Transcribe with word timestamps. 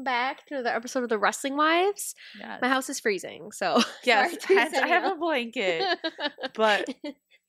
welcome 0.00 0.04
back 0.04 0.46
to 0.46 0.54
another 0.54 0.74
episode 0.74 1.02
of 1.02 1.10
the 1.10 1.18
Wrestling 1.18 1.56
Wives. 1.56 2.14
Yes. 2.38 2.58
My 2.62 2.68
house 2.68 2.88
is 2.88 2.98
freezing, 2.98 3.52
so 3.52 3.82
yes, 4.04 4.34
I, 4.48 4.86
have 4.86 5.12
a 5.12 5.16
blanket. 5.16 5.84
but- 6.54 6.88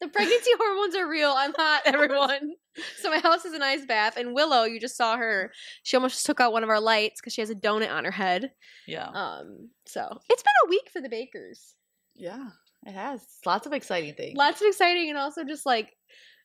the 0.01 0.07
pregnancy 0.07 0.49
hormones 0.59 0.95
are 0.95 1.07
real. 1.07 1.31
I'm 1.37 1.53
hot, 1.53 1.83
everyone. 1.85 2.53
so 2.99 3.09
my 3.09 3.19
house 3.19 3.45
is 3.45 3.53
an 3.53 3.61
ice 3.61 3.85
bath, 3.85 4.17
and 4.17 4.33
Willow, 4.33 4.63
you 4.63 4.79
just 4.79 4.97
saw 4.97 5.15
her. 5.15 5.51
She 5.83 5.95
almost 5.95 6.25
took 6.25 6.41
out 6.41 6.51
one 6.51 6.63
of 6.63 6.69
our 6.69 6.81
lights 6.81 7.21
because 7.21 7.33
she 7.33 7.41
has 7.41 7.51
a 7.51 7.55
donut 7.55 7.91
on 7.91 8.03
her 8.03 8.11
head. 8.11 8.51
Yeah. 8.87 9.07
Um, 9.07 9.69
so 9.85 10.19
it's 10.29 10.43
been 10.43 10.53
a 10.65 10.69
week 10.69 10.89
for 10.91 11.01
the 11.01 11.09
bakers. 11.09 11.75
Yeah. 12.15 12.49
It 12.85 12.93
has 12.93 13.23
lots 13.45 13.67
of 13.67 13.73
exciting 13.73 14.15
things. 14.15 14.35
Lots 14.35 14.59
of 14.59 14.67
exciting 14.67 15.09
and 15.09 15.19
also 15.19 15.43
just 15.43 15.67
like 15.67 15.91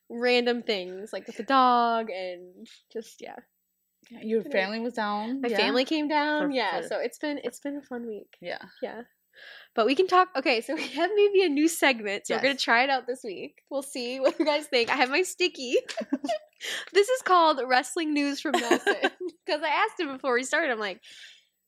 random 0.07 0.61
things, 0.61 1.09
like 1.11 1.25
with 1.25 1.37
the 1.37 1.43
dog 1.43 2.11
and 2.11 2.67
just 2.93 3.21
yeah. 3.21 3.37
Yeah, 4.09 4.19
Your 4.21 4.43
family 4.43 4.79
was 4.79 4.93
down. 4.93 5.41
My 5.41 5.49
yeah? 5.49 5.57
family 5.57 5.85
came 5.85 6.07
down. 6.07 6.47
For- 6.49 6.51
yeah, 6.51 6.81
for- 6.81 6.87
so 6.87 6.99
it's 6.99 7.17
been 7.17 7.39
it's 7.43 7.59
been 7.59 7.77
a 7.77 7.81
fun 7.81 8.07
week. 8.07 8.37
Yeah. 8.41 8.61
Yeah. 8.81 9.01
But 9.75 9.85
we 9.85 9.95
can 9.95 10.07
talk. 10.07 10.29
Okay, 10.35 10.61
so 10.61 10.75
we 10.81 10.87
have 10.87 11.11
maybe 11.15 11.43
a 11.43 11.49
new 11.49 11.67
segment. 11.67 12.27
So 12.27 12.35
we're 12.35 12.41
going 12.41 12.57
to 12.57 12.63
try 12.63 12.83
it 12.83 12.89
out 12.89 13.05
this 13.07 13.21
week. 13.23 13.61
We'll 13.69 13.83
see 13.83 14.19
what 14.19 14.39
you 14.39 14.45
guys 14.45 14.65
think. 14.65 14.89
I 14.89 14.95
have 14.95 15.09
my 15.09 15.21
sticky. 15.21 15.75
this 16.93 17.09
is 17.09 17.21
called 17.21 17.61
Wrestling 17.65 18.13
News 18.13 18.41
from 18.41 18.53
Nelson. 18.53 18.95
Because 19.45 19.61
I 19.61 19.69
asked 19.69 19.99
him 19.99 20.11
before 20.11 20.33
we 20.33 20.43
started, 20.43 20.71
I'm 20.71 20.79
like, 20.79 21.01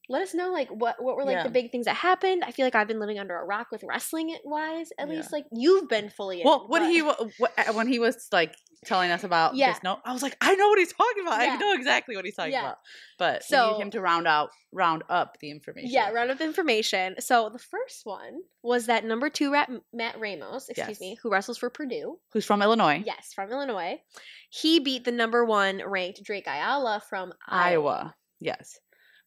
let 0.09 0.21
us 0.23 0.33
know 0.33 0.51
like 0.51 0.67
what 0.69 1.01
what 1.01 1.15
were 1.15 1.23
like 1.23 1.35
Yeah. 1.35 1.43
the 1.43 1.49
big 1.49 1.71
things 1.71 1.85
that 1.85 1.95
happened. 1.95 2.43
I 2.43 2.51
feel 2.51 2.65
like 2.65 2.75
I've 2.75 2.87
been 2.87 2.99
living 2.99 3.19
under 3.19 3.37
a 3.37 3.45
rock 3.45 3.67
with 3.71 3.83
wrestling 3.87 4.35
wise. 4.43 4.89
At 4.97 5.07
Yeah. 5.07 5.15
least 5.15 5.31
like 5.31 5.45
you've 5.51 5.87
been 5.87 6.09
fully 6.09 6.41
in. 6.41 6.45
Well, 6.47 6.65
when 6.67 6.81
but- 6.81 6.89
he 6.91 7.01
wa- 7.01 7.15
wh- 7.39 7.69
uh, 7.69 7.73
when 7.73 7.87
he 7.87 7.99
was 7.99 8.27
like 8.31 8.55
telling 8.85 9.11
us 9.11 9.23
about 9.25 9.55
Yeah. 9.55 9.73
this 9.73 9.83
note, 9.83 9.99
I 10.05 10.13
was 10.13 10.23
like, 10.23 10.35
I 10.41 10.55
know 10.55 10.69
what 10.69 10.79
he's 10.79 10.93
talking 10.93 11.21
about. 11.27 11.41
Yeah. 11.41 11.51
I 11.53 11.57
know 11.57 11.73
exactly 11.73 12.15
what 12.15 12.23
he's 12.25 12.35
talking 12.35 12.55
about. 12.55 12.77
But 13.17 13.43
we 13.49 13.55
So- 13.57 13.71
need 13.73 13.81
him 13.81 13.91
to 13.91 14.01
round 14.01 14.27
out 14.27 14.49
round 14.71 15.03
up 15.09 15.37
the 15.41 15.49
information. 15.51 15.89
Yeah, 15.91 16.11
round 16.11 16.29
up 16.31 16.37
the 16.37 16.43
information. 16.43 17.15
So 17.19 17.49
the 17.49 17.59
first 17.59 18.05
one 18.05 18.41
was 18.61 18.85
that 18.85 19.03
number 19.03 19.29
two 19.29 19.51
rat 19.51 19.69
Matt 19.93 20.19
Ramos, 20.19 20.69
excuse 20.69 20.87
Yes. 20.89 20.99
me, 21.01 21.17
who 21.21 21.29
wrestles 21.31 21.57
for 21.57 21.69
Purdue. 21.69 22.19
Who's 22.33 22.45
from 22.45 22.61
Illinois? 22.61 23.01
Yes, 23.05 23.33
from 23.33 23.51
Illinois. 23.51 24.01
He 24.49 24.79
beat 24.79 25.03
the 25.05 25.11
number 25.11 25.43
one 25.45 25.81
ranked 25.85 26.23
Drake 26.23 26.47
Ayala 26.47 27.01
from 27.09 27.33
Iowa. 27.47 27.91
Iowa. 27.91 28.15
Yes. 28.39 28.79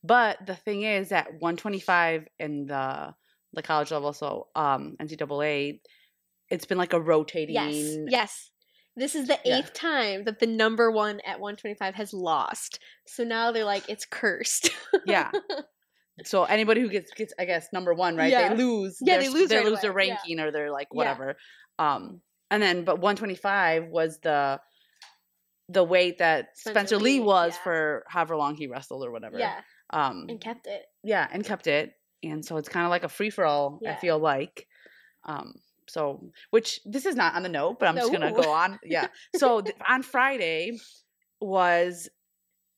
But 0.05 0.47
the 0.47 0.57
thing 0.57 0.83
is 0.83 1.11
that 1.11 1.27
125 1.39 2.27
in 2.39 2.67
the 2.67 3.15
the 3.55 3.63
college 3.63 3.91
level, 3.91 4.13
so 4.13 4.49
um 4.57 4.97
NCAA, 5.01 5.81
it's 6.51 6.65
been 6.65 6.79
like 6.79 6.93
a 6.93 7.01
rotating. 7.01 7.55
Yes, 7.55 7.97
yes. 8.09 8.51
This 8.97 9.15
is 9.15 9.27
the 9.29 9.39
Yeah. 9.45 9.59
eighth 9.59 9.73
time 9.73 10.25
that 10.25 10.39
the 10.39 10.47
number 10.47 10.91
one 10.91 11.21
at 11.27 11.41
125 11.41 11.95
has 11.95 12.13
lost. 12.13 12.79
So 13.07 13.25
now 13.25 13.51
they're 13.53 13.65
like, 13.65 13.89
it's 13.89 14.05
cursed. 14.05 14.71
Yeah. 15.07 15.31
So 16.25 16.45
anybody 16.45 16.83
who 16.83 16.89
gets 16.91 17.11
gets 17.13 17.33
I 17.39 17.47
guess 17.47 17.69
number 17.73 17.95
one, 17.95 18.17
right? 18.17 18.31
Yeah. 18.31 18.51
They 18.51 18.57
lose. 18.63 18.99
Yeah, 19.01 19.15
their 19.15 19.23
they 19.23 19.29
lose 19.31 19.49
They 19.49 19.57
right 19.57 19.65
lose 19.67 19.81
their 19.81 19.91
away, 19.93 20.07
yeah. 20.09 20.15
ranking 20.15 20.41
or 20.41 20.51
they're 20.51 20.71
like 20.71 20.89
Yeah. 20.93 20.97
whatever. 20.99 21.37
Um, 21.79 22.21
and 22.51 22.63
then 22.63 22.85
but 22.85 22.97
125 23.01 23.89
was 23.89 24.19
the 24.21 24.61
the 25.69 25.83
weight 25.85 26.19
that 26.19 26.49
Spencer 26.57 26.73
Spencer, 26.75 26.97
Lee, 26.99 27.19
Lee, 27.19 27.21
was 27.21 27.55
yeah. 27.55 27.63
for 27.63 28.05
however 28.09 28.37
long 28.37 28.57
he 28.57 28.67
wrestled 28.67 29.05
or 29.07 29.11
whatever. 29.11 29.39
yeah, 29.39 29.63
Um. 29.93 30.27
and 30.29 30.41
kept 30.41 30.67
it. 30.67 30.85
yeah, 31.03 31.27
and 31.31 31.45
kept 31.45 31.67
it. 31.67 31.93
And 32.23 32.45
so 32.45 32.57
it's 32.57 32.69
kind 32.69 32.85
of 32.87 32.91
like 32.91 33.05
a 33.05 33.09
free 33.09 33.31
for 33.31 33.45
all. 33.45 33.81
I 33.87 33.95
feel 33.97 34.19
like. 34.19 34.67
Um. 35.25 35.55
So, 35.89 36.31
which 36.51 36.81
this 36.85 37.05
is 37.07 37.17
not 37.17 37.35
on 37.35 37.43
the 37.43 37.49
note, 37.49 37.79
but 37.79 37.89
I'm 37.89 37.97
just 37.97 38.13
gonna 38.13 38.33
go 38.33 38.51
on. 38.51 38.79
Yeah. 38.85 39.09
So 39.37 39.61
th- 39.61 39.77
on 39.89 40.03
Friday 40.03 40.79
was 41.41 42.09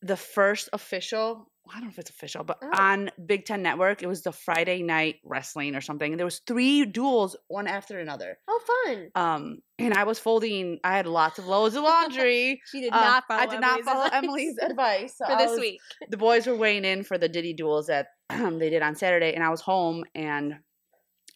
the 0.03 0.17
first 0.17 0.69
official. 0.73 1.49
I 1.71 1.75
don't 1.77 1.85
know 1.85 1.91
if 1.91 1.99
it's 1.99 2.11
official, 2.11 2.45
but 2.45 2.59
Oh. 2.63 2.71
on 2.73 3.11
Big 3.25 3.47
Ten 3.47 3.63
Network, 3.63 4.03
it 4.03 4.07
was 4.07 4.23
the 4.23 4.33
Friday 4.33 4.83
night 4.83 5.17
wrestling 5.25 5.75
or 5.75 5.81
something. 5.81 6.13
And 6.13 6.19
there 6.19 6.27
was 6.27 6.41
three 6.47 6.85
duels, 6.85 7.37
one 7.49 7.67
after 7.67 7.99
another. 7.99 8.39
Oh, 8.47 8.61
fun. 8.85 9.11
Um, 9.15 9.59
and 9.79 9.95
I 9.95 10.05
was 10.05 10.19
folding. 10.19 10.79
I 10.85 10.97
had 10.97 11.07
lots 11.07 11.39
of 11.39 11.47
loads 11.47 11.75
of 11.75 11.83
laundry. 11.85 12.61
She 12.71 12.81
did 12.83 12.93
Uh, 12.93 13.01
not 13.01 13.25
follow 13.27 13.41
I 13.43 13.47
did 13.47 13.61
not 13.61 13.71
Emily's 13.81 13.85
follow 13.87 14.05
advice 14.05 14.23
Emily's 14.23 14.59
advice 14.63 15.15
so 15.17 15.27
for 15.27 15.37
this 15.39 15.51
was- 15.53 15.61
week. 15.61 15.81
the 16.11 16.17
boys 16.19 16.47
were 16.47 16.57
weighing 16.57 16.85
in 16.85 17.03
for 17.03 17.17
the 17.19 17.29
Diddy 17.29 17.55
duels 17.55 17.87
that 17.87 18.09
they 18.29 18.71
did 18.71 18.83
on 18.83 18.95
Saturday, 18.95 19.33
and 19.35 19.43
I 19.43 19.49
was 19.49 19.61
home 19.63 20.05
and 20.15 20.55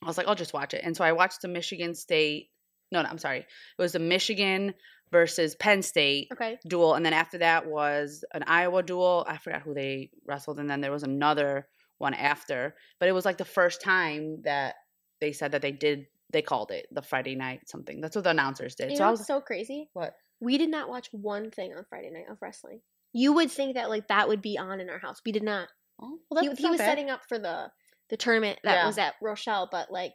I 0.03 0.07
was 0.07 0.19
like, 0.19 0.29
I'll 0.29 0.35
just 0.35 0.53
watch 0.55 0.75
it. 0.75 0.83
And 0.85 0.97
so 0.97 1.05
I 1.05 1.13
watched 1.13 1.43
the 1.43 1.49
Michigan 1.49 1.95
State. 1.95 2.51
No, 2.93 3.03
no, 3.03 3.09
I'm 3.09 3.19
sorry. 3.19 3.41
It 3.41 3.47
was 3.83 3.93
the 3.93 3.99
Michigan 3.99 4.75
versus 5.11 5.55
Penn 5.57 5.83
State 5.83 6.29
Okay. 6.33 6.59
duel, 6.67 6.95
and 6.95 7.05
then 7.05 7.13
after 7.13 7.39
that 7.39 7.67
was 7.67 8.25
an 8.35 8.45
Iowa 8.47 8.83
duel. 8.83 9.25
I 9.29 9.37
forgot 9.39 9.63
who 9.63 9.75
they 9.75 10.11
wrestled, 10.27 10.59
and 10.59 10.69
then 10.69 10.81
there 10.81 10.93
was 10.93 11.03
another 11.03 11.69
one 11.99 12.15
after. 12.15 12.75
But 13.01 13.09
it 13.09 13.13
was 13.13 13.25
like 13.25 13.39
the 13.39 13.45
first 13.45 13.81
time 13.83 14.43
that 14.43 14.77
they 15.21 15.33
said 15.33 15.53
that 15.53 15.63
they 15.63 15.73
did. 15.73 16.07
They 16.31 16.43
called 16.43 16.71
it 16.71 16.87
the 16.93 17.01
Friday 17.01 17.35
night 17.37 17.69
something. 17.71 18.03
That's 18.03 18.15
what 18.15 18.25
the 18.25 18.31
announcers 18.31 18.75
did. 18.75 18.91
You 18.91 18.97
so 18.99 19.03
know 19.05 19.09
I 19.09 19.11
was 19.13 19.27
so 19.27 19.41
crazy? 19.41 19.89
what? 19.95 20.15
We 20.41 20.59
did 20.59 20.69
not 20.69 20.89
watch 20.91 21.09
one 21.11 21.51
thing 21.51 21.73
on 21.75 21.85
Friday 21.89 22.11
night 22.11 22.31
of 22.31 22.37
wrestling. 22.43 22.81
You 23.15 23.33
would 23.33 23.51
think 23.51 23.75
that 23.77 23.89
like 23.89 24.09
that 24.09 24.29
would 24.29 24.43
be 24.43 24.59
on 24.59 24.79
in 24.81 24.91
our 24.91 24.99
house. 24.99 25.23
We 25.25 25.33
did 25.33 25.43
not. 25.43 25.69
Oh, 26.01 26.19
well, 26.31 26.43
he 26.45 26.51
he 26.55 26.69
was 26.69 26.79
bad. 26.79 26.85
setting 26.87 27.09
up 27.11 27.23
for 27.29 27.39
the 27.39 27.71
the 28.11 28.17
tournament 28.19 28.59
that 28.63 28.75
Yeah. 28.75 28.87
was 28.87 28.99
at 28.99 29.15
Rochelle, 29.23 29.69
but 29.73 29.91
like 29.91 30.13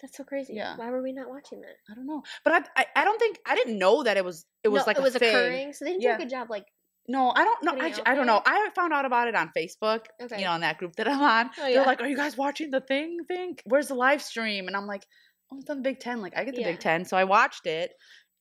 that's 0.00 0.16
so 0.16 0.24
crazy. 0.24 0.54
Yeah. 0.54 0.76
Why 0.76 0.90
were 0.90 1.02
we 1.02 1.12
not 1.12 1.28
watching 1.28 1.60
that? 1.62 1.76
I 1.90 1.94
don't 1.94 2.06
know, 2.06 2.22
but 2.44 2.52
I, 2.52 2.60
I 2.80 2.86
I 2.96 3.04
don't 3.04 3.18
think 3.18 3.38
I 3.46 3.54
didn't 3.54 3.78
know 3.78 4.02
that 4.02 4.16
it 4.16 4.24
was 4.24 4.44
it 4.62 4.68
was 4.68 4.80
No, 4.82 4.84
like 4.88 4.96
it 4.96 5.00
a 5.00 5.02
was 5.02 5.16
thing. 5.16 5.28
occurring. 5.28 5.72
So 5.72 5.84
they 5.84 5.92
didn't 5.92 6.02
Yeah. 6.02 6.16
do 6.16 6.22
a 6.22 6.24
good 6.26 6.30
job. 6.30 6.50
Like 6.50 6.66
No, 7.08 7.30
I 7.30 7.44
don't 7.44 7.62
know. 7.64 7.72
I, 7.80 7.86
it 7.88 7.94
j- 7.94 8.00
out 8.00 8.08
I 8.08 8.14
don't 8.14 8.26
know. 8.26 8.40
I 8.44 8.70
found 8.74 8.92
out 8.92 9.04
about 9.04 9.28
it 9.28 9.34
on 9.34 9.50
Facebook. 9.56 10.06
okay, 10.22 10.38
You 10.38 10.44
know, 10.46 10.54
in 10.54 10.62
that 10.62 10.78
group 10.78 10.96
that 10.96 11.06
I'm 11.08 11.20
on. 11.22 11.50
Oh, 11.58 11.66
yeah. 11.66 11.74
They're 11.76 11.86
like, 11.86 12.00
"Are 12.00 12.08
you 12.08 12.16
guys 12.16 12.36
watching 12.36 12.70
the 12.70 12.80
thing? 12.80 13.18
Thing? 13.28 13.56
Where's 13.66 13.88
the 13.88 13.94
live 13.94 14.22
stream?" 14.22 14.66
And 14.68 14.76
I'm 14.76 14.86
like, 14.86 15.04
"Oh, 15.52 15.58
it's 15.58 15.68
on 15.70 15.76
the 15.76 15.82
Big 15.82 16.00
Ten. 16.00 16.20
Like, 16.22 16.36
I 16.36 16.44
get 16.44 16.54
the 16.54 16.62
Yeah. 16.62 16.72
Big 16.72 16.80
Ten, 16.80 17.04
So 17.04 17.16
I 17.16 17.24
watched 17.24 17.66
it, 17.66 17.92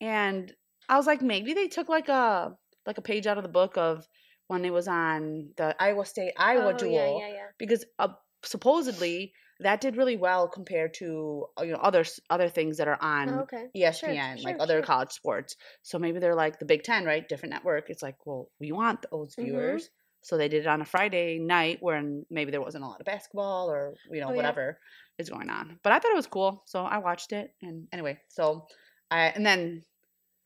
and 0.02 0.52
I 0.90 0.98
was 0.98 1.08
like, 1.08 1.22
maybe 1.22 1.54
they 1.54 1.68
took 1.68 1.90
like 1.90 2.10
a 2.10 2.54
like 2.86 2.98
a 2.98 3.02
page 3.02 3.28
out 3.28 3.38
of 3.38 3.44
the 3.44 3.50
book 3.62 3.78
of 3.78 4.06
when 4.48 4.66
it 4.66 4.74
was 4.74 4.88
on 4.88 5.50
the 5.58 5.76
Iowa 5.80 6.06
State 6.06 6.34
Iowa 6.38 6.74
oh, 6.74 6.78
duel 6.78 6.92
Yeah, 7.20 7.28
yeah, 7.28 7.34
yeah. 7.34 7.48
because 7.58 7.86
uh, 8.00 8.10
supposedly 8.44 9.34
that 9.60 9.82
did 9.82 9.96
really 9.98 10.18
well 10.18 10.48
compared 10.48 10.94
to 10.96 11.46
uh, 11.60 11.64
you 11.64 11.72
know 11.74 11.80
other 11.80 12.04
other 12.30 12.50
things 12.50 12.78
that 12.78 12.88
are 12.88 13.02
on 13.02 13.30
Oh, 13.30 13.40
okay. 13.42 13.68
ESPN, 13.76 14.38
Sure, 14.38 14.44
like 14.44 14.58
other 14.60 14.78
sure. 14.78 14.84
college 14.84 15.12
sports. 15.12 15.56
So 15.82 16.00
maybe 16.00 16.20
they're 16.20 16.36
like 16.36 16.60
the 16.60 16.66
Big 16.66 16.84
Ten, 16.84 17.06
right? 17.06 17.28
Different 17.28 17.54
network. 17.54 17.90
It's 17.90 18.02
like, 18.04 18.18
well, 18.26 18.50
we 18.60 18.72
want 18.72 19.06
those 19.12 19.36
Mhm. 19.36 19.46
viewers. 19.46 19.90
So 20.22 20.38
they 20.38 20.48
did 20.48 20.62
it 20.62 20.68
on 20.68 20.82
a 20.82 20.86
Friday 20.86 21.38
night 21.40 21.80
when 21.82 22.26
maybe 22.30 22.52
there 22.52 22.62
wasn't 22.62 22.84
a 22.86 22.88
lot 22.88 23.02
of 23.02 23.06
basketball 23.06 23.70
or, 23.70 23.94
you 24.10 24.22
know, 24.22 24.28
Oh, 24.28 24.32
yeah. 24.32 24.38
whatever 24.38 24.80
is 25.18 25.30
going 25.30 25.50
on. 25.50 25.80
But 25.84 25.92
I 25.92 26.00
thought 26.00 26.12
it 26.12 26.16
was 26.16 26.28
cool. 26.28 26.64
So 26.66 26.84
I 26.84 27.00
watched 27.00 27.34
it. 27.34 27.54
And 27.62 27.88
anyway, 27.92 28.20
so 28.30 28.66
I, 29.12 29.28
and 29.28 29.46
then 29.46 29.84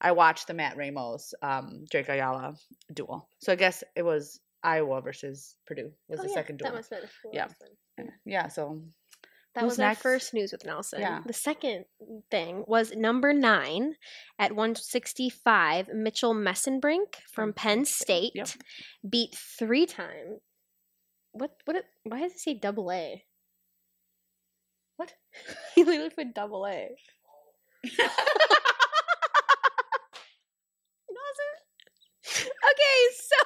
I 0.01 0.13
watched 0.13 0.47
the 0.47 0.56
Matt 0.56 0.78
Ramos, 0.78 1.34
um, 1.44 1.85
Drake 1.91 2.09
Ayala 2.09 2.56
duel. 2.91 3.29
So 3.40 3.51
I 3.51 3.56
guess 3.56 3.84
it 3.96 4.01
was 4.03 4.40
Iowa 4.63 5.01
versus 5.01 5.56
Purdue 5.67 5.94
was 6.07 6.19
Oh, 6.19 6.23
the 6.23 6.29
yeah, 6.29 6.34
second 6.35 6.57
duel. 6.57 6.72
That 6.72 6.75
must 6.78 6.90
have 6.91 7.01
been 7.01 7.09
the 7.31 7.35
Yeah. 7.38 7.44
last 7.46 7.62
one. 7.62 7.69
Yeah. 8.25 8.47
So 8.47 8.81
That 9.56 9.62
Who's 9.62 9.72
was 9.72 9.80
next? 9.80 9.97
our 9.97 10.02
first 10.02 10.34
news 10.34 10.52
with 10.52 10.66
Nelson. 10.66 11.02
Yeah. 11.02 11.22
The 11.25 11.34
second 11.34 11.85
thing 12.30 12.63
was 12.68 12.94
number 12.96 13.34
nine 13.34 13.96
at 14.38 14.52
165, 14.52 15.90
Mitchell 15.94 16.35
Mesenbrink 16.35 17.16
from 17.31 17.53
Penn 17.53 17.85
State 17.85 18.34
yep. 18.35 18.50
beat 19.08 19.35
three 19.35 19.85
time. 19.85 20.40
What? 21.31 21.52
What? 21.66 21.85
Why 22.03 22.22
does 22.22 22.34
it 22.34 22.40
say 22.40 22.53
double 22.53 22.91
A? 22.91 23.24
What? 24.97 25.14
he 25.75 25.84
literally 25.84 26.09
put 26.09 26.34
double 26.34 26.66
A. 26.66 26.90
okay, 32.38 32.99
so 33.16 33.38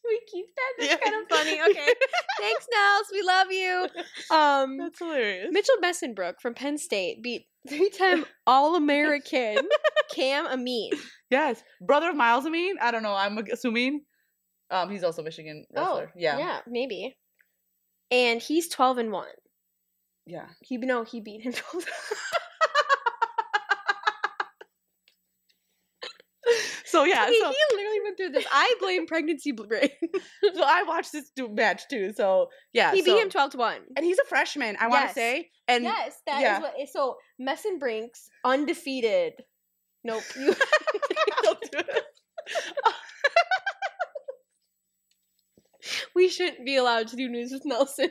we 0.04 0.20
keep 0.30 0.46
that. 0.56 0.72
That's 0.78 0.90
Yeah. 1.02 1.10
kind 1.10 1.22
of 1.22 1.28
funny. 1.28 1.60
Okay, 1.60 1.94
thanks, 2.40 2.66
Nels. 2.72 3.06
We 3.12 3.22
love 3.22 3.46
you. 3.50 3.88
Um, 4.34 4.78
That's 4.78 4.98
hilarious. 4.98 5.48
Mitchell 5.50 5.76
Messenbrook 5.82 6.40
from 6.40 6.54
Penn 6.54 6.78
State 6.78 7.22
beat 7.22 7.46
three-time 7.68 8.24
All-American 8.46 9.58
Cam 10.14 10.46
Amine. 10.46 10.92
Yes, 11.30 11.62
brother 11.80 12.10
of 12.10 12.16
Myles 12.16 12.46
Amine. 12.46 12.76
I 12.80 12.90
don't 12.90 13.02
know. 13.02 13.14
I'm 13.14 13.38
assuming. 13.52 14.02
Um, 14.70 14.88
he's 14.90 15.02
also 15.04 15.22
Michigan 15.22 15.64
wrestler. 15.74 16.12
yeah, 16.16 16.36
Oh, 16.36 16.38
yeah, 16.38 16.60
maybe. 16.66 17.16
And 18.12 18.40
he's 18.40 18.68
twelve 18.68 18.98
and 18.98 19.10
one. 19.12 19.26
yeah. 20.26 20.46
He 20.62 20.76
no, 20.78 21.04
he 21.04 21.20
beat 21.20 21.42
him 21.42 21.52
twelve. 21.52 21.84
So 26.90 27.04
yeah, 27.04 27.28
he, 27.28 27.38
so, 27.38 27.48
he 27.50 27.76
literally 27.76 28.00
went 28.02 28.16
through 28.16 28.30
this. 28.30 28.44
I 28.50 28.74
blame 28.80 29.06
pregnancy 29.06 29.52
brain. 29.52 29.90
so 30.54 30.62
I 30.64 30.82
watched 30.82 31.12
this 31.12 31.30
match 31.38 31.82
too. 31.88 32.12
So 32.16 32.48
yeah, 32.72 32.92
he 32.92 33.02
beat 33.02 33.16
him 33.16 33.30
twelve 33.30 33.52
to 33.52 33.58
one. 33.58 33.80
and 33.96 34.04
he's 34.04 34.18
a 34.18 34.24
freshman. 34.24 34.76
I 34.80 34.88
want 34.88 35.08
to 35.08 35.14
say, 35.14 35.50
and 35.68 35.84
yes, 35.84 36.16
that 36.26 36.38
is 36.38 36.42
yeah. 36.42 36.60
what. 36.60 36.74
So 36.92 37.16
Mesenbrink's 37.40 38.28
undefeated. 38.44 39.34
Nope. 40.02 40.24
You, 40.36 40.46
Don't 41.44 41.60
do 41.70 41.78
it. 41.78 42.04
we 46.14 46.28
shouldn't 46.28 46.64
be 46.64 46.76
allowed 46.76 47.08
to 47.08 47.16
do 47.16 47.28
news 47.28 47.52
with 47.52 47.62
Nelson. 47.64 48.10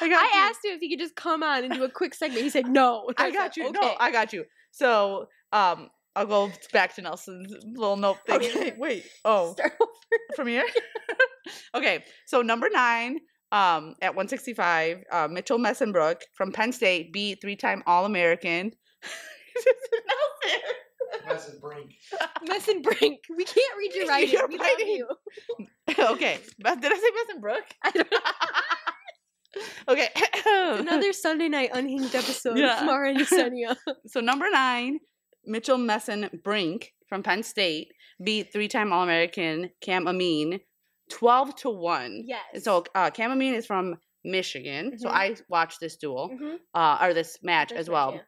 I 0.00 0.08
got 0.08 0.22
I 0.22 0.48
asked 0.48 0.64
him 0.64 0.72
if 0.72 0.80
he 0.80 0.88
could 0.88 1.00
just 1.00 1.16
come 1.16 1.42
on 1.42 1.64
and 1.64 1.74
do 1.74 1.84
a 1.84 1.90
quick 1.90 2.14
segment. 2.14 2.42
He 2.42 2.50
said 2.50 2.68
no. 2.68 3.10
I 3.18 3.26
was 3.26 3.34
got 3.34 3.42
like, 3.42 3.56
you. 3.56 3.68
Okay. 3.68 3.80
No, 3.80 3.94
I 3.98 4.10
got 4.10 4.32
you. 4.32 4.44
So, 4.70 5.26
um, 5.52 5.90
I'll 6.18 6.26
go 6.26 6.50
back 6.72 6.94
to 6.96 7.02
Nelson's 7.02 7.54
little 7.64 7.96
note 7.96 8.18
thing. 8.26 8.36
Okay. 8.36 8.74
Wait. 8.78 9.04
Oh, 9.24 9.52
Start 9.52 9.72
over. 9.80 9.90
from 10.34 10.48
here. 10.48 10.64
okay. 11.74 12.04
So 12.26 12.42
number 12.42 12.68
nine, 12.72 13.18
um, 13.52 13.94
at 14.02 14.10
165, 14.16 15.04
uh, 15.12 15.28
Mitchell 15.30 15.58
Messenbrook 15.58 16.22
from 16.34 16.50
Penn 16.52 16.72
State 16.72 17.12
beat 17.12 17.40
three-time 17.40 17.82
All-American. 17.86 18.72
Nelson. 21.26 21.54
Messon 21.54 21.60
Brink. 21.60 21.92
Messon 22.48 22.82
Brink. 22.82 23.20
We 23.36 23.44
can't 23.44 23.76
read 23.78 23.94
your 23.94 24.06
writing. 24.08 24.30
Your 24.32 24.48
we 24.48 24.58
love 24.58 24.66
writing. 24.66 24.88
you. 24.88 25.08
okay. 25.98 26.38
But 26.58 26.80
Did 26.80 26.92
I 26.92 26.96
say 26.96 27.10
Messenbrook? 27.36 27.62
I 27.84 27.90
don't 27.92 28.10
know. 28.10 28.18
okay. 29.88 30.08
Another 30.80 31.12
Sunday 31.12 31.48
night 31.48 31.70
unhinged 31.72 32.14
episode 32.14 32.58
Yeah. 32.58 32.80
of 32.80 32.86
Mara 32.86 33.10
and 33.10 33.20
Yesenia. 33.20 33.76
So 34.08 34.20
number 34.20 34.50
nine, 34.50 34.98
Mitchell 35.48 35.78
Messon 35.78 36.42
Brink 36.42 36.92
from 37.08 37.22
Penn 37.22 37.42
State 37.42 37.92
beat 38.22 38.52
three-time 38.52 38.92
All-American 38.92 39.70
Cam 39.80 40.06
Amine, 40.06 40.60
twelve 41.10 41.54
to 41.56 41.70
one. 41.70 42.22
Yes. 42.26 42.64
So 42.64 42.84
uh, 42.94 43.10
Cam 43.10 43.30
Amine 43.32 43.54
is 43.54 43.66
from 43.66 43.96
Michigan. 44.24 44.98
So 44.98 45.08
Mhm. 45.08 45.12
I 45.12 45.36
watched 45.48 45.80
this 45.80 45.96
duel, 45.96 46.30
Mhm. 46.30 46.58
uh, 46.74 46.98
or 47.00 47.14
this 47.14 47.38
match 47.42 47.72
as 47.72 47.88
well. 47.88 48.14
yeah. 48.14 48.20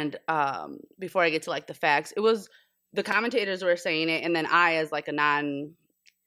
And 0.00 0.16
um, 0.28 0.78
before 0.98 1.22
I 1.22 1.30
get 1.30 1.42
to 1.42 1.50
like 1.50 1.66
the 1.66 1.74
facts, 1.74 2.12
it 2.16 2.20
was 2.20 2.48
the 2.92 3.02
commentators 3.02 3.64
were 3.64 3.76
saying 3.76 4.10
it, 4.10 4.22
and 4.22 4.36
then 4.36 4.46
I, 4.46 4.74
as 4.76 4.92
like 4.92 5.08
a 5.08 5.12
non, 5.12 5.74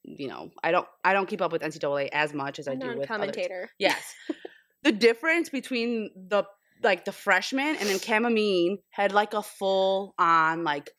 you 0.03 0.27
know, 0.27 0.49
I 0.63 0.71
don't, 0.71 0.87
I 1.03 1.13
don't 1.13 1.27
keep 1.27 1.41
up 1.41 1.51
with 1.51 1.61
NCAA 1.61 2.09
as 2.11 2.33
much 2.33 2.57
as 2.59 2.67
I 2.67 2.73
do 2.73 2.79
with 2.87 2.87
other 2.87 2.99
non-commentator. 3.07 3.69
Yes. 3.77 4.13
the 4.83 4.91
difference 4.91 5.49
between 5.49 6.09
the 6.15 6.43
like 6.83 7.05
the 7.05 7.11
freshman 7.11 7.75
and 7.77 7.89
then 7.89 7.99
Cam 7.99 8.25
Amine 8.25 8.77
had 8.91 9.11
like 9.13 9.33
a 9.33 9.41
full 9.43 10.13
on 10.19 10.63
like 10.63 10.89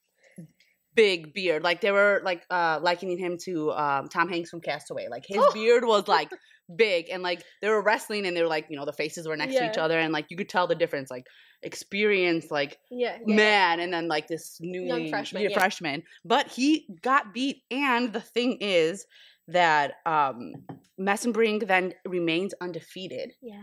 big 0.95 1.35
beard. 1.35 1.63
Like 1.63 1.81
they 1.83 1.93
were 1.93 2.21
like 2.25 2.43
uh 2.51 2.81
likening 2.83 3.19
him 3.19 3.37
to 3.45 3.73
um 3.73 4.09
Tom 4.09 4.29
Hanks 4.29 4.51
from 4.51 4.61
Castaway. 4.61 5.09
Like 5.09 5.25
his 5.27 5.39
Oh. 5.39 5.53
beard 5.53 5.85
was 5.85 6.09
like 6.17 6.31
big 6.75 7.11
and 7.11 7.23
like 7.23 7.43
they 7.63 7.69
were 7.69 7.83
wrestling 7.83 8.27
and 8.27 8.37
they 8.37 8.43
were 8.43 8.49
like, 8.49 8.67
you 8.71 8.77
know, 8.77 8.85
the 8.87 8.93
faces 8.93 9.29
were 9.29 9.37
next 9.37 9.55
to 9.55 9.71
each 9.71 9.79
other 9.79 9.99
and 9.99 10.13
like 10.13 10.27
you 10.31 10.37
could 10.37 10.49
tell 10.49 10.67
the 10.67 10.75
difference, 10.75 11.11
like 11.11 11.27
experienced 11.63 12.51
like 12.51 12.79
Yeah. 12.91 13.19
yeah. 13.27 13.37
man 13.37 13.81
and 13.81 13.93
then 13.93 14.09
like 14.09 14.27
this 14.29 14.57
new 14.61 15.09
freshman, 15.11 15.43
yeah, 15.43 15.49
yeah. 15.51 15.59
freshman. 15.59 16.03
But 16.25 16.49
he 16.49 16.87
got 17.03 17.33
beat 17.35 17.63
and 17.71 18.13
the 18.13 18.21
thing 18.21 18.59
is 18.61 19.07
that 19.49 19.95
um 20.07 20.53
Mesenbrink 20.99 21.67
then 21.69 21.93
remains 22.07 22.55
undefeated 22.61 23.33
Yeah. 23.43 23.61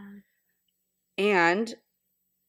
and 1.17 1.73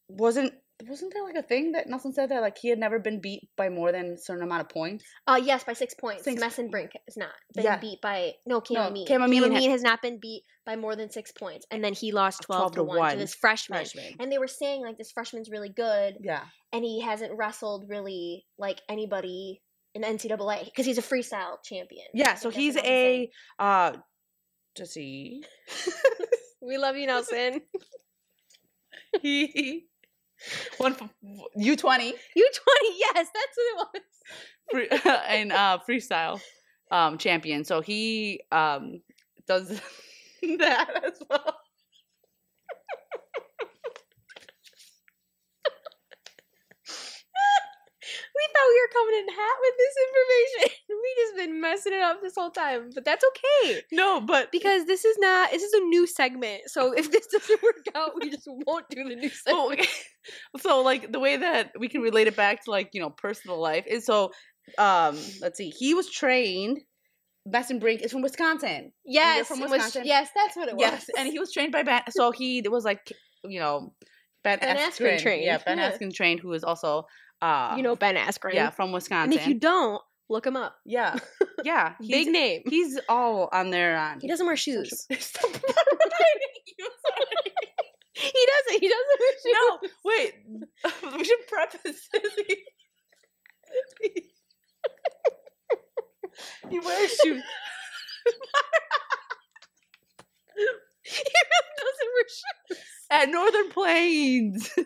wasn't 0.09 0.53
wasn't 0.89 1.15
there 1.15 1.23
like 1.23 1.37
a 1.37 1.43
thing 1.43 1.73
that 1.73 1.87
Nelson 1.89 2.13
said 2.13 2.31
that 2.31 2.41
like 2.43 2.59
he 2.59 2.69
had 2.69 2.81
never 2.81 2.99
been 2.99 3.21
beat 3.21 3.49
by 3.57 3.69
more 3.69 3.93
than 3.93 4.15
a 4.15 4.19
certain 4.19 4.43
amount 4.43 4.63
of 4.63 4.69
points? 4.69 5.05
Uh, 5.27 5.41
yes, 5.43 5.63
by 5.63 5.73
six 5.73 5.95
points. 5.95 6.25
Six- 6.25 6.43
Messon 6.43 6.69
Brink 6.71 6.91
has 7.07 7.17
not 7.17 7.31
been 7.55 7.65
Yeah. 7.65 7.77
beat 7.79 8.01
by 8.03 8.33
no 8.45 8.61
Cam 8.61 8.93
No. 8.93 9.05
Cam 9.05 9.07
Cam 9.07 9.23
Amine 9.23 9.45
Amine, 9.45 9.63
ha- 9.63 9.71
has 9.71 9.83
not 9.83 10.03
been 10.03 10.19
beat 10.21 10.43
by 10.67 10.75
more 10.77 10.97
than 10.97 11.11
six 11.11 11.31
points, 11.31 11.65
and 11.71 11.83
then 11.83 11.95
he 11.95 12.11
lost 12.11 12.43
twelve, 12.43 12.73
to, 12.73 12.83
one, 12.83 13.13
to 13.13 13.17
this 13.19 13.35
freshman. 13.35 13.79
Freshman. 13.79 14.17
And 14.19 14.33
they 14.33 14.39
were 14.39 14.49
saying 14.49 14.83
like 14.83 14.99
this 14.99 15.13
freshman's 15.13 15.49
really 15.49 15.69
good, 15.69 16.17
Yeah. 16.21 16.43
and 16.73 16.83
he 16.85 17.01
hasn't 17.01 17.33
wrestled 17.37 17.89
really 17.89 18.45
like 18.59 18.81
anybody 18.89 19.63
in 19.95 20.03
the 20.03 20.09
NCAA 20.09 20.65
because 20.65 20.87
he's 20.87 20.99
a 20.99 21.03
freestyle 21.03 21.63
champion. 21.65 22.07
Yeah, 22.15 22.35
so 22.35 22.51
he's 22.51 22.77
a 22.77 23.31
uh 23.61 23.93
to 24.75 24.87
see 24.87 25.45
saying. 25.69 25.95
We 26.61 26.79
love 26.79 26.97
you, 26.97 27.07
Nelson. 27.07 27.61
he 29.23 29.87
one 30.79 30.97
U 31.57 31.77
twenty 31.77 32.15
U 32.37 32.51
twenty. 32.55 32.99
yes, 32.99 33.29
that's 33.35 33.57
what 33.57 33.89
it 33.95 34.03
was. 34.93 35.03
free, 35.03 35.13
and 35.29 35.53
uh 35.53 35.79
freestyle 35.89 36.41
um 36.91 37.19
champion. 37.19 37.65
So 37.65 37.81
he 37.81 38.41
um 38.53 39.01
does 39.47 39.69
that 40.59 41.05
as 41.05 41.19
well. 41.29 41.57
We 48.37 48.43
thought 48.53 48.69
we 48.69 48.81
were 48.83 48.93
coming 48.93 49.15
in 49.21 49.27
hot 49.31 49.59
with 49.63 49.77
this 49.79 49.97
information. 50.07 50.77
We 50.89 51.15
just 51.23 51.37
been 51.37 51.61
messing 51.61 51.93
it 51.95 52.01
up 52.03 52.21
this 52.23 52.35
whole 52.37 52.51
time, 52.51 52.91
but 52.95 53.05
that's 53.05 53.25
okay 53.25 53.83
No, 53.93 54.21
but 54.21 54.51
because 54.53 54.85
this 54.87 55.05
is 55.05 55.17
not. 55.19 55.51
This 55.51 55.63
is 55.63 55.73
a 55.73 55.81
new 55.81 56.07
segment. 56.07 56.63
So 56.67 56.93
if 56.93 57.11
this 57.11 57.27
doesn't 57.29 57.63
work 57.63 57.77
out, 57.95 58.13
we 58.21 58.31
just 58.31 58.47
won't 58.47 58.89
do 58.91 59.09
the 59.09 59.17
new 59.17 59.29
segment. 59.31 59.89
So 60.61 60.83
like 60.83 61.13
the 61.13 61.21
way 61.21 61.37
that 61.37 61.73
we 61.79 61.89
can 61.89 62.01
relate 62.01 62.27
it 62.27 62.37
back 62.37 62.65
to 62.65 62.71
like 62.71 62.91
you 62.93 63.01
know 63.01 63.11
personal 63.11 63.61
life 63.61 63.85
is 63.87 64.05
so 64.07 64.31
um 64.79 65.19
let's 65.41 65.59
see 65.59 65.71
he 65.71 65.95
was 65.95 66.11
trained 66.11 66.79
Besson 67.47 67.79
Brink 67.79 68.01
is 68.01 68.11
from 68.13 68.23
Wisconsin 68.23 68.93
yes, 69.05 69.47
from 69.47 69.59
it 69.61 69.63
was- 69.65 69.73
Wisconsin? 69.73 70.03
yes, 70.07 70.31
that's 70.35 70.57
what 70.57 70.69
it 70.69 70.75
was. 70.75 70.81
yes 70.81 71.07
and 71.19 71.29
he 71.29 71.39
was 71.39 71.53
trained 71.53 71.73
by 71.73 71.83
Ben 71.83 72.03
so 72.11 72.31
he 72.31 72.63
was 72.69 72.85
like 72.85 73.13
you 73.45 73.61
know 73.61 73.93
Ben, 74.43 74.59
Ben 74.61 74.77
Askren 74.77 75.17
Askren 75.17 75.21
trained, 75.23 75.45
yeah 75.45 75.59
Ben 75.65 75.79
yeah. 75.79 75.91
Askren 75.93 76.13
trained 76.15 76.41
who 76.41 76.53
is 76.55 76.65
also 76.65 77.05
uh 77.43 77.75
you 77.77 77.83
know 77.83 77.95
Ben 77.97 78.17
Askren. 78.17 78.55
yeah 78.55 78.71
from 78.71 78.93
Wisconsin 78.93 79.33
and 79.33 79.41
if 79.41 79.47
you 79.47 79.55
don't, 79.55 80.01
look 80.31 80.47
him 80.47 80.57
up. 80.57 80.75
yeah 80.87 81.17
yeah 81.65 81.93
Big 82.01 82.29
name. 82.29 82.63
he's 82.67 82.99
all 83.11 83.51
on 83.53 83.69
there 83.71 83.97
on 83.99 84.21
He 84.21 84.29
doesn't 84.29 84.47
wear 84.47 84.57
shoes. 84.57 84.89
Stop 85.19 85.51
promoting 85.51 86.55
you, 86.79 86.89
sorry. 87.07 87.53
He 88.15 88.47
doesn't. 88.47 88.81
He 88.81 88.89
doesn't. 88.89 89.21
No, 89.53 89.89
wait. 90.05 90.35
we 91.19 91.25
should 91.25 91.47
preface 91.49 92.09
this. 92.13 92.33
He, 94.03 94.31
he 96.71 96.79
wears 96.79 97.11
shoes. 97.23 97.43
he 100.55 100.63
really 100.63 101.75
doesn't 101.81 102.11
wear 102.15 102.29
shoes. 102.29 102.79
At 103.11 103.29
Northern 103.31 103.71
Plains. 103.71 104.71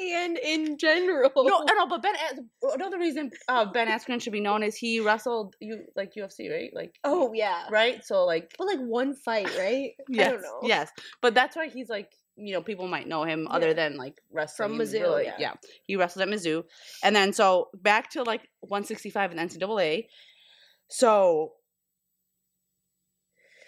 And 0.00 0.38
in 0.38 0.78
general, 0.78 1.32
no, 1.34 1.64
no, 1.74 1.86
but 1.88 2.02
Ben. 2.02 2.14
Another 2.62 3.00
reason 3.00 3.32
uh, 3.48 3.64
Ben 3.64 3.88
Askren 3.88 4.22
should 4.22 4.32
be 4.32 4.38
known 4.38 4.62
is 4.62 4.76
he 4.76 5.00
wrestled 5.00 5.56
you 5.58 5.86
like 5.96 6.12
UFC, 6.14 6.48
right? 6.52 6.70
Like 6.72 6.94
Oh 7.02 7.32
yeah. 7.34 7.64
right. 7.68 8.04
So 8.04 8.24
like 8.24 8.54
But 8.56 8.68
like 8.68 8.78
one 8.78 9.12
fight, 9.16 9.50
right? 9.58 9.94
yes, 10.08 10.28
I 10.28 10.30
don't 10.30 10.42
know. 10.42 10.60
yes. 10.62 10.92
But 11.20 11.34
that's 11.34 11.56
why 11.56 11.66
he's 11.68 11.88
like 11.88 12.12
you 12.38 12.52
know 12.54 12.62
people 12.62 12.86
might 12.88 13.06
know 13.08 13.24
him 13.24 13.46
other 13.50 13.68
Yeah. 13.68 13.72
than 13.74 13.96
like 13.96 14.20
wrestling 14.32 14.70
From 14.70 14.78
Mizzou, 14.78 15.00
really. 15.02 15.26
yeah. 15.38 15.54
he 15.84 15.96
wrestled 15.96 16.22
at 16.22 16.28
Mizzou, 16.28 16.64
and 17.02 17.14
then 17.16 17.32
so 17.32 17.68
back 17.74 18.10
to 18.12 18.22
like 18.22 18.42
165 18.60 19.32
in 19.32 19.38
NCAA. 19.38 20.04
So. 20.88 21.52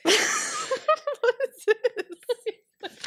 what 0.03 0.15
is 0.15 1.65
this? 1.67 1.77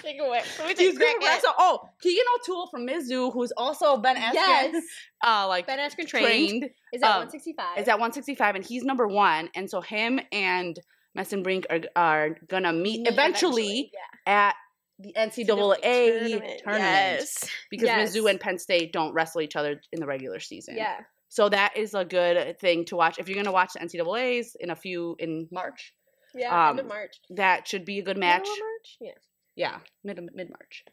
Take 0.04 0.20
away. 0.22 0.42
Let 0.60 0.68
me 0.68 0.74
take 0.76 0.78
He's 0.90 0.98
gonna 0.98 1.14
wrestle. 1.26 1.54
Oh, 1.58 1.80
Keegan 2.02 2.24
O'Toole 2.36 2.68
from 2.68 2.86
Mizzou, 2.86 3.32
who's 3.34 3.52
also 3.58 3.98
Ben 3.98 4.16
Askren, 4.18 4.34
Yes. 4.34 4.84
uh, 5.26 5.48
like 5.48 5.66
Ben 5.66 5.80
Askren 5.80 6.06
trained. 6.08 6.28
trained, 6.62 6.64
Is 6.94 7.02
at 7.02 7.10
um, 7.10 7.18
165. 7.22 7.78
is 7.80 7.88
at 7.88 7.94
165, 7.94 8.56
and 8.56 8.66
he's 8.66 8.84
number 8.84 9.08
one. 9.08 9.50
And 9.56 9.70
so 9.70 9.82
him 9.82 10.20
and 10.32 10.78
Mesenbrink 11.18 11.66
are 11.70 11.80
are 11.96 12.30
gonna 12.50 12.74
meet, 12.74 13.02
Meet 13.02 13.08
eventually, 13.14 13.92
yeah. 14.28 14.48
at 14.50 14.56
the 15.00 15.14
NCAA 15.18 16.40
tournament, 16.64 16.64
Yes. 16.66 17.50
because 17.72 17.88
Yes. 17.88 18.16
Mizzou 18.16 18.30
and 18.30 18.40
Penn 18.40 18.58
State 18.60 18.94
don't 18.94 19.14
wrestle 19.14 19.42
each 19.42 19.56
other 19.56 19.82
in 19.92 20.00
the 20.00 20.06
regular 20.06 20.40
season. 20.40 20.76
Yeah. 20.78 21.00
So 21.30 21.50
that 21.50 21.76
is 21.78 21.94
a 21.96 22.06
good 22.06 22.60
thing 22.60 22.86
to 22.86 22.96
watch 22.96 23.18
if 23.18 23.28
you're 23.28 23.36
gonna 23.36 23.52
watch 23.52 23.74
the 23.74 23.80
NCAA's 23.80 24.56
in 24.60 24.70
a 24.70 24.76
few 24.76 25.16
in 25.20 25.48
March. 25.52 25.94
Yeah. 26.36 26.70
end 26.70 26.80
of 26.80 26.86
Um, 26.86 26.90
March. 26.90 27.20
That 27.32 27.68
should 27.68 27.86
be 27.86 28.00
a 28.00 28.04
good 28.04 28.18
match. 28.18 28.46
March. 28.48 28.98
Yeah. 29.02 29.12
yeah, 29.56 29.80
mid 30.04 30.20
mid 30.34 30.50
March. 30.50 30.84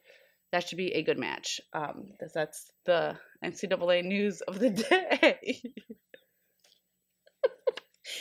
That 0.53 0.67
should 0.69 0.79
be 0.79 0.93
a 0.95 1.03
good 1.03 1.19
match. 1.19 1.61
Um, 1.73 2.13
that's 2.35 2.73
the 2.85 3.17
NCAA 3.45 4.03
news 4.05 4.41
of 4.41 4.59
the 4.59 4.71
day. 5.41 5.63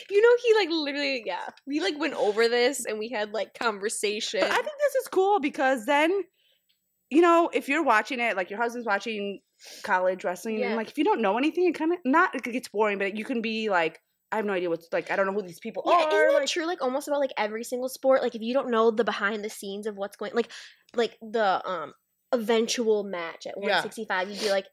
You 0.09 0.21
know, 0.21 0.29
he 0.43 0.55
like 0.55 0.69
literally, 0.69 1.23
yeah. 1.25 1.47
We 1.65 1.79
like 1.81 1.97
went 1.99 2.13
over 2.15 2.47
this 2.47 2.85
and 2.85 2.99
we 2.99 3.09
had 3.09 3.33
like 3.33 3.53
conversation. 3.57 4.41
but 4.41 4.51
I 4.51 4.55
think 4.55 4.65
this 4.65 4.95
is 5.01 5.07
cool 5.09 5.39
because 5.39 5.85
then, 5.85 6.11
you 7.09 7.21
know, 7.21 7.49
if 7.53 7.67
you're 7.69 7.83
watching 7.83 8.19
it, 8.19 8.35
like 8.35 8.49
your 8.49 8.59
husband's 8.61 8.85
watching 8.87 9.39
college 9.83 10.23
wrestling, 10.23 10.59
Yeah. 10.59 10.67
and 10.67 10.75
like 10.75 10.89
if 10.89 10.97
you 10.97 11.03
don't 11.03 11.21
know 11.21 11.37
anything, 11.37 11.65
it 11.67 11.73
kind 11.75 11.91
of 11.93 11.99
not 12.05 12.35
it 12.35 12.43
gets 12.43 12.67
boring, 12.69 12.97
but 12.97 13.17
you 13.17 13.25
can 13.25 13.41
be 13.41 13.69
like, 13.69 13.99
I 14.31 14.35
have 14.35 14.45
no 14.45 14.53
idea 14.53 14.69
what's 14.69 14.87
like. 14.91 15.09
I 15.09 15.15
don't 15.15 15.25
know 15.25 15.33
who 15.33 15.41
these 15.41 15.59
people 15.59 15.81
yeah, 15.87 15.93
are. 15.93 16.07
isn't 16.07 16.27
that 16.33 16.33
like, 16.41 16.47
true? 16.47 16.65
Like 16.67 16.83
almost 16.83 17.07
about 17.07 17.19
like 17.19 17.33
every 17.35 17.63
single 17.63 17.89
sport. 17.89 18.21
Like 18.21 18.35
if 18.35 18.41
you 18.43 18.53
don't 18.53 18.69
know 18.69 18.91
the 18.91 19.03
behind 19.03 19.43
the 19.43 19.49
scenes 19.49 19.87
of 19.87 19.97
what's 19.97 20.17
going, 20.17 20.33
like, 20.35 20.51
like 20.95 21.17
the 21.21 21.67
um 21.67 21.93
eventual 22.31 23.03
match 23.03 23.47
at 23.47 23.55
Yeah. 23.57 23.81
165, 23.81 24.29
you'd 24.29 24.39
be 24.39 24.51
like, 24.51 24.67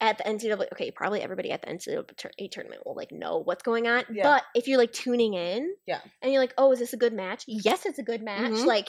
at 0.00 0.18
the 0.18 0.24
NCAA, 0.24 0.66
okay, 0.72 0.90
probably 0.90 1.20
everybody 1.22 1.50
at 1.50 1.62
the 1.62 1.68
NCAA 1.68 2.50
tournament 2.50 2.82
will 2.86 2.94
like 2.94 3.10
know 3.12 3.38
what's 3.38 3.62
going 3.62 3.88
on. 3.88 4.04
Yeah. 4.12 4.22
But 4.22 4.44
if 4.54 4.68
you're 4.68 4.78
like 4.78 4.92
tuning 4.92 5.34
in, 5.34 5.74
Yeah. 5.86 6.00
and 6.22 6.32
you're 6.32 6.40
like, 6.40 6.54
oh, 6.56 6.72
is 6.72 6.78
this 6.78 6.92
a 6.92 6.96
good 6.96 7.12
match? 7.12 7.44
Yes, 7.48 7.84
it's 7.86 7.98
a 7.98 8.02
good 8.04 8.22
match. 8.22 8.52
Mhm. 8.52 8.64
Like, 8.66 8.88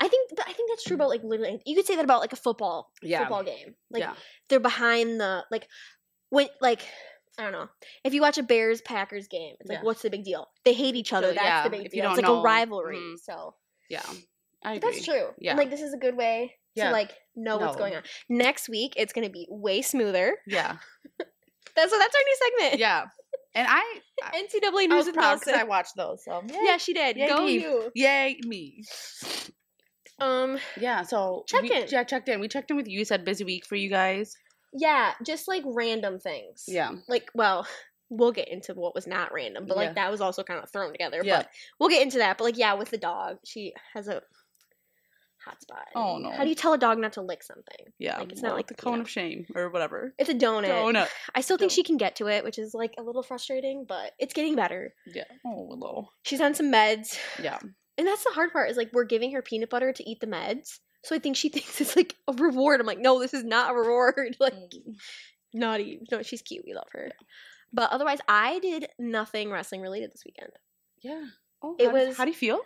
I 0.00 0.08
think, 0.08 0.30
but 0.36 0.46
I 0.48 0.52
think 0.52 0.70
that's 0.70 0.84
true 0.84 0.94
about 0.94 1.08
like 1.10 1.22
literally. 1.22 1.60
You 1.66 1.76
could 1.76 1.86
say 1.86 1.96
that 1.96 2.04
about 2.04 2.20
like 2.20 2.32
a 2.32 2.36
football 2.36 2.90
Yeah. 3.02 3.20
football 3.20 3.42
game. 3.44 3.74
Like 3.90 4.00
yeah. 4.02 4.14
they're 4.48 4.60
behind 4.60 5.20
the 5.20 5.44
like 5.50 5.68
when 6.30 6.48
like. 6.60 6.82
I 7.38 7.42
don't 7.42 7.52
know. 7.52 7.68
If 8.02 8.14
you 8.14 8.22
watch 8.22 8.38
a 8.38 8.42
Bears 8.42 8.80
Packers 8.80 9.28
game, 9.28 9.56
it's 9.60 9.68
like, 9.68 9.82
what's 9.82 10.00
the 10.00 10.08
big 10.08 10.24
deal? 10.24 10.48
They 10.64 10.72
hate 10.72 10.94
each 10.96 11.12
other. 11.12 11.28
So, 11.28 11.34
That's 11.34 11.64
the 11.64 11.76
big 11.76 11.90
deal. 11.90 12.06
It's 12.06 12.16
like 12.16 12.24
know- 12.24 12.40
a 12.40 12.42
rivalry. 12.42 12.96
mhm. 12.96 13.18
So 13.22 13.54
Yeah. 13.90 14.00
I 14.64 14.76
agree. 14.76 14.90
that's 14.90 15.04
true. 15.04 15.34
Yeah. 15.38 15.50
And 15.50 15.58
like 15.58 15.68
this 15.68 15.82
is 15.82 15.92
a 15.92 15.98
good 15.98 16.16
way 16.16 16.54
Yeah. 16.76 16.86
to 16.86 16.92
like 16.92 17.12
know 17.34 17.56
what's 17.58 17.76
going 17.76 17.94
on. 17.96 18.02
Next 18.28 18.68
week 18.68 18.94
it's 18.96 19.12
gonna 19.12 19.30
be 19.30 19.46
way 19.50 19.82
smoother. 19.82 20.36
Yeah. 20.46 20.76
That's 21.76 21.92
so 21.92 21.98
that's 21.98 22.14
our 22.14 22.22
new 22.22 22.36
segment. 22.60 22.80
Yeah. 22.80 23.04
And 23.54 23.66
I, 23.68 24.00
NCAA 24.34 24.88
news 24.88 24.96
was 24.96 25.06
with 25.06 25.14
proud 25.14 25.40
because 25.40 25.54
I 25.60 25.64
watched 25.64 25.92
those. 25.96 26.24
So 26.24 26.42
yeah, 26.62 26.78
she 26.78 26.94
did. 26.94 27.16
Yay 27.18 27.28
Go 27.28 27.44
me. 27.44 27.52
you. 27.60 27.90
Yay 27.94 28.38
me. 28.46 28.82
Um, 30.18 30.58
Yeah. 30.80 31.02
So 31.02 31.44
Check 31.46 31.62
we, 31.62 31.72
in. 31.72 31.86
Yeah, 31.90 32.04
checked 32.04 32.28
in. 32.28 32.40
We 32.40 32.48
checked 32.48 32.70
in 32.70 32.76
with 32.76 32.88
you. 32.88 33.04
Said 33.04 33.24
busy 33.24 33.44
week 33.44 33.66
for 33.66 33.76
you 33.76 33.90
guys. 33.90 34.34
yeah, 34.72 35.12
just 35.24 35.48
like 35.48 35.62
random 35.66 36.18
things. 36.18 36.64
Yeah. 36.66 36.92
Like, 37.08 37.28
well, 37.34 37.66
we'll 38.08 38.32
get 38.32 38.48
into 38.48 38.72
what 38.74 38.94
was 38.94 39.06
not 39.06 39.32
random, 39.32 39.66
but 39.66 39.76
like 39.76 39.88
Yeah. 39.90 39.94
that 39.94 40.10
was 40.10 40.20
also 40.20 40.42
kind 40.42 40.62
of 40.62 40.70
thrown 40.70 40.92
together. 40.92 41.20
Yeah. 41.24 41.38
But 41.38 41.50
we'll 41.78 41.88
get 41.90 42.02
into 42.02 42.18
that. 42.18 42.38
But 42.38 42.44
like, 42.44 42.58
yeah, 42.58 42.74
with 42.74 42.90
the 42.90 42.98
dog, 42.98 43.38
she 43.44 43.74
has 43.94 44.08
a 44.08 44.22
hot 45.46 45.62
spot. 45.62 45.86
Oh, 45.94 46.18
no. 46.18 46.30
How 46.30 46.42
do 46.42 46.48
you 46.48 46.54
tell 46.54 46.72
a 46.72 46.78
dog 46.78 46.98
not 46.98 47.14
to 47.14 47.22
lick 47.22 47.42
something? 47.42 47.86
Yeah. 47.98 48.18
Like, 48.18 48.32
it's 48.32 48.42
not 48.42 48.54
like, 48.54 48.66
the 48.66 48.74
you 48.74 48.82
cone 48.82 48.96
know. 48.96 49.02
of 49.02 49.08
shame 49.08 49.46
or 49.54 49.70
whatever. 49.70 50.12
It's 50.18 50.28
a 50.28 50.34
donut. 50.34 50.68
Donut. 50.68 51.08
I 51.34 51.40
still 51.40 51.56
think 51.56 51.70
Don't. 51.70 51.76
she 51.76 51.82
can 51.82 51.96
get 51.96 52.16
to 52.16 52.26
it, 52.28 52.44
which 52.44 52.58
is 52.58 52.74
like 52.74 52.94
a 52.98 53.02
little 53.02 53.22
frustrating, 53.22 53.86
but 53.88 54.12
it's 54.18 54.34
getting 54.34 54.56
better. 54.56 54.92
Yeah. 55.06 55.24
Oh, 55.46 55.66
Willow. 55.68 56.10
She's 56.24 56.40
on 56.40 56.54
some 56.54 56.72
meds. 56.72 57.18
Yeah. 57.42 57.58
And 57.98 58.06
that's 58.06 58.24
the 58.24 58.32
hard 58.34 58.52
part 58.52 58.70
is 58.70 58.76
like 58.76 58.90
we're 58.92 59.04
giving 59.04 59.32
her 59.32 59.40
peanut 59.42 59.70
butter 59.70 59.92
to 59.92 60.10
eat 60.10 60.20
the 60.20 60.26
meds. 60.26 60.80
So 61.04 61.14
I 61.14 61.18
think 61.18 61.36
she 61.36 61.48
thinks 61.50 61.80
it's 61.80 61.96
like 61.96 62.14
a 62.28 62.32
reward. 62.32 62.80
I'm 62.80 62.86
like, 62.86 62.98
no, 62.98 63.20
this 63.20 63.32
is 63.32 63.44
not 63.44 63.70
a 63.70 63.74
reward. 63.74 64.36
like 64.40 64.54
mm. 64.54 64.96
naughty. 65.54 66.00
No, 66.10 66.22
she's 66.22 66.42
cute. 66.42 66.64
We 66.66 66.74
love 66.74 66.88
her. 66.92 67.10
But 67.72 67.90
otherwise, 67.92 68.18
I 68.28 68.58
did 68.60 68.88
nothing 68.98 69.50
wrestling 69.50 69.80
related 69.80 70.12
this 70.12 70.24
weekend. 70.24 70.50
Yeah. 71.02 71.24
Oh, 71.62 71.76
It 71.78 71.86
how 71.86 71.92
does- 71.92 72.08
was- 72.08 72.16
How 72.16 72.24
do 72.24 72.30
you 72.30 72.36
feel? 72.36 72.60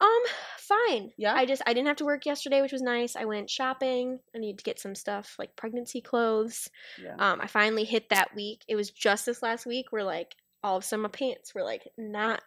Um, 0.00 0.20
fine. 0.58 1.10
Yeah? 1.16 1.34
I 1.34 1.46
just 1.46 1.62
I 1.66 1.72
didn't 1.74 1.88
have 1.88 1.96
to 1.96 2.04
work 2.04 2.26
yesterday, 2.26 2.62
which 2.62 2.72
was 2.72 2.82
nice. 2.82 3.16
I 3.16 3.24
went 3.24 3.50
shopping. 3.50 4.20
I 4.34 4.38
needed 4.38 4.58
to 4.58 4.64
get 4.64 4.78
some 4.78 4.94
stuff 4.94 5.34
like 5.38 5.56
pregnancy 5.56 6.00
clothes. 6.00 6.68
Yeah. 7.02 7.16
Um, 7.18 7.40
I 7.40 7.46
finally 7.46 7.84
hit 7.84 8.10
that 8.10 8.34
week. 8.34 8.62
It 8.68 8.76
was 8.76 8.90
just 8.90 9.26
this 9.26 9.42
last 9.42 9.66
week 9.66 9.86
where 9.90 10.04
like 10.04 10.36
all 10.62 10.76
of 10.76 10.84
a 10.84 10.86
sudden 10.86 11.02
my 11.02 11.08
pants 11.08 11.54
were 11.54 11.64
like 11.64 11.88
not 11.96 12.42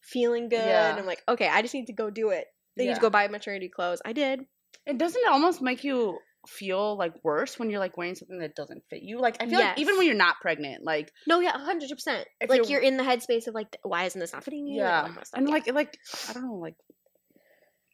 feeling 0.00 0.48
good. 0.48 0.58
Yeah. 0.58 0.90
And 0.90 0.98
I'm 0.98 1.06
like, 1.06 1.22
okay, 1.28 1.48
I 1.48 1.62
just 1.62 1.74
need 1.74 1.86
to 1.86 1.92
go 1.92 2.10
do 2.10 2.30
it. 2.30 2.46
I 2.78 2.84
need 2.84 2.94
to 2.94 3.00
go 3.00 3.10
buy 3.10 3.28
maternity 3.28 3.68
clothes. 3.68 4.00
I 4.04 4.12
did. 4.12 4.40
It 4.86 4.98
doesn't 4.98 5.28
almost 5.28 5.60
make 5.60 5.84
you 5.84 6.18
feel 6.48 6.96
like 6.96 7.12
worse 7.22 7.58
when 7.58 7.70
you're 7.70 7.78
like 7.78 7.96
wearing 7.96 8.14
something 8.14 8.38
that 8.40 8.54
doesn't 8.56 8.82
fit 8.90 9.02
you. 9.02 9.20
Like 9.20 9.36
I 9.40 9.46
feel 9.46 9.60
like 9.60 9.78
even 9.78 9.96
when 9.96 10.06
you're 10.06 10.16
not 10.16 10.40
pregnant, 10.40 10.84
like 10.84 11.12
No, 11.26 11.40
yeah, 11.40 11.56
hundred 11.56 11.88
percent. 11.90 12.26
Like 12.40 12.58
you're- 12.58 12.68
you're 12.72 12.80
in 12.80 12.96
the 12.96 13.04
headspace 13.04 13.46
of 13.46 13.54
like, 13.54 13.76
why 13.82 14.04
isn't 14.04 14.18
this 14.20 14.32
not 14.32 14.44
fitting 14.44 14.66
you? 14.66 14.78
Yeah, 14.78 15.02
that 15.02 15.06
kind 15.06 15.18
of 15.18 15.26
stuff, 15.26 15.38
and 15.38 15.48
yeah. 15.48 15.54
like 15.54 15.72
like 15.72 15.98
I 16.28 16.32
don't 16.32 16.44
know, 16.46 16.54
like 16.54 16.74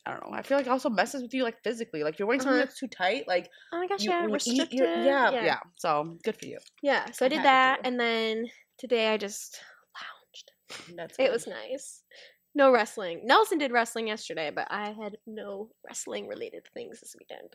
I 0.07 0.12
don't 0.12 0.31
know. 0.31 0.37
I 0.38 0.40
feel 0.43 0.57
like 0.57 0.67
it 0.67 0.71
also 0.71 0.88
messes 0.88 1.21
with 1.23 1.35
you 1.35 1.43
like 1.45 1.62
physically. 1.62 2.02
Like 2.02 2.19
you're 2.19 2.26
wearing 2.26 2.40
something 2.40 2.57
Uh-huh. 2.57 2.64
that's 2.64 2.78
too 2.81 2.88
tight. 2.88 3.28
Like 3.28 3.50
oh 3.73 3.78
my 3.78 3.87
gosh, 3.88 4.02
you, 4.02 4.11
yeah, 4.11 4.25
eat, 4.26 4.33
restricted. 4.33 4.78
yeah, 4.78 5.31
yeah, 5.31 5.45
yeah, 5.45 5.59
So 5.76 6.17
good 6.25 6.37
for 6.38 6.47
you. 6.47 6.59
Yeah, 6.83 7.11
So 7.11 7.26
I 7.26 7.28
did 7.28 7.43
that, 7.43 7.81
and 7.85 8.00
then 8.00 8.47
today 8.78 9.09
I 9.09 9.19
just 9.19 9.61
lounged. 9.95 10.97
That's 10.97 11.17
It 11.19 11.31
was 11.31 11.47
nice. 11.47 12.02
No 12.59 12.73
wrestling. 12.73 13.21
Nelson 13.25 13.59
did 13.59 13.71
wrestling 13.73 14.09
yesterday, 14.09 14.50
but 14.55 14.67
I 14.69 14.91
had 14.91 15.17
no 15.27 15.71
wrestling 15.87 16.27
related 16.27 16.67
things 16.75 16.99
this 17.00 17.15
weekend 17.19 17.55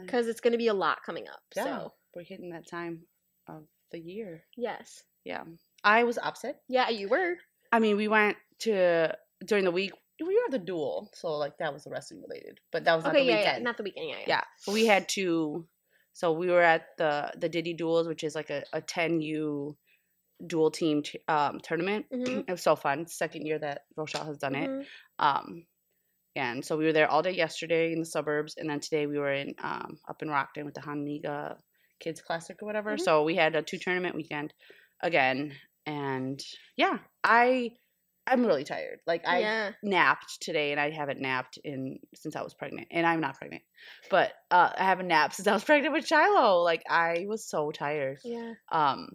because 0.00 0.28
it's 0.28 0.40
going 0.40 0.52
to 0.52 0.58
be 0.58 0.68
a 0.68 0.74
lot 0.74 0.98
coming 1.04 1.26
up. 1.28 1.40
yeah, 1.56 1.64
So 1.64 1.92
we're 2.14 2.22
hitting 2.22 2.50
that 2.50 2.66
time 2.68 3.00
of 3.48 3.64
the 3.90 3.98
year. 3.98 4.44
yes, 4.56 5.02
Yeah, 5.24 5.42
I 5.82 6.04
was 6.04 6.16
upset. 6.16 6.62
yeah, 6.68 6.88
you 6.90 7.08
were. 7.08 7.34
I 7.72 7.80
mean, 7.80 7.96
we 7.96 8.06
went 8.08 8.36
to 8.60 9.14
during 9.44 9.64
the 9.64 9.72
week. 9.72 9.92
We 10.20 10.34
were 10.36 10.44
at 10.46 10.52
the 10.52 10.58
duel, 10.58 11.10
so 11.14 11.36
like 11.36 11.58
that 11.58 11.72
was 11.74 11.84
the 11.84 11.90
wrestling 11.90 12.22
related, 12.22 12.60
but 12.70 12.84
that 12.84 12.94
was 12.94 13.04
not 13.04 13.14
Okay, 13.16 13.24
the 13.24 13.30
yeah, 13.32 13.36
weekend. 13.38 13.56
yeah, 13.58 13.62
not 13.64 13.76
the 13.78 13.82
weekend. 13.82 14.08
Yeah, 14.10 14.16
yeah. 14.26 14.40
yeah 14.66 14.72
we 14.72 14.86
had 14.86 15.08
to 15.10 15.66
so 16.12 16.32
we 16.32 16.48
were 16.50 16.60
at 16.62 16.82
the 16.98 17.32
the 17.36 17.48
diddy 17.48 17.72
duels 17.74 18.06
which 18.06 18.22
is 18.22 18.34
like 18.34 18.50
a, 18.50 18.62
a 18.72 18.80
10u 18.82 19.74
dual 20.46 20.70
team 20.70 21.02
t- 21.02 21.20
um 21.28 21.60
tournament 21.60 22.06
Mhm. 22.12 22.44
it 22.48 22.50
was 22.50 22.62
so 22.62 22.76
fun 22.76 23.06
second 23.06 23.46
year 23.46 23.58
that 23.58 23.82
rochelle 23.96 24.24
has 24.24 24.38
done 24.38 24.54
it 24.54 24.68
Mhm. 24.70 24.84
um 25.18 25.66
and 26.36 26.64
so 26.64 26.76
we 26.76 26.84
were 26.84 26.92
there 26.92 27.10
all 27.10 27.22
day 27.22 27.32
yesterday 27.32 27.92
in 27.92 27.98
the 28.00 28.06
suburbs 28.06 28.54
and 28.56 28.68
then 28.70 28.80
today 28.80 29.06
we 29.06 29.18
were 29.18 29.32
in 29.32 29.54
um 29.62 29.98
up 30.08 30.22
in 30.22 30.28
rockton 30.28 30.64
with 30.64 30.74
the 30.74 30.80
hanliga 30.80 31.56
kids 31.98 32.20
classic 32.22 32.62
or 32.62 32.66
whatever 32.66 32.96
Mhm. 32.96 33.00
so 33.00 33.24
we 33.24 33.34
had 33.34 33.54
a 33.56 33.62
two 33.62 33.78
tournament 33.78 34.14
weekend 34.14 34.54
again 35.02 35.52
and 35.86 36.40
yeah 36.76 36.98
i 37.24 37.70
i'm 38.26 38.44
really 38.46 38.64
tired 38.64 39.00
like 39.06 39.26
i 39.26 39.40
yeah. 39.40 39.72
napped 39.82 40.40
today 40.40 40.70
and 40.72 40.80
I 40.80 40.90
haven't 40.90 41.20
napped 41.20 41.58
in 41.64 41.98
since 42.14 42.36
I 42.36 42.42
was 42.42 42.54
pregnant. 42.54 42.88
And 42.90 43.06
I'm 43.06 43.20
not 43.20 43.36
pregnant. 43.38 43.62
But 44.10 44.30
uh 44.50 44.70
I 44.76 44.84
haven't 44.84 45.08
napped 45.08 45.34
since 45.34 45.48
I 45.48 45.52
was 45.54 45.64
pregnant 45.64 45.94
with 45.94 46.06
Shiloh. 46.06 46.62
Like 46.62 46.82
I 46.88 47.24
was 47.26 47.48
so 47.48 47.70
tired. 47.72 48.18
Yeah. 48.24 48.52
Um 48.70 49.08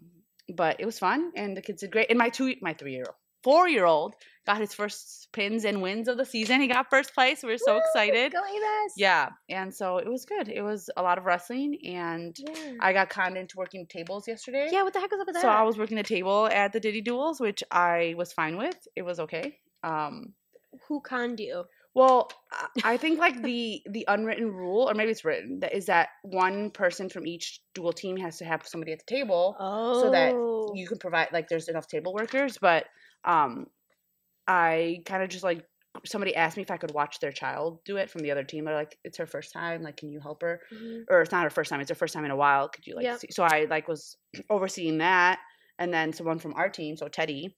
but 0.54 0.80
it 0.80 0.86
was 0.86 1.00
fun 1.00 1.32
and 1.36 1.56
the 1.58 1.62
kids 1.62 1.82
did 1.82 1.92
great. 1.92 2.10
And 2.10 2.18
my 2.20 2.30
two 2.30 2.56
my 2.62 2.74
three 2.74 2.94
year 2.94 3.06
old 3.08 3.16
four 3.44 3.68
year 3.70 3.86
old 3.86 4.16
got 4.48 4.60
his 4.60 4.74
first 4.74 5.28
pins 5.34 5.66
and 5.66 5.82
wins 5.82 6.08
of 6.08 6.18
the 6.18 6.25
season. 6.25 6.62
He 6.62 6.68
got 6.68 6.90
first 6.90 7.14
place. 7.14 7.42
We 7.44 7.50
were 7.52 7.58
so 7.58 7.74
Woo! 7.75 7.80
excited. 7.86 8.32
Go 8.32 8.40
Avis! 8.40 8.94
Yeah. 8.98 9.30
And 9.50 9.74
so 9.74 9.98
it 9.98 10.08
was 10.08 10.25
good. 10.25 10.50
It 10.50 10.62
was 10.62 10.90
a 10.98 11.02
lot 11.04 11.18
of 11.18 11.25
wrestling 11.25 11.78
and 11.86 12.36
Yeah. 12.40 12.74
I 12.80 12.94
got 12.94 13.10
conned 13.10 13.38
into 13.38 13.58
working 13.58 13.86
tables 13.88 14.28
yesterday. 14.28 14.70
yeah. 14.72 14.84
What 14.84 14.94
the 14.94 15.00
heck 15.00 15.12
was 15.12 15.20
up 15.22 15.28
with 15.28 15.36
that? 15.36 15.42
So 15.42 15.50
I 15.50 15.64
was 15.64 15.78
working 15.78 15.98
the 15.98 16.04
table 16.04 16.48
at 16.48 16.74
the 16.74 16.80
Diddy 16.80 17.02
Duels, 17.02 17.40
which 17.40 17.64
I 17.72 18.14
was 18.18 18.34
fine 18.34 18.58
with. 18.58 18.78
It 18.96 19.02
was 19.04 19.20
okay. 19.20 19.58
Um 19.84 20.34
Who 20.88 21.02
conned 21.02 21.40
you? 21.40 21.66
Well, 21.96 22.30
I- 22.84 22.98
think 22.98 23.18
like 23.20 23.42
the 23.42 23.82
the 23.90 24.06
unwritten 24.08 24.52
rule, 24.52 24.88
or 24.90 24.94
maybe 24.94 25.12
it's 25.12 25.25
written, 25.25 25.62
that 25.62 25.74
is 25.74 25.86
that 25.88 26.10
one 26.24 26.70
person 26.70 27.10
from 27.10 27.25
each 27.25 27.62
dual 27.74 27.94
team 27.94 28.18
has 28.18 28.38
to 28.40 28.46
have 28.46 28.68
somebody 28.68 28.92
at 28.92 29.00
the 29.00 29.06
table 29.16 29.56
Oh. 29.60 30.02
so 30.02 30.12
that 30.12 30.34
you 30.78 30.88
can 30.88 30.98
provide 31.00 31.30
like 31.34 31.48
there's 31.50 31.68
enough 31.70 31.88
table 31.88 32.14
workers. 32.14 32.58
But 32.60 32.86
um, 33.24 33.68
I 34.48 35.02
kind 35.06 35.24
of 35.24 35.30
just 35.30 35.44
like 35.44 35.66
somebody 36.06 36.36
asked 36.36 36.58
me 36.58 36.64
if 36.64 36.72
I 36.72 36.78
could 36.78 36.94
watch 36.94 37.20
their 37.20 37.32
child 37.32 37.80
do 37.86 37.96
it 37.98 38.10
from 38.10 38.22
the 38.22 38.32
other 38.32 38.44
team. 38.44 38.66
They're 38.66 38.75
like, 38.75 38.98
it's 39.06 39.18
her 39.18 39.25
first 39.25 39.54
time. 39.54 39.82
Like, 39.82 39.96
can 39.98 40.10
you 40.10 40.20
help 40.20 40.42
her? 40.42 40.62
Mhm. 40.74 41.06
Or 41.10 41.22
it's 41.22 41.32
not 41.32 41.44
her 41.44 41.50
first 41.50 41.70
time. 41.70 41.80
It's 41.80 41.90
her 41.90 41.96
first 41.96 42.14
time 42.14 42.25
in 42.25 42.32
a 42.32 42.36
while. 42.36 42.68
Could 42.70 42.86
you 42.86 42.96
like? 42.96 43.06
Yep. 43.06 43.20
See? 43.20 43.28
So 43.32 43.44
I 43.44 43.66
like 43.70 43.88
was 43.88 44.18
overseeing 44.50 44.98
that, 45.00 45.40
and 45.80 45.94
then 45.94 46.12
someone 46.14 46.40
from 46.40 46.54
our 46.56 46.70
team, 46.70 46.98
so 46.98 47.08
Teddy, 47.08 47.56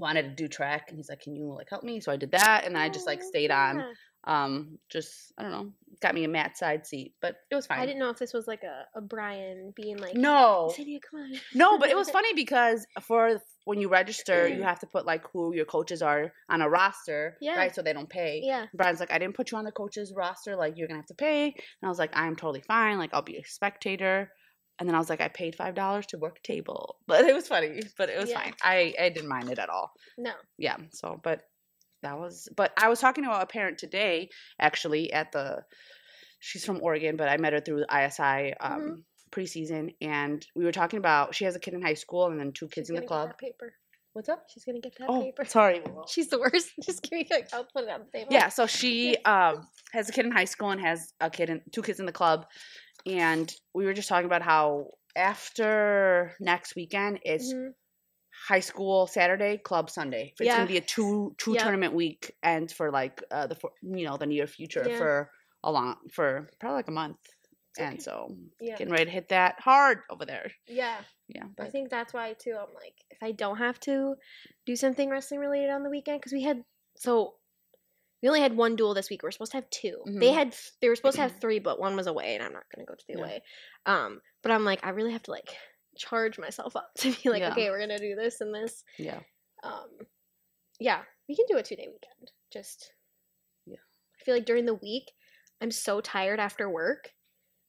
wanted 0.00 0.22
to 0.22 0.30
do 0.30 0.48
track, 0.48 0.86
and 0.88 0.96
he's 0.98 1.08
like, 1.08 1.20
can 1.20 1.34
you 1.36 1.54
like 1.54 1.68
help 1.70 1.84
me? 1.84 2.00
So 2.00 2.10
I 2.10 2.16
did 2.16 2.32
that, 2.32 2.64
and 2.66 2.76
I 2.76 2.88
just 2.88 3.06
like 3.06 3.20
Oh, 3.22 3.28
stayed 3.28 3.50
on 3.50 3.84
um 4.24 4.78
just 4.90 5.32
i 5.38 5.42
don't 5.42 5.50
know 5.50 5.72
got 6.02 6.14
me 6.14 6.24
a 6.24 6.28
mat 6.28 6.56
side 6.56 6.86
seat 6.86 7.14
but 7.22 7.36
it 7.50 7.54
was 7.54 7.66
fine 7.66 7.78
I 7.78 7.86
didn't 7.86 8.00
know 8.00 8.10
if 8.10 8.18
this 8.18 8.34
was 8.34 8.46
like 8.46 8.62
a, 8.64 8.84
a 8.94 9.00
Brian 9.00 9.72
being 9.74 9.96
like, 9.98 10.14
no 10.14 10.72
come 10.76 11.20
on. 11.20 11.32
no 11.54 11.78
but 11.78 11.88
it 11.88 11.96
was 12.02 12.10
funny 12.10 12.34
because 12.34 12.86
for 13.00 13.40
when 13.64 13.80
you 13.80 13.88
register 13.88 14.46
you 14.46 14.62
have 14.62 14.78
to 14.80 14.86
put 14.86 15.06
like 15.06 15.24
who 15.32 15.54
your 15.54 15.64
coaches 15.64 16.02
are 16.02 16.32
on 16.50 16.60
a 16.60 16.68
roster 16.68 17.36
Yeah. 17.40 17.56
right 17.56 17.74
so 17.74 17.80
they 17.82 17.94
don't 17.94 18.10
pay 18.10 18.42
Yeah. 18.44 18.66
brian's 18.74 19.00
like 19.00 19.10
i 19.12 19.18
didn't 19.18 19.36
put 19.36 19.50
you 19.52 19.58
on 19.58 19.64
the 19.64 19.72
coaches 19.72 20.12
roster 20.14 20.54
like 20.54 20.74
you're 20.76 20.88
gonna 20.88 21.00
have 21.00 21.06
to 21.06 21.14
pay 21.14 21.44
and 21.46 21.54
i 21.84 21.88
was 21.88 21.98
like 21.98 22.10
i'm 22.14 22.36
totally 22.36 22.62
fine 22.62 22.98
like 22.98 23.14
i'll 23.14 23.22
be 23.22 23.38
a 23.38 23.44
spectator 23.44 24.30
and 24.80 24.88
then 24.88 24.96
i 24.96 24.98
was 24.98 25.08
like 25.10 25.20
i 25.20 25.28
paid 25.28 25.54
five 25.54 25.74
dollars 25.76 26.06
to 26.06 26.18
work 26.18 26.38
a 26.42 26.46
table 26.46 26.96
but 27.06 27.24
it 27.24 27.34
was 27.34 27.46
funny 27.46 27.82
but 27.96 28.08
it 28.08 28.18
was 28.18 28.30
Yeah. 28.30 28.40
fine 28.40 28.54
i 28.62 28.94
i 28.98 29.08
didn't 29.10 29.28
mind 29.28 29.50
it 29.50 29.58
at 29.60 29.68
all 29.68 29.92
No. 30.18 30.32
yeah 30.58 30.76
so 30.92 31.20
but 31.22 31.42
that 32.02 32.18
was 32.18 32.48
but 32.56 32.72
i 32.76 32.88
was 32.88 32.98
talking 33.00 33.24
to 33.24 33.30
a 33.30 33.46
parent 33.46 33.78
today 33.78 34.30
actually 34.58 35.12
at 35.12 35.30
the 35.32 35.62
she's 36.40 36.64
from 36.64 36.80
oregon 36.82 37.16
but 37.16 37.28
i 37.28 37.36
met 37.36 37.52
her 37.52 37.60
through 37.60 37.84
isi 37.92 38.54
um 38.60 38.80
Mhm. 38.80 39.02
preseason 39.30 39.94
and 40.00 40.44
we 40.56 40.64
were 40.64 40.72
talking 40.72 40.98
about 40.98 41.34
she 41.36 41.44
has 41.44 41.54
a 41.54 41.60
kid 41.60 41.74
in 41.74 41.82
high 41.82 41.94
school 41.94 42.26
and 42.26 42.40
then 42.40 42.50
two 42.52 42.66
kids 42.68 42.88
She's 42.88 42.96
in 42.96 43.02
the 43.02 43.06
club 43.06 43.28
Get 43.28 43.36
that 43.38 43.46
paper. 43.46 43.74
what's 44.14 44.28
up 44.28 44.42
She's 44.52 44.64
gonna 44.64 44.80
get 44.80 44.96
that 44.98 45.08
oh 45.08 45.22
paper. 45.22 45.44
sorry 45.44 45.82
She's 46.08 46.28
the 46.28 46.40
worst. 46.40 46.70
Just 46.82 47.02
give 47.02 47.12
me 47.12 47.28
like 47.30 47.48
I'll 47.52 47.64
put 47.72 47.84
it 47.84 47.90
on 47.90 48.00
the 48.06 48.18
table. 48.18 48.32
yeah 48.32 48.48
so 48.48 48.66
she 48.66 49.16
um 49.34 49.68
has 49.92 50.08
a 50.08 50.12
kid 50.12 50.24
in 50.26 50.32
high 50.32 50.46
school 50.46 50.70
and 50.70 50.80
has 50.80 51.12
a 51.20 51.30
kid 51.30 51.48
in 51.50 51.60
two 51.70 51.82
kids 51.82 52.00
in 52.00 52.06
the 52.06 52.12
club 52.20 52.46
and 53.06 53.52
we 53.74 53.84
were 53.84 53.94
just 53.94 54.08
talking 54.08 54.26
about 54.26 54.42
how 54.42 54.90
after 55.16 56.34
next 56.40 56.74
weekend 56.76 57.20
it's 57.24 57.52
Mhm. 57.52 57.74
high 58.48 58.60
school 58.60 59.06
Saturday, 59.06 59.58
club 59.58 59.90
Sunday. 59.90 60.32
It's 60.38 60.46
Yeah. 60.46 60.56
gonna 60.56 60.68
be 60.68 60.76
a 60.78 60.80
two 60.80 61.34
two 61.38 61.52
Yep. 61.54 61.62
tournament 61.62 61.94
week 61.94 62.36
and 62.42 62.70
for 62.70 62.90
like 62.90 63.22
uh 63.30 63.46
the 63.46 63.54
for, 63.54 63.72
you 63.82 64.04
know 64.04 64.16
the 64.16 64.26
near 64.26 64.46
future 64.46 64.88
Yeah. 64.88 64.96
for 64.98 65.30
a 65.64 65.70
long 65.72 65.96
for 66.12 66.48
probably 66.58 66.76
like 66.76 66.88
a 66.88 66.92
month. 66.92 67.18
okay. 67.78 67.86
and 67.86 68.02
so 68.02 68.36
Yeah. 68.60 68.76
getting 68.76 68.92
ready 68.92 69.04
to 69.04 69.10
hit 69.12 69.28
that 69.28 69.60
hard 69.60 70.02
over 70.10 70.24
there. 70.26 70.50
Yeah. 70.66 71.04
Yeah, 71.28 71.44
But. 71.56 71.66
I 71.68 71.70
think 71.70 71.88
that's 71.88 72.12
why 72.12 72.32
too. 72.34 72.56
I'm 72.58 72.74
like, 72.74 72.96
if 73.10 73.22
I 73.22 73.30
don't 73.30 73.58
have 73.58 73.78
to 73.80 74.16
do 74.66 74.74
something 74.74 75.08
wrestling 75.08 75.38
related 75.40 75.70
on 75.70 75.84
the 75.84 75.88
weekend, 75.88 76.18
because 76.20 76.32
we 76.32 76.42
had 76.42 76.64
so 76.96 77.36
we 78.22 78.28
only 78.28 78.40
had 78.40 78.56
one 78.56 78.76
duel 78.76 78.94
this 78.94 79.10
week. 79.10 79.22
We 79.22 79.28
are 79.28 79.32
supposed 79.32 79.52
to 79.52 79.58
have 79.58 79.70
2 79.70 80.04
They 80.20 80.30
Mhm. 80.30 80.34
had 80.34 80.56
they 80.80 80.88
were 80.88 80.96
supposed 80.96 81.16
to 81.16 81.22
have 81.22 81.40
three, 81.40 81.58
but 81.58 81.78
one 81.80 81.96
was 81.96 82.06
away, 82.06 82.34
and 82.34 82.42
I'm 82.44 82.52
not 82.52 82.64
gonna 82.74 82.86
go 82.86 82.94
to 82.94 83.04
the 83.08 83.14
Yeah. 83.14 83.18
away. 83.18 83.42
Um, 83.86 84.20
but 84.42 84.52
I'm 84.52 84.64
like, 84.64 84.84
I 84.84 84.90
really 84.90 85.12
have 85.12 85.22
to 85.24 85.30
like 85.32 85.56
charge 85.96 86.38
myself 86.38 86.76
up 86.76 86.92
to 86.98 87.12
be 87.22 87.30
like, 87.30 87.42
Yeah. 87.42 87.48
okay, 87.48 87.70
we're 87.70 87.80
gonna 87.80 87.98
do 87.98 88.14
this 88.16 88.40
and 88.40 88.54
this. 88.54 88.84
yeah, 88.98 89.20
Um, 89.62 89.90
yeah, 90.80 91.04
we 91.28 91.36
can 91.36 91.46
do 91.48 91.58
a 91.58 91.62
two 91.62 91.76
day 91.76 91.88
weekend. 91.88 92.32
Just 92.52 92.94
Yeah. 93.66 93.78
I 94.20 94.24
feel 94.24 94.34
like 94.34 94.44
during 94.44 94.66
the 94.66 94.74
week, 94.74 95.12
I'm 95.60 95.70
so 95.70 96.00
tired 96.00 96.40
after 96.40 96.68
work 96.68 97.12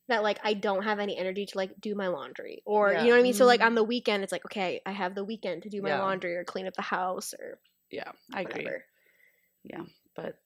that 0.10 0.24
like 0.24 0.40
I 0.44 0.54
don't 0.56 0.84
have 0.84 1.00
any 1.00 1.18
energy 1.18 1.46
to 1.48 1.58
like 1.58 1.80
do 1.82 1.96
my 1.96 2.08
laundry 2.08 2.64
or 2.66 2.96
you 2.96 3.08
know 3.10 3.16
what 3.16 3.20
I 3.22 3.24
mean. 3.24 3.34
So 3.34 3.46
like 3.46 3.62
Mhm. 3.62 3.66
on 3.66 3.76
the 3.76 3.84
weekend, 3.84 4.24
it's 4.24 4.32
like 4.34 4.46
okay, 4.46 4.82
I 4.86 4.92
have 4.92 5.16
the 5.16 5.26
weekend 5.26 5.64
to 5.64 5.70
do 5.70 5.82
my 5.82 5.90
Yeah. 5.90 5.96
laundry 5.96 6.36
or 6.36 6.46
clean 6.46 6.68
up 6.68 6.76
the 6.76 6.84
house 6.84 7.34
or 7.34 7.62
yeah. 7.92 8.12
I 8.34 8.42
agree. 8.42 8.76
Yeah, 9.64 9.86
But 10.16 10.41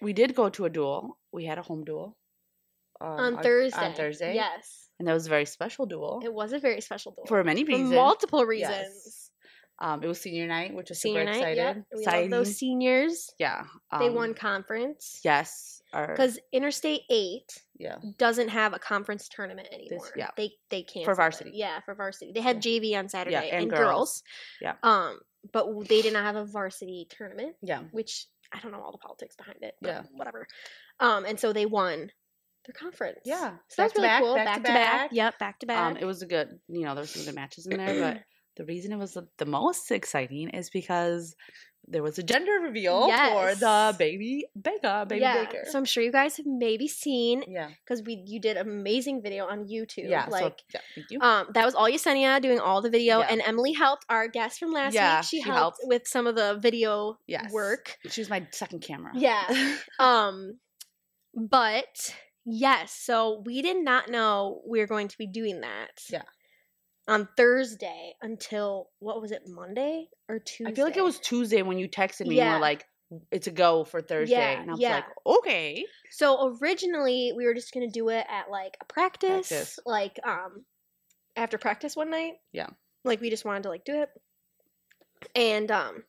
we 0.00 0.12
did 0.12 0.34
go 0.34 0.48
to 0.50 0.64
a 0.64 0.70
duel. 0.70 1.18
We 1.32 1.44
had 1.44 1.58
a 1.58 1.62
home 1.62 1.84
duel 1.84 2.16
um, 3.00 3.08
on 3.08 3.42
Thursday. 3.42 3.78
On 3.86 3.94
Thursday, 3.94 4.34
yes, 4.34 4.88
and 4.98 5.08
that 5.08 5.14
was 5.14 5.26
a 5.26 5.30
very 5.30 5.46
special 5.46 5.86
duel 5.86 6.20
it 6.24 6.32
was 6.32 6.52
a 6.52 6.58
very 6.58 6.80
special 6.80 7.12
duel 7.12 7.26
for 7.26 7.42
many 7.44 7.64
for 7.64 7.72
reasons. 7.72 7.92
multiple 7.92 8.44
reasons. 8.44 8.70
Yes. 9.04 9.26
Um, 9.82 10.02
it 10.02 10.06
was 10.06 10.20
senior 10.20 10.46
night, 10.46 10.74
which 10.74 10.90
was 10.90 11.00
Senior 11.00 11.20
super 11.22 11.32
night, 11.32 11.36
excited. 11.38 11.56
yeah. 11.56 12.14
We 12.14 12.20
love 12.22 12.30
those 12.30 12.56
seniors. 12.58 13.30
Yeah, 13.38 13.62
they 13.98 14.08
um, 14.08 14.14
won 14.14 14.34
conference. 14.34 15.20
Yes, 15.24 15.80
Because 15.90 16.38
Interstate 16.52 17.00
Eight 17.08 17.46
yeah, 17.78 17.96
doesn't 18.18 18.48
have 18.48 18.74
a 18.74 18.78
conference 18.78 19.26
tournament 19.30 19.68
anymore. 19.72 20.06
yeah. 20.16 20.28
They 20.36 20.50
they 20.68 20.82
can't 20.82 21.06
for 21.06 21.14
varsity. 21.14 21.52
Yeah, 21.54 21.80
for 21.86 21.94
varsity. 21.94 22.32
They 22.34 22.42
had 22.42 22.60
JV 22.62 22.94
on 22.98 23.08
Saturday 23.08 23.36
and 23.36 23.62
and, 23.62 23.70
girls. 23.70 23.80
girls. 23.80 24.22
Yeah. 24.60 24.74
Um, 24.82 25.18
but 25.50 25.66
they 25.88 26.02
did 26.02 26.12
not 26.12 26.24
have 26.24 26.36
a 26.36 26.44
varsity 26.44 27.06
tournament, 27.08 27.56
yeah, 27.62 27.80
which 27.90 28.26
I 28.52 28.58
don't 28.60 28.72
know 28.72 28.80
all 28.80 28.92
the 28.92 28.98
politics 28.98 29.36
behind 29.36 29.58
it. 29.62 29.74
But 29.80 29.88
Yeah. 29.88 30.02
Whatever. 30.12 30.46
Um, 30.98 31.24
and 31.24 31.38
so 31.38 31.52
they 31.52 31.66
won 31.66 32.10
their 32.66 32.74
conference. 32.74 33.20
yeah. 33.24 33.56
So 33.68 33.82
Back 33.82 33.92
that's 33.92 33.94
really 33.96 34.08
back, 34.08 34.22
cool. 34.22 34.34
back 34.34 34.46
Back, 34.46 34.56
to 34.56 34.62
to 34.62 34.74
back. 34.74 35.10
Yep, 35.12 35.38
back 35.38 35.58
to 35.60 35.66
back. 35.66 35.90
Um, 35.92 35.96
it 35.96 36.04
was 36.04 36.22
a 36.22 36.26
good, 36.26 36.48
you 36.68 36.84
know, 36.84 36.94
there 36.94 37.02
was 37.02 37.10
some 37.10 37.24
good 37.24 37.34
matches 37.34 37.66
in 37.66 37.78
there, 37.78 38.00
but 38.00 38.22
the 38.56 38.64
reason 38.64 38.92
it 38.92 38.96
was 38.96 39.16
the, 39.38 39.46
most 39.46 39.90
exciting 39.90 40.50
is 40.50 40.70
because 40.70 41.34
there 41.88 42.02
was 42.02 42.18
a 42.18 42.22
gender 42.22 42.52
reveal 42.62 43.08
for 43.08 43.54
the 43.54 43.94
baby 43.98 44.44
Baker, 44.60 45.06
baby 45.08 45.22
yeah. 45.22 45.44
Baker. 45.44 45.64
So 45.70 45.78
I'm 45.78 45.84
sure 45.84 46.02
you 46.02 46.12
guys 46.12 46.36
have 46.36 46.46
maybe 46.46 46.86
seen 46.86 47.42
yeah, 47.48 47.70
because 47.84 48.02
we 48.04 48.22
you 48.26 48.38
did 48.38 48.56
an 48.56 48.68
amazing 48.68 49.22
video 49.22 49.46
on 49.46 49.66
YouTube. 49.66 50.08
yeah. 50.08 50.26
Like 50.28 50.58
so, 50.58 50.66
yeah, 50.74 50.80
thank 50.94 51.06
you. 51.10 51.20
Um, 51.20 51.46
that 51.54 51.64
was 51.64 51.74
all 51.74 51.88
Yesenia 51.88 52.40
doing 52.40 52.60
all 52.60 52.82
the 52.82 52.90
video, 52.90 53.20
Yeah. 53.20 53.28
and 53.30 53.42
Emily 53.44 53.72
helped 53.72 54.04
our 54.08 54.28
guest 54.28 54.58
from 54.60 54.72
last 54.72 54.94
Yeah, 54.94 55.18
week. 55.20 55.24
She, 55.24 55.36
she 55.38 55.42
helped, 55.42 55.78
helped. 55.78 55.78
with 55.84 56.06
some 56.06 56.26
of 56.26 56.34
the 56.36 56.58
video 56.60 57.18
Yes. 57.26 57.50
work. 57.50 57.96
she 58.08 58.20
was 58.20 58.28
my 58.28 58.46
second 58.52 58.80
camera. 58.80 59.12
Yeah. 59.14 59.76
Um, 59.98 60.58
but 61.34 62.14
yes, 62.44 62.92
so 62.92 63.42
we 63.44 63.62
did 63.62 63.82
not 63.82 64.10
know 64.10 64.60
we 64.66 64.80
were 64.80 64.86
going 64.86 65.08
to 65.08 65.18
be 65.18 65.26
doing 65.26 65.60
that. 65.62 66.02
Yeah. 66.10 66.22
On 67.10 67.28
Thursday 67.36 68.14
until 68.22 68.88
what 69.00 69.20
was 69.20 69.32
it, 69.32 69.42
Monday 69.46 70.06
or 70.28 70.38
Tuesday? 70.38 70.70
I 70.70 70.74
feel 70.74 70.84
like 70.84 70.96
it 70.96 71.04
was 71.04 71.18
Tuesday 71.18 71.60
when 71.62 71.78
you 71.78 71.88
texted 71.88 72.20
me. 72.26 72.38
and 72.38 72.46
Yeah. 72.46 72.54
were 72.54 72.60
like, 72.60 72.86
"It's 73.32 73.46
a 73.48 73.50
go 73.50 73.84
for 73.84 74.00
Thursday," 74.00 74.34
Yeah, 74.36 74.60
and 74.62 74.70
I 74.70 74.72
was 74.74 74.80
yeah. 74.80 74.94
like, 74.94 75.04
"Okay." 75.26 75.84
So 76.10 76.56
originally 76.62 77.32
we 77.36 77.44
were 77.46 77.54
just 77.54 77.74
gonna 77.74 77.90
do 77.90 78.08
it 78.10 78.24
at 78.28 78.48
like 78.50 78.76
a 78.80 78.84
practice, 78.84 79.48
Practice. 79.48 79.78
like 79.84 80.18
um 80.24 80.64
after 81.36 81.58
practice 81.58 81.96
one 81.96 82.10
night. 82.10 82.34
Yeah. 82.52 82.68
Like 83.04 83.20
we 83.20 83.28
just 83.30 83.44
wanted 83.44 83.64
to 83.64 83.68
like 83.70 83.84
do 83.84 84.02
it. 84.02 84.08
And 85.34 85.70
um 85.70 86.04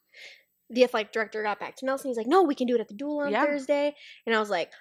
the 0.70 0.84
athletic 0.84 1.12
director 1.12 1.44
got 1.44 1.60
back 1.60 1.76
to 1.78 1.86
Nelson. 1.86 2.10
He's 2.10 2.18
like, 2.18 2.28
No, 2.28 2.44
we 2.44 2.56
can 2.56 2.68
do 2.68 2.76
it 2.76 2.82
at 2.82 2.88
the 2.88 2.94
duel 2.96 3.20
on 3.20 3.32
Yeah. 3.32 3.44
Thursday. 3.46 3.96
And 4.26 4.36
I 4.36 4.40
was 4.40 4.50
like, 4.50 4.72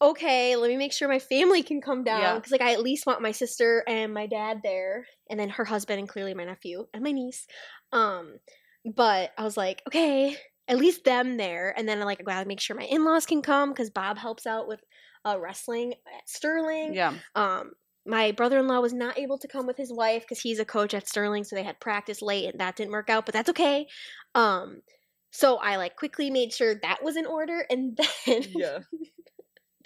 Okay, 0.00 0.56
let 0.56 0.68
me 0.68 0.76
make 0.76 0.92
sure 0.92 1.08
my 1.08 1.18
family 1.18 1.62
can 1.62 1.80
come 1.80 2.04
down. 2.04 2.20
Yeah. 2.20 2.34
Because 2.34 2.52
like 2.52 2.60
I 2.60 2.72
at 2.72 2.82
least 2.82 3.06
want 3.06 3.22
my 3.22 3.32
sister 3.32 3.84
and 3.86 4.12
my 4.12 4.26
dad 4.26 4.60
there, 4.62 5.06
and 5.30 5.38
then 5.38 5.50
her 5.50 5.64
husband 5.64 5.98
and 5.98 6.08
clearly 6.08 6.34
my 6.34 6.44
nephew 6.44 6.86
and 6.92 7.02
my 7.02 7.12
niece. 7.12 7.46
Um, 7.92 8.36
but 8.84 9.30
I 9.38 9.44
was 9.44 9.56
like, 9.56 9.82
okay, 9.88 10.36
at 10.68 10.78
least 10.78 11.04
them 11.04 11.36
there, 11.36 11.72
and 11.76 11.88
then 11.88 12.00
I 12.00 12.04
like 12.04 12.20
I 12.20 12.24
gotta 12.24 12.48
make 12.48 12.60
sure 12.60 12.76
my 12.76 12.84
in 12.84 13.04
laws 13.04 13.26
can 13.26 13.42
come 13.42 13.70
because 13.70 13.90
Bob 13.90 14.18
helps 14.18 14.46
out 14.46 14.68
with 14.68 14.80
uh, 15.24 15.38
wrestling 15.38 15.92
at 15.92 16.28
Sterling. 16.28 16.94
Yeah, 16.94 17.14
Um, 17.34 17.72
my 18.06 18.32
brother 18.32 18.58
in 18.58 18.66
law 18.66 18.80
was 18.80 18.92
not 18.92 19.18
able 19.18 19.38
to 19.38 19.48
come 19.48 19.66
with 19.66 19.76
his 19.76 19.92
wife 19.92 20.22
because 20.22 20.40
he's 20.40 20.58
a 20.58 20.64
coach 20.64 20.92
at 20.92 21.08
Sterling, 21.08 21.44
so 21.44 21.56
they 21.56 21.62
had 21.62 21.80
practice 21.80 22.20
late, 22.20 22.50
and 22.50 22.60
that 22.60 22.76
didn't 22.76 22.92
work 22.92 23.08
out. 23.08 23.26
But 23.26 23.32
that's 23.32 23.50
okay. 23.50 23.86
Um, 24.34 24.82
so 25.30 25.56
I 25.56 25.76
like 25.76 25.96
quickly 25.96 26.30
made 26.30 26.52
sure 26.52 26.74
that 26.74 27.02
was 27.02 27.16
in 27.16 27.26
order, 27.26 27.64
and 27.70 27.98
then 28.26 28.42
yeah, 28.54 28.78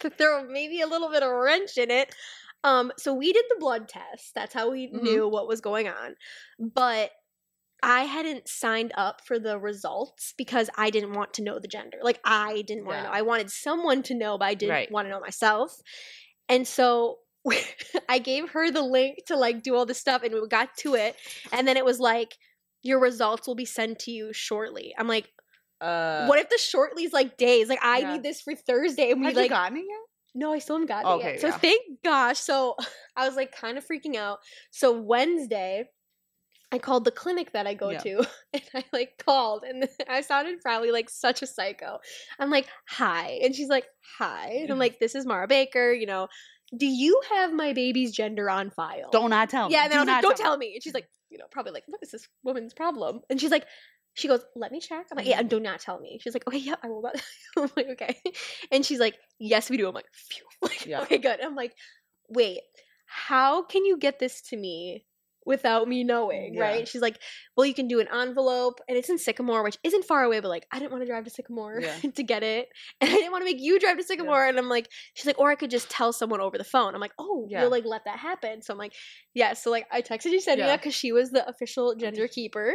to 0.00 0.10
throw 0.10 0.44
maybe 0.44 0.80
a 0.80 0.86
little 0.86 1.10
bit 1.10 1.22
of 1.22 1.30
a 1.30 1.38
wrench 1.38 1.76
in 1.76 1.90
it. 1.90 2.14
Um, 2.64 2.92
so 2.98 3.14
we 3.14 3.32
did 3.32 3.44
the 3.48 3.56
blood 3.60 3.88
test. 3.88 4.34
That's 4.34 4.54
how 4.54 4.70
we 4.70 4.88
Mhm. 4.88 5.02
knew 5.02 5.28
what 5.28 5.46
was 5.48 5.60
going 5.60 5.88
on. 5.88 6.16
But 6.58 7.12
I 7.82 8.02
hadn't 8.04 8.48
signed 8.48 8.92
up 8.96 9.24
for 9.24 9.38
the 9.38 9.58
results 9.58 10.34
because 10.36 10.68
I 10.76 10.90
didn't 10.90 11.12
want 11.12 11.34
to 11.34 11.42
know 11.42 11.60
the 11.60 11.68
gender. 11.68 11.98
Like 12.02 12.20
I 12.24 12.62
didn't 12.62 12.84
want 12.86 12.98
to 12.98 13.02
Yeah. 13.04 13.08
know. 13.10 13.14
I 13.14 13.22
wanted 13.22 13.50
someone 13.50 14.02
to 14.04 14.14
know, 14.14 14.36
but 14.36 14.46
I 14.46 14.54
didn't 14.54 14.72
Right. 14.72 14.90
want 14.90 15.06
to 15.06 15.10
know 15.10 15.20
myself. 15.20 15.80
And 16.48 16.66
so 16.66 17.20
I 18.08 18.18
gave 18.18 18.50
her 18.50 18.70
the 18.70 18.82
link 18.82 19.26
to 19.26 19.36
like 19.36 19.62
do 19.62 19.76
all 19.76 19.86
this 19.86 19.98
stuff 19.98 20.22
and 20.24 20.34
we 20.34 20.46
got 20.48 20.76
to 20.78 20.94
it. 20.96 21.16
And 21.52 21.68
then 21.68 21.76
it 21.76 21.84
was 21.84 22.00
like, 22.00 22.36
your 22.82 22.98
results 23.00 23.46
will 23.46 23.54
be 23.54 23.64
sent 23.64 24.00
to 24.00 24.10
you 24.10 24.32
shortly. 24.32 24.94
I'm 24.98 25.08
like, 25.08 25.28
Uh, 25.80 26.26
what 26.26 26.38
if 26.38 26.48
the 26.48 26.58
shortly's 26.58 27.12
like 27.12 27.36
days? 27.36 27.68
Like 27.68 27.82
I 27.82 27.98
yeah. 27.98 28.12
need 28.14 28.22
this 28.22 28.40
for 28.40 28.54
Thursday 28.54 29.10
and 29.10 29.20
we 29.20 29.26
Have 29.26 29.36
like 29.36 29.44
you 29.44 29.50
gotten 29.50 29.78
it 29.78 29.84
yet? 29.88 29.98
no, 30.34 30.52
I 30.52 30.58
still 30.58 30.76
haven't 30.76 30.88
gotten 30.88 31.10
Okay, 31.12 31.28
it 31.28 31.32
yet. 31.32 31.40
So 31.40 31.46
yeah. 31.48 31.58
thank 31.58 31.82
gosh. 32.04 32.38
So 32.38 32.76
I 33.16 33.26
was 33.26 33.36
like 33.36 33.52
kind 33.52 33.78
of 33.78 33.86
freaking 33.86 34.16
out. 34.16 34.38
So 34.70 34.92
Wednesday, 35.00 35.88
I 36.70 36.78
called 36.78 37.04
the 37.04 37.10
clinic 37.10 37.52
that 37.52 37.66
I 37.66 37.74
go 37.74 37.90
Yeah. 37.90 37.98
to 37.98 38.18
and 38.52 38.62
I 38.74 38.84
like 38.92 39.22
called 39.24 39.64
and 39.64 39.88
I 40.08 40.20
sounded 40.20 40.60
probably 40.60 40.90
like 40.90 41.08
such 41.10 41.42
a 41.42 41.46
psycho. 41.46 41.98
I'm 42.38 42.50
like, 42.50 42.66
hi. 42.88 43.38
And 43.42 43.54
she's 43.54 43.68
like, 43.68 43.86
hi. 44.18 44.58
And 44.62 44.70
I'm 44.70 44.78
like, 44.78 44.98
this 44.98 45.14
is 45.14 45.24
Mara 45.26 45.46
Baker, 45.46 45.92
you 45.92 46.06
know. 46.06 46.28
Do 46.76 46.84
you 46.86 47.22
have 47.30 47.52
my 47.54 47.72
baby's 47.72 48.12
gender 48.12 48.50
on 48.50 48.68
file? 48.70 49.08
Don't 49.10 49.30
not 49.30 49.48
tell 49.48 49.68
me. 49.68 49.74
Yeah, 49.74 49.84
and 49.84 49.92
then 49.92 50.00
I 50.00 50.02
Do 50.02 50.06
was 50.06 50.14
like, 50.14 50.22
don't 50.22 50.36
tell 50.36 50.50
tell 50.52 50.56
me. 50.58 50.74
And 50.74 50.82
she's 50.82 50.92
like, 50.92 51.08
you 51.30 51.38
know, 51.38 51.46
probably 51.50 51.72
like, 51.72 51.84
what 51.86 52.02
is 52.02 52.10
this 52.10 52.28
woman's 52.44 52.74
problem? 52.74 53.20
And 53.30 53.40
she's 53.40 53.50
like, 53.50 53.64
she 54.18 54.26
goes, 54.28 54.40
let 54.56 54.72
me 54.72 54.80
check. 54.80 55.06
I'm 55.10 55.16
like, 55.16 55.26
yeah, 55.26 55.38
mm-hmm. 55.38 55.48
do 55.48 55.60
not 55.60 55.80
tell 55.80 56.00
me. 56.00 56.18
She's 56.20 56.34
like, 56.34 56.46
okay, 56.46 56.58
yeah, 56.70 56.74
I 56.82 56.88
will 56.88 57.02
not. 57.02 57.22
I'm 57.56 57.70
like, 57.76 57.86
okay. 57.92 58.16
And 58.72 58.84
she's 58.84 58.98
like, 58.98 59.16
yes, 59.38 59.70
we 59.70 59.76
do. 59.76 59.88
I'm 59.88 59.94
like, 59.94 60.06
phew. 60.12 60.44
Like, 60.62 60.86
Yeah. 60.86 61.02
okay, 61.02 61.18
good. 61.18 61.40
I'm 61.40 61.54
like, 61.54 61.72
wait, 62.28 62.60
how 63.06 63.62
can 63.62 63.84
you 63.84 63.96
get 63.96 64.18
this 64.18 64.40
to 64.50 64.56
me 64.56 65.04
without 65.46 65.88
me 65.88 66.04
knowing, 66.04 66.52
Yeah. 66.54 66.60
right? 66.60 66.88
She's 66.88 67.00
like, 67.00 67.18
well, 67.56 67.64
you 67.64 67.72
can 67.72 67.88
do 67.88 68.00
an 68.00 68.08
envelope, 68.12 68.80
and 68.86 68.98
it's 68.98 69.08
in 69.08 69.16
Sycamore, 69.16 69.62
which 69.62 69.78
isn't 69.82 70.04
far 70.04 70.22
away, 70.24 70.40
but 70.40 70.48
like, 70.48 70.66
I 70.70 70.78
didn't 70.78 70.90
want 70.90 71.02
to 71.04 71.06
drive 71.06 71.24
to 71.24 71.30
Sycamore 71.30 71.80
Yeah. 71.80 71.96
to 72.16 72.22
get 72.22 72.42
it, 72.42 72.68
and 73.00 73.08
I 73.08 73.14
didn't 73.14 73.32
want 73.32 73.40
to 73.42 73.46
make 73.46 73.58
you 73.60 73.78
drive 73.80 73.96
to 73.96 74.02
Sycamore. 74.04 74.44
And 74.46 74.58
I'm 74.58 74.68
like, 74.68 74.88
she's 75.14 75.24
like, 75.26 75.38
or 75.38 75.48
I 75.50 75.54
could 75.54 75.70
just 75.70 75.88
tell 75.88 76.12
someone 76.12 76.40
over 76.42 76.58
the 76.58 76.64
phone. 76.64 76.94
I'm 76.94 77.00
like, 77.00 77.14
oh, 77.18 77.46
Yeah. 77.48 77.62
you'll 77.62 77.70
like 77.70 77.86
let 77.86 78.04
that 78.04 78.18
happen. 78.18 78.60
So 78.60 78.74
I'm 78.74 78.78
like, 78.78 78.92
yeah. 79.32 79.54
So 79.54 79.70
like, 79.70 79.86
I 79.90 80.02
texted 80.02 80.34
Yesenia 80.34 80.58
Yeah. 80.58 80.76
because 80.76 80.94
she 80.94 81.12
was 81.12 81.30
the 81.30 81.48
official 81.48 81.94
gender 81.94 82.28
keeper, 82.28 82.74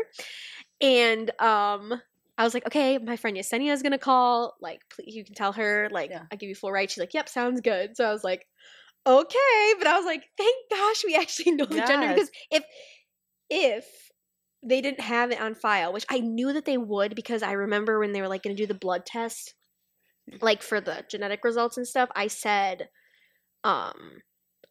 and 0.82 1.30
um. 1.42 2.02
I 2.36 2.44
was 2.44 2.56
like, 2.56 2.66
okay, 2.66 2.98
my 2.98 3.16
friend 3.16 3.38
Yesenia 3.38 3.72
is 3.72 3.84
gonna 3.84 4.00
call. 4.00 4.56
Like, 4.60 4.80
please, 4.90 5.14
you 5.14 5.24
can 5.24 5.36
tell 5.36 5.54
her. 5.54 5.88
Like, 5.92 6.10
Yeah. 6.10 6.24
I 6.32 6.36
give 6.36 6.50
you 6.50 6.56
full 6.56 6.72
right. 6.72 6.90
She's 6.90 6.98
like, 6.98 7.14
yep, 7.14 7.30
sounds 7.30 7.62
good. 7.62 7.96
So 7.96 8.06
I 8.06 8.12
was 8.12 8.24
like, 8.24 8.44
okay, 9.06 9.74
but 9.78 9.86
I 9.86 9.96
was 9.98 10.06
like, 10.08 10.24
thank 10.36 10.56
gosh 10.72 11.04
we 11.06 11.16
actually 11.16 11.52
know 11.56 11.66
the 11.66 11.76
gender 11.86 12.08
because 12.12 12.32
if 12.50 12.64
if 13.52 13.86
they 14.64 14.82
didn't 14.82 15.02
have 15.02 15.30
it 15.30 15.40
on 15.40 15.54
file, 15.54 15.94
which 15.94 16.08
I 16.10 16.22
knew 16.22 16.54
that 16.54 16.66
they 16.66 16.76
would 16.76 17.14
because 17.14 17.44
I 17.44 17.52
remember 17.52 18.00
when 18.00 18.14
they 18.14 18.22
were 18.22 18.28
like 18.28 18.42
going 18.42 18.56
to 18.56 18.62
do 18.64 18.68
the 18.68 18.74
blood 18.74 19.06
test, 19.06 19.54
like 20.42 20.64
for 20.64 20.82
the 20.82 21.04
genetic 21.12 21.44
results 21.44 21.78
and 21.78 21.88
stuff. 21.88 22.10
I 22.16 22.26
said, 22.28 22.90
um, 23.64 23.94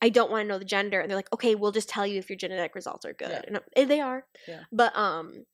I 0.00 0.08
don't 0.08 0.32
want 0.32 0.42
to 0.42 0.48
know 0.48 0.58
the 0.58 0.64
gender, 0.64 0.98
and 0.98 1.08
they're 1.08 1.16
like, 1.18 1.32
okay, 1.32 1.54
we'll 1.54 1.70
just 1.70 1.88
tell 1.88 2.08
you 2.08 2.18
if 2.18 2.28
your 2.28 2.36
genetic 2.38 2.74
results 2.74 3.04
are 3.04 3.12
good, 3.12 3.30
Yeah. 3.30 3.42
and, 3.46 3.60
and 3.76 3.88
they 3.88 4.00
are. 4.00 4.24
Yeah. 4.48 4.64
But 4.72 4.96
um. 4.96 5.44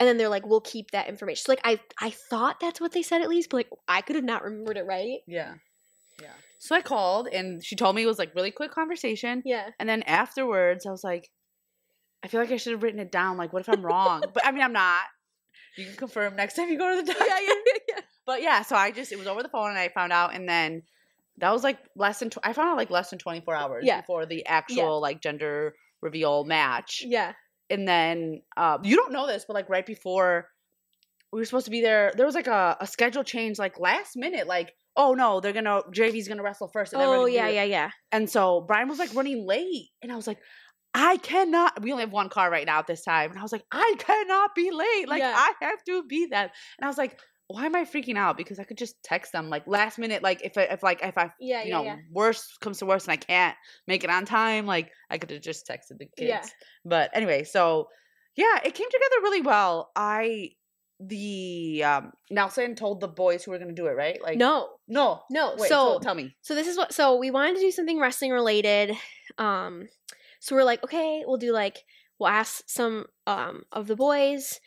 And 0.00 0.08
then 0.08 0.16
they're 0.16 0.28
like, 0.30 0.46
"We'll 0.46 0.60
keep 0.62 0.90
that 0.90 1.08
information." 1.08 1.44
So 1.44 1.52
like, 1.52 1.60
I 1.62 1.78
I 2.00 2.10
thought 2.10 2.58
that's 2.58 2.80
what 2.80 2.90
they 2.92 3.02
said 3.02 3.20
at 3.22 3.28
least, 3.28 3.50
but 3.50 3.58
like, 3.58 3.70
I 3.86 4.00
could 4.00 4.16
have 4.16 4.24
not 4.24 4.42
remembered 4.42 4.76
it 4.78 4.86
right. 4.86 5.18
Yeah. 5.28 5.54
Yeah. 6.20 6.32
So 6.58 6.74
I 6.74 6.80
called 6.82 7.28
and 7.28 7.64
she 7.64 7.76
told 7.76 7.94
me 7.94 8.02
it 8.02 8.06
was 8.06 8.18
like 8.18 8.34
really 8.34 8.50
quick 8.50 8.72
conversation. 8.72 9.42
Yeah. 9.44 9.68
And 9.78 9.88
then 9.88 10.02
afterwards 10.02 10.84
I 10.86 10.90
was 10.90 11.04
like, 11.04 11.30
I 12.24 12.28
feel 12.28 12.40
like 12.40 12.50
I 12.50 12.56
should 12.56 12.72
have 12.72 12.82
written 12.82 13.00
it 13.00 13.12
down. 13.12 13.36
Like, 13.36 13.52
what 13.52 13.60
if 13.60 13.68
I'm 13.68 13.84
wrong? 13.84 14.22
but 14.34 14.44
I 14.44 14.50
mean 14.52 14.62
I'm 14.62 14.72
not. 14.72 15.02
You 15.76 15.86
can 15.86 15.96
confirm 15.96 16.34
next 16.36 16.54
time 16.56 16.68
you 16.68 16.76
go 16.78 16.96
to 16.96 17.02
the 17.02 17.12
doctor. 17.12 17.26
yeah, 17.28 17.40
yeah, 17.40 17.54
yeah. 17.88 18.00
But 18.26 18.42
yeah, 18.42 18.62
so 18.62 18.76
I 18.76 18.90
just 18.90 19.12
it 19.12 19.18
was 19.18 19.26
over 19.26 19.42
the 19.42 19.48
phone 19.48 19.70
and 19.70 19.78
I 19.78 19.88
found 19.88 20.12
out 20.12 20.34
and 20.34 20.48
then 20.48 20.82
that 21.38 21.52
was 21.52 21.62
like 21.62 21.78
less 21.96 22.18
than. 22.18 22.28
Tw- 22.30 22.38
I 22.42 22.52
found 22.52 22.68
out 22.70 22.76
like 22.76 22.90
less 22.90 23.10
than 23.10 23.18
twenty 23.18 23.40
four 23.40 23.54
hours 23.54 23.84
Yeah. 23.86 24.00
before 24.00 24.26
the 24.26 24.44
actual 24.46 25.00
like 25.00 25.20
gender 25.22 25.74
reveal 26.02 26.44
match. 26.44 27.02
Yeah. 27.06 27.32
And 27.70 27.86
then 27.86 28.42
um, 28.56 28.84
you 28.84 28.96
don't 28.96 29.12
know 29.12 29.26
this, 29.26 29.44
but 29.46 29.54
like 29.54 29.68
right 29.68 29.86
before 29.86 30.48
we 31.32 31.40
were 31.40 31.44
supposed 31.44 31.66
to 31.66 31.70
be 31.70 31.80
there, 31.80 32.12
there 32.16 32.26
was 32.26 32.34
like 32.34 32.48
a, 32.48 32.76
a 32.80 32.86
schedule 32.86 33.24
change, 33.24 33.58
like 33.58 33.78
last 33.78 34.16
minute, 34.16 34.46
like 34.46 34.72
oh 34.96 35.14
no, 35.14 35.40
they're 35.40 35.52
gonna 35.52 35.82
JV's 35.92 36.28
gonna 36.28 36.42
wrestle 36.42 36.68
first. 36.68 36.92
And 36.92 37.02
Oh 37.02 37.26
yeah, 37.26 37.48
yeah, 37.48 37.64
yeah. 37.64 37.90
And 38.12 38.28
so 38.28 38.60
Brian 38.60 38.88
was 38.88 38.98
like 38.98 39.14
running 39.14 39.46
late, 39.46 39.88
and 40.02 40.12
I 40.12 40.16
was 40.16 40.26
like. 40.26 40.38
I 40.92 41.18
cannot. 41.18 41.80
We 41.82 41.92
only 41.92 42.02
have 42.02 42.12
one 42.12 42.30
car 42.30 42.50
right 42.50 42.66
now 42.66 42.80
at 42.80 42.88
this 42.88 43.04
time, 43.04 43.30
and 43.30 43.38
I 43.38 43.42
was 43.42 43.52
like, 43.52 43.62
I 43.70 43.94
cannot 43.96 44.56
be 44.56 44.72
late. 44.72 45.08
Like 45.08 45.20
Yeah. 45.20 45.32
I 45.36 45.52
have 45.60 45.84
to 45.86 46.02
be 46.02 46.26
that. 46.32 46.50
And 46.78 46.84
I 46.84 46.88
was 46.88 46.98
like, 46.98 47.16
why 47.50 47.66
am 47.66 47.74
I 47.74 47.84
freaking 47.84 48.16
out? 48.16 48.36
Because 48.36 48.58
I 48.60 48.64
could 48.64 48.78
just 48.78 49.02
text 49.02 49.32
them 49.32 49.50
like 49.50 49.66
last 49.66 49.98
minute. 49.98 50.22
Like 50.22 50.42
if 50.44 50.56
I, 50.56 50.62
if 50.62 50.82
like 50.82 51.02
if 51.02 51.18
I 51.18 51.30
Yeah, 51.40 51.62
you 51.62 51.70
yeah, 51.70 51.78
know 51.78 51.84
yeah. 51.84 51.96
worst 52.12 52.60
comes 52.60 52.78
to 52.78 52.86
worst 52.86 53.08
and 53.08 53.12
I 53.12 53.16
can't 53.16 53.56
make 53.88 54.04
it 54.04 54.10
on 54.10 54.24
time, 54.24 54.66
like 54.66 54.90
I 55.10 55.18
could 55.18 55.30
have 55.30 55.42
just 55.42 55.66
texted 55.66 55.98
the 55.98 56.06
kids. 56.16 56.28
Yeah. 56.28 56.46
But 56.84 57.10
anyway, 57.12 57.44
so 57.44 57.88
yeah, 58.36 58.58
it 58.64 58.74
came 58.74 58.88
together 58.88 59.22
really 59.22 59.40
well. 59.40 59.90
I 59.96 60.50
the 61.00 61.82
um 61.82 62.12
Nelson 62.30 62.74
told 62.74 63.00
the 63.00 63.08
boys 63.08 63.42
who 63.42 63.50
were 63.50 63.58
gonna 63.58 63.72
do 63.72 63.86
it, 63.86 63.96
right? 63.96 64.22
Like 64.22 64.38
No, 64.38 64.68
no, 64.86 65.22
no. 65.30 65.54
Wait, 65.58 65.68
so 65.68 65.98
tell 66.00 66.14
me. 66.14 66.36
So 66.42 66.54
this 66.54 66.68
is 66.68 66.76
what 66.76 66.92
so 66.92 67.16
we 67.16 67.30
wanted 67.30 67.56
to 67.56 67.60
do 67.62 67.70
something 67.72 67.98
wrestling 67.98 68.30
related. 68.30 68.96
Um 69.38 69.88
so 70.40 70.54
we're 70.54 70.64
like, 70.64 70.84
okay, 70.84 71.24
we'll 71.26 71.36
do 71.36 71.52
like 71.52 71.78
we'll 72.18 72.28
ask 72.28 72.62
some 72.68 73.06
um 73.26 73.64
of 73.72 73.86
the 73.88 73.96
boys. 73.96 74.60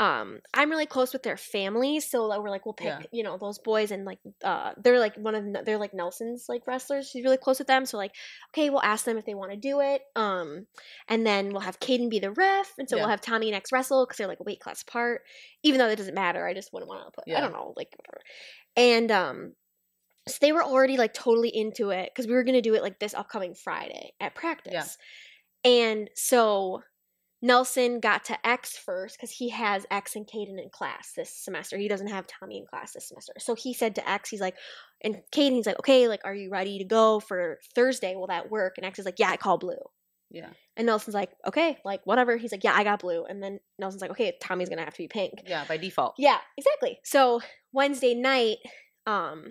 Um 0.00 0.40
I'm 0.54 0.70
really 0.70 0.86
close 0.86 1.12
with 1.12 1.22
their 1.22 1.36
families, 1.36 2.10
so 2.10 2.24
like, 2.24 2.40
we're 2.40 2.50
like 2.50 2.64
we'll 2.64 2.72
pick, 2.74 2.86
Yeah. 2.88 3.02
you 3.12 3.22
know, 3.22 3.36
those 3.38 3.58
boys 3.60 3.90
and 3.92 4.04
like 4.06 4.18
uh 4.42 4.72
they're 4.82 4.98
like 4.98 5.14
one 5.16 5.34
of 5.34 5.64
they're 5.66 5.78
like 5.78 5.92
Nelson's 5.94 6.46
like 6.48 6.66
wrestlers. 6.66 7.08
She's 7.10 7.22
really 7.22 7.36
close 7.36 7.58
with 7.58 7.68
them. 7.68 7.84
So 7.86 7.98
like, 7.98 8.14
okay, 8.52 8.70
we'll 8.70 8.82
ask 8.82 9.04
them 9.04 9.18
if 9.18 9.26
they 9.26 9.34
want 9.34 9.52
to 9.52 9.58
do 9.58 9.80
it. 9.80 10.02
Um 10.16 10.66
and 11.08 11.26
then 11.26 11.50
we'll 11.50 11.60
have 11.60 11.78
Caden 11.80 12.08
be 12.10 12.18
the 12.18 12.32
ref, 12.32 12.72
and 12.78 12.88
so 12.88 12.96
Yeah. 12.96 13.02
we'll 13.02 13.10
have 13.10 13.20
Tommy 13.20 13.48
and 13.48 13.56
X 13.56 13.72
wrestle 13.72 14.06
because 14.06 14.16
they're 14.16 14.26
like 14.26 14.40
a 14.40 14.44
weight 14.44 14.60
class 14.60 14.82
apart. 14.82 15.22
Even 15.62 15.78
though 15.78 15.88
that 15.88 15.98
doesn't 15.98 16.14
matter, 16.14 16.46
I 16.46 16.54
just 16.54 16.72
wouldn't 16.72 16.88
want 16.88 17.04
to 17.06 17.12
put 17.12 17.32
I 17.36 17.40
don't 17.40 17.52
know, 17.52 17.74
like 17.76 17.88
whatever. 17.96 18.20
And 18.76 19.10
um 19.12 19.52
so 20.28 20.38
they 20.40 20.52
were 20.52 20.62
already 20.64 20.96
like 20.96 21.12
totally 21.14 21.50
into 21.54 21.90
it 21.90 22.10
because 22.14 22.26
we 22.26 22.34
were 22.34 22.44
gonna 22.44 22.62
do 22.62 22.74
it 22.74 22.82
like 22.82 22.98
this 23.00 23.14
upcoming 23.14 23.54
Friday 23.54 24.12
at 24.20 24.34
practice. 24.34 24.96
And 25.64 26.08
so 26.14 26.82
Nelson 27.42 28.00
got 28.00 28.24
to 28.26 28.46
X 28.46 28.76
first 28.76 29.16
because 29.16 29.30
he 29.30 29.48
has 29.50 29.86
X 29.90 30.16
and 30.16 30.26
Caden 30.26 30.62
in 30.62 30.68
class 30.70 31.12
this 31.16 31.34
semester. 31.34 31.78
He 31.78 31.88
doesn't 31.88 32.08
have 32.08 32.26
Tommy 32.26 32.58
in 32.58 32.66
class 32.66 32.92
this 32.92 33.08
semester. 33.08 33.32
So 33.38 33.54
he 33.54 33.72
said 33.72 33.94
to 33.96 34.08
X, 34.08 34.28
he's 34.28 34.40
like, 34.40 34.56
and 35.02 35.22
Caden, 35.32 35.52
he's 35.52 35.66
like, 35.66 35.78
okay, 35.78 36.08
like, 36.08 36.20
are 36.24 36.34
you 36.34 36.50
ready 36.50 36.78
to 36.78 36.84
go 36.84 37.20
for 37.20 37.58
Thursday? 37.74 38.14
Will 38.14 38.26
that 38.26 38.50
work? 38.50 38.74
And 38.76 38.84
X 38.84 38.98
is 38.98 39.04
like, 39.06 39.18
yeah, 39.18 39.30
I 39.30 39.36
call 39.36 39.58
blue. 39.58 39.78
Yeah, 40.32 40.50
And 40.76 40.86
Nelson's 40.86 41.14
like, 41.14 41.30
okay, 41.44 41.78
like 41.84 42.02
whatever. 42.04 42.36
He's 42.36 42.52
like, 42.52 42.62
yeah, 42.62 42.72
I 42.72 42.84
got 42.84 43.00
blue. 43.00 43.24
And 43.24 43.42
then 43.42 43.58
Nelson's 43.80 44.00
like, 44.00 44.12
okay, 44.12 44.36
Tommy's 44.40 44.68
gonna 44.68 44.84
have 44.84 44.94
to 44.94 45.02
be 45.02 45.08
pink. 45.08 45.42
yeah, 45.44 45.64
by 45.66 45.76
default. 45.76 46.14
Yeah, 46.18 46.38
exactly. 46.56 47.00
So 47.02 47.40
Wednesday 47.72 48.14
night, 48.14 48.58
um, 49.06 49.46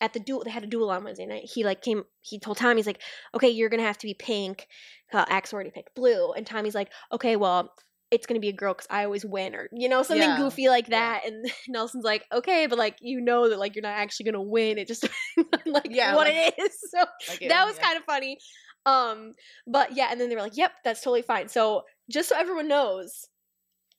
at 0.00 0.12
the 0.12 0.20
duel, 0.20 0.42
they 0.44 0.50
had 0.50 0.64
a 0.64 0.66
duel 0.66 0.90
on 0.90 1.04
Wednesday 1.04 1.26
night. 1.26 1.48
He 1.52 1.64
like 1.64 1.82
came. 1.82 2.04
He 2.22 2.38
told 2.38 2.56
Tommy, 2.56 2.76
he's 2.76 2.86
like, 2.86 3.00
"Okay, 3.34 3.48
you're 3.50 3.68
gonna 3.68 3.82
have 3.82 3.98
to 3.98 4.06
be 4.06 4.14
pink." 4.14 4.66
Uh, 5.12 5.24
Axe 5.28 5.52
already 5.52 5.70
picked 5.70 5.94
blue, 5.94 6.32
and 6.32 6.46
Tommy's 6.46 6.74
like, 6.74 6.90
"Okay, 7.12 7.36
well." 7.36 7.72
It's 8.12 8.26
gonna 8.26 8.40
be 8.40 8.48
a 8.48 8.52
girl 8.52 8.74
because 8.74 8.88
I 8.90 9.04
always 9.04 9.24
win, 9.24 9.54
or 9.54 9.68
you 9.72 9.88
know 9.88 10.02
something 10.02 10.28
Yeah, 10.28 10.36
goofy 10.36 10.68
like 10.68 10.88
yeah. 10.88 10.98
that. 11.20 11.26
And 11.26 11.44
Nelson's 11.68 12.02
like, 12.02 12.24
okay, 12.32 12.66
but 12.66 12.76
like 12.76 12.96
you 13.00 13.20
know 13.20 13.48
that 13.48 13.56
like 13.56 13.76
you're 13.76 13.82
not 13.84 13.96
actually 13.96 14.24
gonna 14.24 14.42
win. 14.42 14.78
It 14.78 14.88
just 14.88 15.08
like 15.64 15.86
Yeah, 15.88 16.16
what 16.16 16.26
like- 16.26 16.34
it 16.34 16.54
is. 16.58 16.76
So 16.90 17.04
Like, 17.28 17.48
that 17.48 17.64
was 17.66 17.76
yeah. 17.76 17.84
kind 17.84 17.96
of 17.98 18.02
funny. 18.02 18.38
Um, 18.84 19.30
but 19.64 19.94
yeah, 19.96 20.08
and 20.10 20.20
then 20.20 20.28
they 20.28 20.34
were 20.34 20.42
like, 20.42 20.56
"Yep, 20.56 20.72
that's 20.82 21.02
totally 21.02 21.22
fine." 21.22 21.48
So 21.48 21.82
just 22.10 22.28
so 22.30 22.36
everyone 22.36 22.66
knows, 22.66 23.28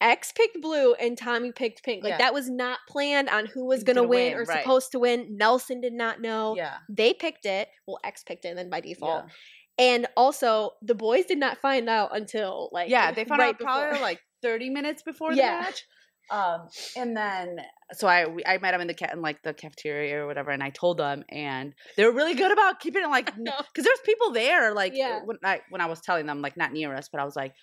X 0.02 0.32
picked 0.32 0.60
blue 0.62 0.94
and 0.96 1.18
Tommy 1.18 1.52
picked 1.52 1.84
pink. 1.84 2.04
Like 2.04 2.12
Yeah. 2.12 2.18
that 2.18 2.34
was 2.34 2.50
not 2.50 2.80
planned 2.90 3.30
on 3.30 3.46
who 3.46 3.66
was 3.66 3.84
gonna, 3.84 4.00
gonna 4.02 4.08
win, 4.10 4.32
win, 4.34 4.38
or 4.42 4.44
right. 4.46 4.64
supposed 4.64 4.92
to 4.94 5.00
win. 5.00 5.38
Nelson 5.38 5.80
did 5.80 5.94
not 5.94 6.20
know. 6.20 6.56
yeah, 6.58 6.78
They 6.90 7.14
picked 7.14 7.46
it. 7.46 7.70
Well, 7.88 8.00
X 8.04 8.24
picked 8.24 8.46
it, 8.46 8.50
and 8.50 8.58
then 8.58 8.70
by 8.70 8.82
default. 8.82 9.26
yeah. 9.28 9.32
And 9.78 10.08
also, 10.18 10.72
the 10.82 10.96
boys 10.96 11.26
did 11.26 11.38
not 11.40 11.58
find 11.60 11.88
out 11.90 12.16
until 12.16 12.70
like 12.72 12.90
yeah, 12.90 13.12
they 13.12 13.24
found 13.26 13.40
right 13.40 13.56
out 13.56 13.60
probably 13.60 14.00
like 14.00 14.20
30 14.42 14.70
minutes 14.70 15.02
before 15.04 15.32
the 15.34 15.42
match. 15.42 15.86
Um, 16.30 16.68
and 16.96 17.16
then 17.18 17.58
so 17.94 18.08
I 18.08 18.26
I 18.46 18.58
met 18.58 18.72
them 18.72 18.82
in 18.82 18.88
the 18.88 18.94
cat 18.94 19.12
in 19.14 19.22
like 19.22 19.42
the 19.44 19.54
cafeteria 19.54 20.24
or 20.24 20.28
whatever, 20.28 20.52
and 20.52 20.64
I 20.64 20.70
told 20.70 20.98
them, 20.98 21.24
and 21.30 21.74
they 21.98 22.06
were 22.06 22.12
really 22.14 22.36
good 22.36 22.52
about 22.52 22.80
keeping 22.80 23.04
it 23.04 23.08
like 23.10 23.26
because 23.36 23.84
there's 23.86 24.00
people 24.06 24.32
there 24.32 24.74
like 24.74 24.94
Yeah. 24.96 25.22
when 25.26 25.38
I 25.44 25.62
when 25.70 25.82
I 25.82 25.88
was 25.88 26.00
telling 26.02 26.26
them 26.26 26.42
like 26.42 26.56
not 26.58 26.72
near 26.74 26.96
us, 26.96 27.10
but 27.12 27.20
I 27.20 27.26
was 27.26 27.36
like, 27.36 27.54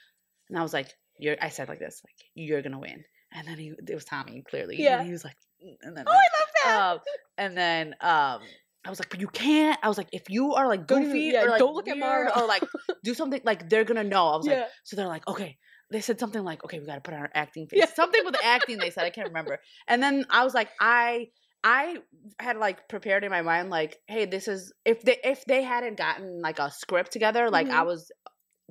and 0.51 0.59
I 0.59 0.63
was 0.63 0.73
like, 0.75 0.93
you're 1.19 1.37
I 1.41 1.49
said 1.49 1.69
like 1.69 1.79
this 1.81 2.01
like 2.05 2.17
you're 2.35 2.63
gonna 2.63 2.79
win, 2.79 3.05
and 3.33 3.47
then 3.47 3.59
he 3.59 3.73
it 3.87 3.95
was 3.95 4.05
Tommy 4.05 4.43
clearly, 4.49 4.77
Yeah. 4.83 4.99
and 4.99 5.07
he 5.07 5.13
was 5.13 5.25
like, 5.25 5.37
"Mm," 5.65 5.77
and 5.83 5.97
then 5.97 6.05
Oh, 6.07 6.13
I 6.13 6.15
love 6.15 6.49
that. 6.65 6.93
um, 6.93 6.99
and 7.39 7.57
then 7.57 7.95
um. 8.01 8.41
I 8.85 8.91
was 8.91 9.01
like, 9.01 9.11
but 9.11 9.21
you 9.21 9.27
can't. 9.27 9.79
I 9.83 9.89
was 9.89 9.99
like, 9.99 10.09
if 10.13 10.31
you 10.31 10.55
are 10.55 10.67
like 10.67 10.87
goofy 10.87 11.33
yeah, 11.33 11.43
or 11.45 11.51
like 11.51 11.59
don't 11.59 11.75
look 11.75 11.89
at 11.89 11.97
weird 11.97 12.27
Mara. 12.29 12.41
or 12.41 12.47
like 12.47 12.63
do 13.05 13.13
something 13.13 13.41
like 13.45 13.69
they're 13.69 13.85
gonna 13.85 14.05
know. 14.05 14.29
I 14.29 14.37
was 14.37 14.47
like, 14.47 14.67
so 14.85 14.97
they're 14.97 15.09
like, 15.09 15.27
okay. 15.29 15.59
They 15.91 16.01
said 16.01 16.21
something 16.21 16.43
like, 16.45 16.65
okay, 16.65 16.79
we 16.79 16.87
got 16.87 16.95
to 16.95 17.01
put 17.01 17.13
on 17.13 17.21
our 17.21 17.31
acting 17.35 17.67
face. 17.67 17.81
Yeah. 17.81 17.87
Something 17.87 18.23
with 18.25 18.37
acting. 18.43 18.79
They 18.79 18.91
said 18.91 19.05
I 19.05 19.11
can't 19.11 19.27
remember. 19.29 19.59
And 19.89 20.03
then 20.03 20.25
I 20.31 20.45
was 20.45 20.55
like, 20.55 20.69
I, 20.81 21.29
I 21.65 21.97
had 22.39 22.57
like 22.57 22.89
prepared 22.89 23.25
in 23.25 23.31
my 23.31 23.43
mind 23.43 23.69
like, 23.69 23.99
hey, 24.07 24.25
this 24.27 24.49
is 24.49 24.73
if 24.87 25.03
they 25.03 25.19
if 25.25 25.45
they 25.47 25.63
hadn't 25.63 25.99
gotten 25.99 26.41
like 26.41 26.59
a 26.59 26.71
script 26.71 27.11
together, 27.13 27.51
like 27.51 27.69
I 27.69 27.83
Mhm. 27.83 27.87
was, 27.87 28.11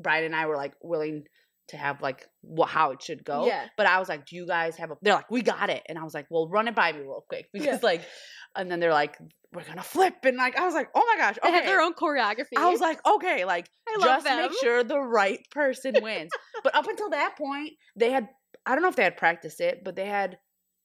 Brian 0.01 0.23
and 0.23 0.36
I 0.36 0.45
were 0.45 0.55
like 0.57 0.73
willing 0.81 1.25
to 1.69 1.77
have 1.77 2.01
like 2.01 2.25
what 2.41 2.69
how 2.69 2.91
it 2.91 3.01
should 3.01 3.23
go. 3.23 3.45
Yeah. 3.47 3.67
But 3.77 3.88
I 3.88 3.99
was 3.99 4.10
like, 4.10 4.25
do 4.25 4.36
you 4.36 4.47
guys 4.47 4.75
have 4.77 4.91
a? 4.91 4.97
They're 5.01 5.13
like, 5.15 5.30
we 5.30 5.41
got 5.41 5.69
it. 5.69 5.84
And 5.88 5.97
I 5.97 6.03
was 6.03 6.13
like, 6.13 6.27
well, 6.30 6.47
run 6.47 6.67
it 6.67 6.75
by 6.75 6.91
me 6.91 6.99
real 6.99 7.25
quick 7.27 7.47
because 7.53 7.65
Yeah. 7.67 7.80
like, 7.82 8.01
and 8.56 8.71
then 8.71 8.80
they're 8.80 8.93
like, 8.93 9.17
we're 9.53 9.63
gonna 9.63 9.84
flip 9.84 10.15
and 10.23 10.38
like 10.38 10.58
I 10.58 10.65
was 10.65 10.73
like, 10.73 10.89
oh 10.95 11.06
my 11.13 11.17
gosh, 11.17 11.38
They 11.41 11.49
okay. 11.49 11.58
have 11.58 11.65
their 11.65 11.82
own 11.82 11.93
choreography. 11.93 12.58
I 12.58 12.69
was 12.69 12.82
like, 12.82 12.99
okay, 13.06 13.45
like 13.45 13.69
just 14.01 14.25
make 14.25 14.51
sure 14.53 14.84
the 14.84 14.99
right 14.99 15.39
person 15.51 16.01
wins. 16.01 16.32
but 16.63 16.75
up 16.75 16.88
until 16.88 17.10
that 17.12 17.38
point, 17.38 17.71
they 17.95 18.12
had 18.12 18.27
I 18.65 18.73
don't 18.73 18.82
know 18.82 18.89
if 18.89 18.95
they 18.97 19.03
had 19.03 19.17
practiced 19.17 19.62
it, 19.62 19.84
but 19.86 19.95
they 19.95 20.06
had, 20.08 20.38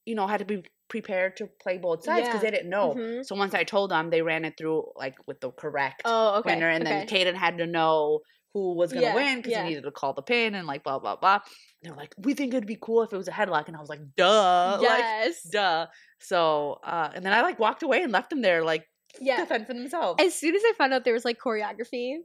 you 0.05 0.15
know, 0.15 0.27
had 0.27 0.39
to 0.39 0.45
be 0.45 0.63
prepared 0.87 1.35
to 1.37 1.47
play 1.61 1.77
both 1.77 2.03
sides 2.03 2.27
because 2.27 2.41
Yeah. 2.43 2.51
they 2.51 2.57
didn't 2.57 2.69
know. 2.69 2.95
Mhm. 2.95 3.25
So 3.25 3.35
once 3.35 3.53
I 3.53 3.63
told 3.63 3.91
them, 3.91 4.09
they 4.09 4.21
ran 4.21 4.45
it 4.45 4.53
through 4.57 4.91
like 4.95 5.15
with 5.27 5.41
the 5.41 5.51
correct 5.51 6.03
Oh, 6.05 6.39
okay. 6.39 6.55
winner, 6.55 6.69
and 6.69 6.85
then 6.85 7.03
okay. 7.03 7.25
Kaden 7.25 7.35
had 7.35 7.57
to 7.57 7.65
know 7.65 8.19
who 8.53 8.75
was 8.75 8.93
gonna 8.93 9.07
Yeah, 9.07 9.15
win 9.15 9.37
because 9.37 9.51
yeah. 9.51 9.63
he 9.63 9.69
needed 9.69 9.83
to 9.83 9.91
call 9.91 10.13
the 10.13 10.21
pin 10.21 10.55
and 10.55 10.67
like 10.67 10.83
blah 10.83 10.99
blah 10.99 11.15
blah. 11.15 11.39
They're 11.81 11.93
like, 11.93 12.13
we 12.17 12.33
think 12.33 12.53
it'd 12.53 12.67
be 12.67 12.77
cool 12.79 13.01
if 13.01 13.11
it 13.11 13.17
was 13.17 13.27
a 13.27 13.31
headlock, 13.31 13.67
and 13.67 13.75
I 13.75 13.79
was 13.79 13.89
like, 13.89 14.01
duh, 14.15 14.77
like 14.81 14.99
yes. 14.99 15.41
duh. 15.51 15.87
So 16.19 16.79
uh, 16.83 17.09
and 17.13 17.25
then 17.25 17.33
I 17.33 17.41
like 17.41 17.59
walked 17.59 17.83
away 17.83 18.03
and 18.03 18.11
left 18.11 18.29
them 18.29 18.41
there 18.41 18.63
like 18.63 18.85
yeah. 19.19 19.37
defend 19.37 19.67
for 19.67 19.73
themselves. 19.73 20.21
as 20.23 20.33
soon 20.33 20.55
as 20.55 20.61
I 20.65 20.73
found 20.77 20.93
out 20.93 21.03
there 21.03 21.13
was 21.13 21.25
like 21.25 21.39
choreography, 21.39 22.17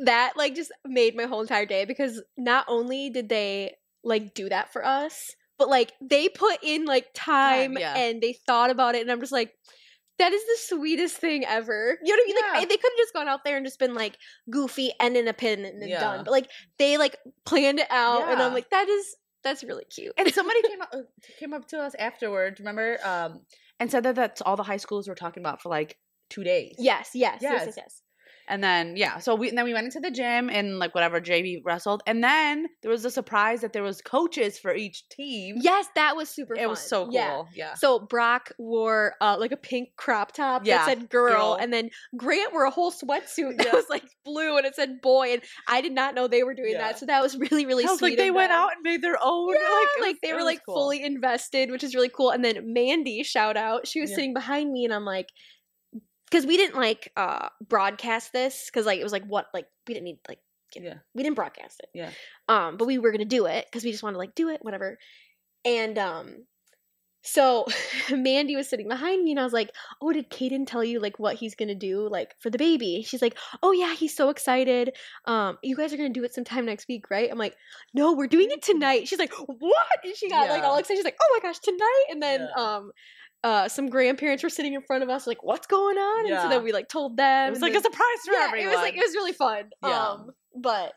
that 0.00 0.32
like 0.36 0.54
just 0.54 0.72
made 0.84 1.14
my 1.16 1.24
whole 1.24 1.42
entire 1.42 1.66
day 1.66 1.84
because 1.84 2.22
not 2.36 2.64
only 2.68 3.10
did 3.10 3.28
they 3.28 3.74
like 4.02 4.34
do 4.34 4.48
that 4.48 4.72
for 4.72 4.84
us, 4.84 5.30
but 5.58 5.68
like 5.68 5.92
they 6.00 6.28
put 6.28 6.58
in 6.62 6.86
like 6.86 7.06
time 7.14 7.74
Time, 7.74 7.78
yeah. 7.78 7.94
and 7.96 8.20
they 8.20 8.32
thought 8.46 8.70
about 8.70 8.94
it, 8.94 9.02
and 9.02 9.12
I'm 9.12 9.20
just 9.20 9.32
like. 9.32 9.52
That 10.18 10.32
is 10.32 10.42
the 10.44 10.76
sweetest 10.76 11.16
thing 11.16 11.44
ever. 11.44 11.98
You 12.02 12.16
know 12.16 12.22
what 12.22 12.24
I 12.24 12.26
mean? 12.26 12.36
Yeah. 12.54 12.58
Like 12.60 12.68
they 12.68 12.76
could 12.76 12.90
have 12.92 12.98
just 12.98 13.12
gone 13.14 13.28
out 13.28 13.44
there 13.44 13.56
and 13.56 13.66
just 13.66 13.78
been 13.78 13.94
like 13.94 14.16
goofy 14.50 14.92
and 15.00 15.16
in 15.16 15.26
a 15.28 15.32
pin 15.32 15.64
and 15.64 15.82
then 15.82 15.88
Yeah. 15.88 16.00
done. 16.00 16.24
But 16.24 16.30
like 16.30 16.50
they 16.78 16.96
like 16.98 17.16
planned 17.44 17.80
it 17.80 17.88
out, 17.90 18.28
and 18.30 18.40
I'm 18.40 18.52
like, 18.54 18.70
that 18.70 18.88
is 18.88 19.16
that's 19.42 19.62
really 19.64 19.84
cute. 19.86 20.12
and 20.16 20.32
somebody 20.32 20.62
came 20.68 20.80
up, 20.80 20.90
uh, 20.94 20.98
came 21.38 21.52
up 21.52 21.66
to 21.68 21.80
us 21.80 21.94
afterwards, 21.98 22.60
remember, 22.60 22.98
um, 23.04 23.40
and 23.80 23.90
said 23.90 24.04
that 24.04 24.14
that's 24.14 24.40
all 24.40 24.56
the 24.56 24.62
high 24.62 24.78
schools 24.78 25.06
were 25.08 25.14
talking 25.14 25.42
about 25.42 25.60
for 25.60 25.68
like 25.68 25.98
two 26.30 26.44
days. 26.44 26.76
yes, 26.78 27.10
yes, 27.14 27.38
yes, 27.42 27.52
yes, 27.52 27.66
Yes. 27.66 27.74
yes. 27.76 28.02
And 28.48 28.62
then 28.62 28.96
yeah, 28.96 29.18
so 29.18 29.34
we 29.34 29.48
and 29.48 29.56
then 29.56 29.64
we 29.64 29.72
went 29.72 29.86
into 29.86 30.00
the 30.00 30.10
gym 30.10 30.50
and 30.50 30.78
like 30.78 30.94
whatever 30.94 31.20
JV 31.20 31.62
wrestled, 31.64 32.02
and 32.06 32.22
then 32.22 32.66
there 32.82 32.90
was 32.90 33.04
a 33.04 33.10
surprise 33.10 33.62
that 33.62 33.72
there 33.72 33.82
was 33.82 34.02
coaches 34.02 34.58
for 34.58 34.74
each 34.74 35.08
team. 35.08 35.56
Yes, 35.60 35.86
that 35.94 36.14
was 36.16 36.28
super. 36.28 36.54
it 36.54 36.68
was 36.68 36.80
so 36.80 37.04
cool. 37.04 37.14
Yeah. 37.14 37.42
Yeah, 37.54 37.74
So 37.74 38.00
Brock 38.00 38.52
wore 38.58 39.14
uh, 39.20 39.36
like 39.38 39.52
a 39.52 39.56
pink 39.56 39.90
crop 39.96 40.32
top 40.32 40.66
Yeah, 40.66 40.78
that 40.78 40.86
said 40.86 41.08
girl, 41.10 41.32
girl. 41.32 41.58
and 41.60 41.72
then 41.72 41.88
Grant 42.16 42.52
wore 42.52 42.64
a 42.64 42.70
whole 42.70 42.92
sweatsuit 42.92 43.56
that 43.58 43.66
Yeah. 43.66 43.72
was 43.74 43.86
like 43.88 44.04
blue 44.24 44.56
and 44.58 44.66
it 44.66 44.74
said 44.74 45.00
boy, 45.00 45.32
and 45.32 45.42
I 45.66 45.80
did 45.80 45.92
not 45.92 46.14
know 46.14 46.26
they 46.28 46.42
were 46.42 46.54
doing 46.54 46.74
that, 46.74 46.98
so 46.98 47.06
that 47.06 47.22
was 47.22 47.36
really 47.38 47.64
really 47.66 47.84
I 47.86 47.90
was 47.90 47.98
sweet. 47.98 48.10
like 48.10 48.18
they 48.18 48.30
went 48.30 48.50
them. 48.50 48.58
out 48.60 48.72
and 48.74 48.82
made 48.82 49.00
their 49.02 49.16
own. 49.22 49.54
Yeah, 49.54 49.60
like, 49.60 49.88
like, 50.00 50.08
was- 50.14 50.18
they 50.22 50.32
were 50.34 50.42
like 50.44 50.60
cool. 50.66 50.74
fully 50.74 51.02
invested, 51.02 51.70
which 51.70 51.82
is 51.84 51.94
really 51.94 52.10
cool. 52.10 52.30
And 52.30 52.44
then 52.44 52.72
Mandy, 52.74 53.22
shout 53.22 53.56
out, 53.56 53.86
she 53.86 54.00
was 54.00 54.10
sitting 54.14 54.34
behind 54.34 54.70
me, 54.72 54.84
and 54.84 54.92
I'm 54.92 55.04
like, 55.06 55.28
because 56.34 56.46
we 56.46 56.56
didn't 56.56 56.74
like 56.76 57.12
uh 57.16 57.48
broadcast 57.68 58.32
this 58.32 58.66
because 58.66 58.86
like 58.86 58.98
it 58.98 59.04
was 59.04 59.12
like 59.12 59.24
what 59.26 59.46
like 59.54 59.66
we 59.86 59.94
didn't 59.94 60.04
need 60.04 60.18
like 60.28 60.40
know, 60.76 60.82
Yeah. 60.82 60.94
we 61.14 61.22
didn't 61.22 61.36
broadcast 61.36 61.80
it 61.80 61.88
Yeah. 61.94 62.10
um 62.48 62.76
but 62.76 62.86
we 62.86 62.98
were 62.98 63.12
gonna 63.12 63.24
do 63.24 63.46
it 63.46 63.66
because 63.66 63.84
we 63.84 63.92
just 63.92 64.02
wanted 64.02 64.14
to 64.14 64.18
like 64.18 64.34
do 64.34 64.48
it 64.48 64.58
whatever 64.64 64.98
and 65.64 65.96
um 65.98 66.46
so 67.26 67.64
Mandy 68.10 68.54
was 68.54 68.68
sitting 68.68 68.86
behind 68.86 69.24
me 69.24 69.30
and 69.30 69.40
I 69.40 69.44
was 69.44 69.52
like, 69.54 69.70
Oh, 70.02 70.12
did 70.12 70.28
Caden 70.30 70.66
tell 70.66 70.84
you 70.84 71.00
like 71.00 71.18
what 71.18 71.36
he's 71.36 71.54
gonna 71.54 71.74
do 71.74 72.06
like 72.06 72.34
for 72.38 72.50
the 72.50 72.58
baby? 72.58 73.02
She's 73.06 73.22
like, 73.22 73.38
Oh 73.62 73.72
yeah, 73.72 73.94
he's 73.94 74.14
so 74.14 74.28
excited. 74.28 74.94
Um, 75.24 75.56
you 75.62 75.74
guys 75.74 75.90
are 75.94 75.96
gonna 75.96 76.10
do 76.10 76.24
it 76.24 76.34
sometime 76.34 76.66
next 76.66 76.86
week, 76.86 77.08
right? 77.10 77.30
I'm 77.30 77.38
like, 77.38 77.56
No, 77.94 78.12
we're 78.12 78.26
doing 78.26 78.50
it 78.50 78.60
tonight. 78.60 79.08
She's 79.08 79.18
like, 79.18 79.32
What? 79.46 79.86
And 80.04 80.14
she 80.14 80.28
got 80.28 80.50
like 80.50 80.64
all 80.64 80.76
excited. 80.76 80.98
She's 80.98 81.04
like, 81.04 81.16
Oh 81.22 81.38
my 81.40 81.48
gosh, 81.48 81.60
tonight. 81.60 82.04
And 82.10 82.22
then 82.22 82.40
Yeah. 82.40 82.62
um 82.62 82.92
uh 83.44 83.68
some 83.68 83.88
grandparents 83.88 84.42
were 84.42 84.50
sitting 84.50 84.74
in 84.74 84.82
front 84.82 85.04
of 85.04 85.08
us, 85.10 85.26
like, 85.26 85.44
what's 85.44 85.68
going 85.68 85.96
on? 85.96 86.32
And 86.32 86.40
so 86.40 86.48
then 86.48 86.64
we 86.64 86.72
like 86.72 86.88
told 86.88 87.16
them. 87.16 87.48
It 87.48 87.50
was 87.50 87.60
like 87.60 87.72
then- 87.74 87.82
a 87.82 87.84
surprise 87.84 88.20
for 88.24 88.32
yeah, 88.32 88.46
everyone. 88.48 88.72
it 88.72 88.74
was 88.74 88.82
like 88.82 88.94
it 88.94 89.04
was 89.04 89.14
really 89.14 89.32
fun. 89.32 89.70
Yeah. 89.82 90.08
Um, 90.08 90.30
but 90.56 90.94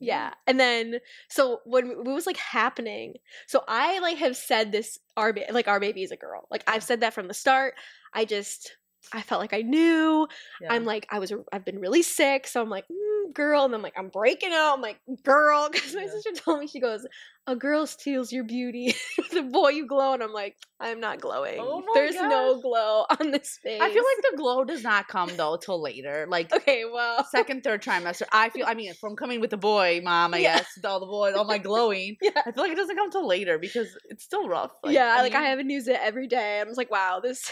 yeah, 0.00 0.32
and 0.46 0.58
then 0.58 0.98
so 1.30 1.60
when 1.64 1.90
it 1.90 2.04
was 2.04 2.26
like 2.26 2.36
happening, 2.36 3.14
so 3.46 3.62
I 3.68 4.00
like 4.00 4.16
have 4.18 4.36
said 4.36 4.72
this 4.72 4.98
our 5.16 5.34
like 5.50 5.68
our 5.68 5.78
baby 5.78 6.02
is 6.02 6.10
a 6.10 6.16
girl. 6.16 6.48
Like 6.50 6.64
I've 6.66 6.82
said 6.82 7.00
that 7.00 7.14
from 7.14 7.28
the 7.28 7.34
start. 7.34 7.74
I 8.12 8.24
just 8.24 8.76
I 9.12 9.22
felt 9.22 9.40
like 9.40 9.52
I 9.52 9.62
knew. 9.62 10.26
Yeah. 10.60 10.72
I'm 10.72 10.84
like 10.84 11.06
I 11.10 11.18
was 11.18 11.32
I've 11.52 11.64
been 11.64 11.78
really 11.78 12.02
sick, 12.02 12.46
so 12.46 12.60
I'm 12.62 12.70
like 12.70 12.84
mm, 12.88 13.32
girl, 13.34 13.64
and 13.64 13.74
I'm 13.74 13.82
like 13.82 13.94
I'm 13.96 14.08
breaking 14.08 14.52
out. 14.52 14.74
I'm 14.74 14.80
like 14.80 14.98
girl, 15.22 15.68
because 15.70 15.94
my 15.94 16.02
Yeah. 16.02 16.10
sister 16.10 16.32
told 16.32 16.60
me 16.60 16.66
she 16.66 16.80
goes, 16.80 17.06
a 17.46 17.54
girl 17.54 17.86
steals 17.86 18.32
your 18.32 18.44
beauty, 18.44 18.94
the 19.32 19.42
boy 19.42 19.68
you 19.70 19.86
glow, 19.86 20.14
and 20.14 20.22
I'm 20.22 20.32
like 20.32 20.56
I'm 20.80 21.00
not 21.00 21.20
glowing. 21.20 21.58
Oh 21.60 21.82
There's 21.94 22.14
no 22.14 22.60
glow 22.60 23.04
on 23.20 23.30
this 23.30 23.58
face. 23.62 23.80
I 23.80 23.90
feel 23.90 24.02
like 24.02 24.30
the 24.32 24.36
glow 24.36 24.64
does 24.64 24.82
not 24.82 25.08
come 25.08 25.30
though 25.36 25.56
till 25.56 25.80
later. 25.82 26.26
Like 26.28 26.52
okay, 26.52 26.84
well, 26.90 27.24
second, 27.30 27.62
third 27.62 27.82
trimester. 27.82 28.22
I 28.32 28.48
feel. 28.48 28.66
I 28.66 28.74
mean, 28.74 28.92
from 28.94 29.16
coming 29.16 29.40
with 29.40 29.50
the 29.50 29.56
boy, 29.58 30.00
mom. 30.02 30.34
I 30.34 30.38
Yeah. 30.38 30.56
guess 30.58 30.78
all 30.84 31.00
the 31.00 31.06
boys, 31.06 31.34
all 31.34 31.44
my 31.44 31.58
glowing. 31.58 32.16
Yeah. 32.20 32.30
I 32.36 32.52
feel 32.52 32.62
like 32.64 32.72
it 32.72 32.76
doesn't 32.76 32.96
come 32.96 33.10
till 33.10 33.26
later 33.28 33.58
because 33.58 33.88
it's 34.08 34.24
still 34.24 34.48
rough. 34.48 34.72
yeah, 34.86 35.16
like 35.20 35.34
I 35.34 35.42
haven't 35.42 35.70
used 35.70 35.88
it 35.88 36.00
every 36.02 36.26
day. 36.26 36.60
I'm 36.60 36.66
just 36.66 36.78
like, 36.78 36.90
wow, 36.90 37.20
this 37.22 37.50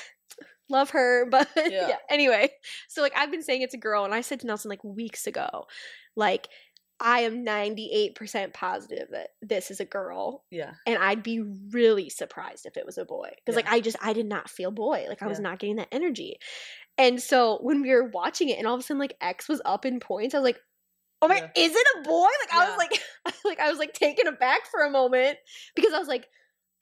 love 0.72 0.90
her, 0.90 1.26
but 1.30 1.48
yeah. 1.56 1.88
Yeah. 1.88 1.96
Anyway, 2.10 2.50
so 2.88 3.00
like 3.02 3.12
I've 3.16 3.30
been 3.30 3.42
saying 3.42 3.62
it's 3.62 3.74
a 3.74 3.78
girl, 3.78 4.04
and 4.04 4.12
I 4.14 4.20
said 4.22 4.40
to 4.40 4.46
Nelson 4.46 4.68
like 4.68 4.82
weeks 4.82 5.26
ago, 5.28 5.66
like 6.16 6.48
I 7.00 7.20
am 7.20 7.44
98% 7.44 8.52
positive 8.54 9.08
that 9.10 9.30
this 9.40 9.70
is 9.70 9.80
a 9.80 9.84
girl, 9.84 10.44
Yeah. 10.50 10.72
and 10.86 10.98
I'd 10.98 11.22
be 11.22 11.40
really 11.70 12.08
surprised 12.08 12.66
if 12.66 12.76
it 12.76 12.86
was 12.86 12.98
a 12.98 13.04
boy 13.04 13.30
because 13.36 13.56
like 13.56 13.70
I 13.70 13.80
just 13.80 13.96
I 14.02 14.12
did 14.12 14.26
not 14.26 14.50
feel 14.50 14.70
boy, 14.70 15.06
like 15.08 15.22
I 15.22 15.26
was 15.28 15.38
Yeah. 15.38 15.42
not 15.44 15.58
getting 15.58 15.76
that 15.76 15.88
energy, 15.92 16.38
and 16.98 17.20
so 17.20 17.58
when 17.62 17.82
we 17.82 17.90
were 17.90 18.08
watching 18.08 18.48
it, 18.48 18.58
and 18.58 18.66
all 18.66 18.74
of 18.74 18.80
a 18.80 18.82
sudden 18.82 18.98
like 19.00 19.16
X 19.20 19.48
was 19.48 19.62
up 19.64 19.84
in 19.86 20.00
points, 20.00 20.34
I 20.34 20.38
was 20.38 20.44
like. 20.44 20.58
Oh 21.24 21.28
my! 21.28 21.36
Yeah. 21.36 21.50
Is 21.54 21.70
it 21.72 21.86
a 22.00 22.02
boy? 22.02 22.26
Like 22.40 22.52
I 22.52 22.68
was 22.68 22.76
like, 22.78 23.34
like 23.44 23.60
I 23.60 23.70
was 23.70 23.78
like 23.78 23.92
taken 23.92 24.26
aback 24.26 24.66
for 24.68 24.80
a 24.80 24.90
moment 24.90 25.38
because 25.76 25.92
I 25.92 26.00
was 26.00 26.08
like, 26.08 26.26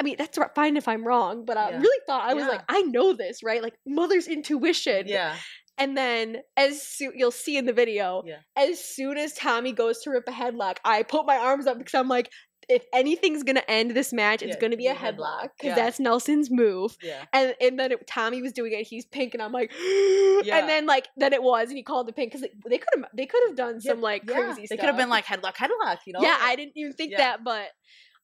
I 0.01 0.03
mean, 0.03 0.17
that's 0.19 0.39
fine 0.55 0.79
if 0.79 0.89
I'm 0.89 1.07
wrong, 1.07 1.45
but 1.45 1.59
I 1.59 1.71
Yeah. 1.71 1.81
really 1.81 2.01
thought 2.07 2.29
I 2.29 2.33
was 2.33 2.45
Yeah. 2.45 2.51
like, 2.53 2.63
I 2.71 2.81
know 2.83 3.13
this, 3.13 3.43
right? 3.43 3.63
Like 3.63 3.75
mother's 3.87 4.27
intuition. 4.27 5.07
Yeah. 5.07 5.37
And 5.77 5.97
then 5.97 6.39
as 6.57 6.83
soon 6.83 7.13
you'll 7.15 7.31
see 7.31 7.57
in 7.59 7.67
the 7.67 7.73
video, 7.75 8.23
Yeah. 8.27 8.39
as 8.57 8.83
soon 8.83 9.19
as 9.19 9.35
Tommy 9.35 9.73
goes 9.73 10.01
to 10.03 10.11
rip 10.11 10.27
a 10.27 10.33
headlock, 10.33 10.79
I 10.85 11.03
put 11.03 11.27
my 11.27 11.37
arms 11.37 11.67
up 11.67 11.77
because 11.79 11.95
I'm 11.95 12.09
like, 12.09 12.31
if 12.69 12.85
anything's 12.95 13.43
gonna 13.43 13.65
end 13.69 13.91
this 13.91 14.13
match, 14.13 14.43
it's 14.43 14.55
Yeah, 14.55 14.61
gonna 14.61 14.77
be 14.77 14.87
a 14.87 14.95
headlock. 14.95 15.51
because 15.59 15.71
Yeah. 15.71 15.75
that's 15.75 15.99
Nelson's 16.01 16.51
move. 16.51 16.97
Yeah. 17.03 17.25
And 17.33 17.55
and 17.61 17.79
then 17.79 17.93
it, 17.93 18.07
Tommy 18.07 18.41
was 18.43 18.53
doing 18.53 18.73
it, 18.73 18.87
he's 18.87 19.05
pink, 19.07 19.35
and 19.35 19.43
I'm 19.43 19.53
like, 19.53 19.71
Yeah. 20.45 20.59
and 20.59 20.69
then 20.69 20.87
like 20.87 21.09
then 21.17 21.33
it 21.35 21.43
was, 21.43 21.69
and 21.69 21.77
he 21.77 21.83
called 21.83 22.07
the 22.09 22.13
pink 22.13 22.33
because 22.33 22.47
they 22.67 22.79
could 22.79 22.89
have 22.97 23.05
they 23.13 23.27
could 23.27 23.43
have 23.49 23.57
done 23.57 23.81
some 23.81 24.01
like 24.01 24.27
crazy 24.27 24.67
They 24.69 24.77
could 24.77 24.87
have 24.87 24.97
been 24.97 25.09
like 25.11 25.27
headlock, 25.27 25.57
headlock. 25.57 25.99
You 26.07 26.13
know. 26.15 26.23
Yeah, 26.23 26.37
I 26.41 26.57
didn't 26.57 26.73
even 26.77 26.93
think 26.95 27.17
that, 27.17 27.43
but 27.45 27.69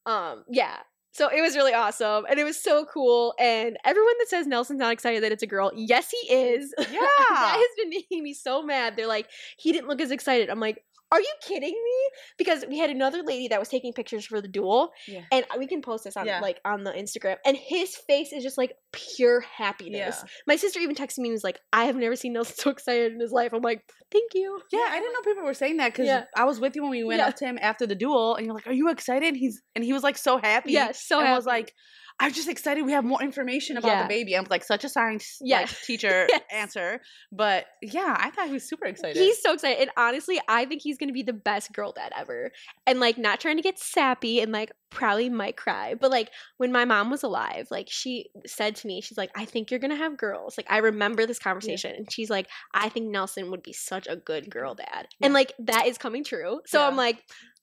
um, 0.05 0.43
yeah. 0.49 0.77
So 1.13 1.29
it 1.29 1.41
was 1.41 1.55
really 1.55 1.73
awesome, 1.73 2.25
and 2.29 2.39
it 2.39 2.43
was 2.43 2.61
so 2.61 2.85
cool. 2.85 3.33
And 3.39 3.77
everyone 3.83 4.13
that 4.19 4.27
says 4.29 4.45
Nelson's 4.45 4.79
not 4.79 4.93
excited 4.93 5.23
that 5.23 5.31
it's 5.31 5.41
a 5.41 5.47
girl, 5.47 5.71
yes, 5.75 6.09
he 6.11 6.33
is. 6.33 6.73
Yeah. 6.91 6.99
that 7.29 7.55
has 7.57 7.83
been 7.83 7.89
making 7.89 8.23
me 8.23 8.33
so 8.33 8.61
mad. 8.61 8.95
They're 8.95 9.07
like, 9.07 9.27
he 9.57 9.71
didn't 9.71 9.87
look 9.87 9.99
as 10.01 10.11
excited. 10.11 10.49
I'm 10.49 10.59
like, 10.59 10.83
are 11.11 11.19
you 11.21 11.33
kidding 11.41 11.71
me? 11.71 12.09
Because 12.37 12.65
we 12.67 12.77
had 12.79 12.89
another 12.89 13.23
lady 13.23 13.47
that 13.49 13.59
was 13.59 13.69
taking 13.69 13.93
pictures 13.93 14.25
for 14.25 14.41
the 14.41 14.47
duel, 14.47 14.91
Yeah. 15.07 15.21
and 15.31 15.45
we 15.57 15.67
can 15.67 15.81
post 15.81 16.03
this 16.03 16.17
on 16.17 16.25
Yeah. 16.25 16.39
like 16.41 16.59
on 16.65 16.83
the 16.83 16.91
Instagram. 16.91 17.37
And 17.45 17.55
his 17.55 17.95
face 17.95 18.33
is 18.33 18.43
just 18.43 18.57
like 18.57 18.73
pure 18.91 19.41
happiness. 19.41 20.17
Yeah. 20.21 20.29
My 20.47 20.55
sister 20.57 20.79
even 20.79 20.95
texted 20.95 21.19
me 21.19 21.29
and 21.29 21.33
was 21.33 21.43
like, 21.43 21.59
I 21.71 21.85
have 21.85 21.95
never 21.95 22.15
seen 22.15 22.33
Nelson 22.33 22.55
so 22.57 22.69
excited 22.71 23.13
in 23.13 23.19
his 23.19 23.31
life. 23.31 23.53
I'm 23.53 23.61
like, 23.61 23.81
thank 24.11 24.31
you. 24.33 24.59
Yeah, 24.71 24.79
I 24.89 24.99
didn't 24.99 25.13
know 25.13 25.21
people 25.31 25.43
were 25.43 25.53
saying 25.53 25.77
that 25.77 25.93
because. 25.93 26.23
I 26.35 26.43
was 26.43 26.59
with 26.59 26.75
you 26.75 26.81
when 26.81 26.91
we 26.91 27.03
went 27.03 27.21
up 27.21 27.35
to 27.37 27.45
him 27.45 27.57
after 27.61 27.87
the 27.87 27.95
duel, 27.95 28.35
and 28.35 28.45
you're 28.45 28.53
like, 28.55 28.67
"Are 28.67 28.73
you 28.73 28.89
excited?" 28.89 29.35
He's 29.35 29.61
and 29.75 29.83
he 29.83 29.93
was 29.93 30.03
like 30.03 30.17
so 30.17 30.37
happy. 30.37 30.71
Yeah, 30.73 30.91
so 30.93 31.17
and 31.19 31.27
happy. 31.27 31.35
was 31.37 31.45
like, 31.45 31.73
"I'm 32.19 32.33
just 32.33 32.47
excited. 32.49 32.83
We 32.85 32.91
have 32.93 33.05
more 33.05 33.21
information 33.21 33.77
about 33.77 33.87
Yeah. 33.89 34.01
the 34.03 34.07
baby." 34.09 34.35
I'm 34.35 34.45
like 34.49 34.63
such 34.63 34.83
a 34.83 34.89
science 34.89 35.37
Yeah. 35.41 35.59
like 35.61 35.69
teacher 35.83 36.27
Yes. 36.29 36.41
answer, 36.51 37.01
but 37.31 37.65
yeah, 37.81 38.15
I 38.19 38.29
thought 38.31 38.47
he 38.47 38.53
was 38.53 38.67
super 38.67 38.85
excited. 38.85 39.17
He's 39.17 39.41
so 39.41 39.53
excited. 39.53 39.81
And 39.81 39.91
honestly, 39.97 40.39
I 40.47 40.65
think 40.65 40.81
he's 40.81 40.97
gonna 40.97 41.11
be 41.13 41.23
the 41.23 41.33
best 41.33 41.71
girl 41.73 41.91
dad 41.91 42.11
ever. 42.17 42.51
And 42.85 42.99
like 42.99 43.17
not 43.17 43.39
trying 43.39 43.57
to 43.57 43.61
get 43.63 43.77
sappy 43.79 44.39
and 44.41 44.51
like 44.51 44.71
probably 44.89 45.29
might 45.29 45.57
cry. 45.57 45.93
But 45.95 46.11
like 46.11 46.29
when 46.57 46.71
my 46.71 46.85
mom 46.85 47.09
was 47.11 47.23
alive, 47.23 47.67
like 47.71 47.87
she 47.89 48.29
said 48.45 48.75
to 48.77 48.87
me, 48.87 49.01
she's 49.01 49.17
like, 49.17 49.31
I 49.35 49.45
think 49.45 49.69
you're 49.69 49.79
gonna 49.79 49.95
have 49.95 50.17
girls. 50.17 50.57
Like 50.57 50.67
I 50.71 50.77
remember 50.77 51.25
this 51.25 51.39
conversation. 51.39 51.93
And 51.97 52.11
she's 52.11 52.29
like, 52.29 52.47
I 52.73 52.89
think 52.89 53.07
Nelson 53.11 53.51
would 53.51 53.63
be 53.63 53.73
such 53.73 54.07
a 54.07 54.15
good 54.15 54.49
girl 54.49 54.75
dad. 54.75 55.07
And 55.21 55.33
like 55.33 55.53
that 55.59 55.87
is 55.87 55.97
coming 55.97 56.23
true. 56.23 56.61
So 56.65 56.81
I'm 56.81 56.95
like, 56.95 57.21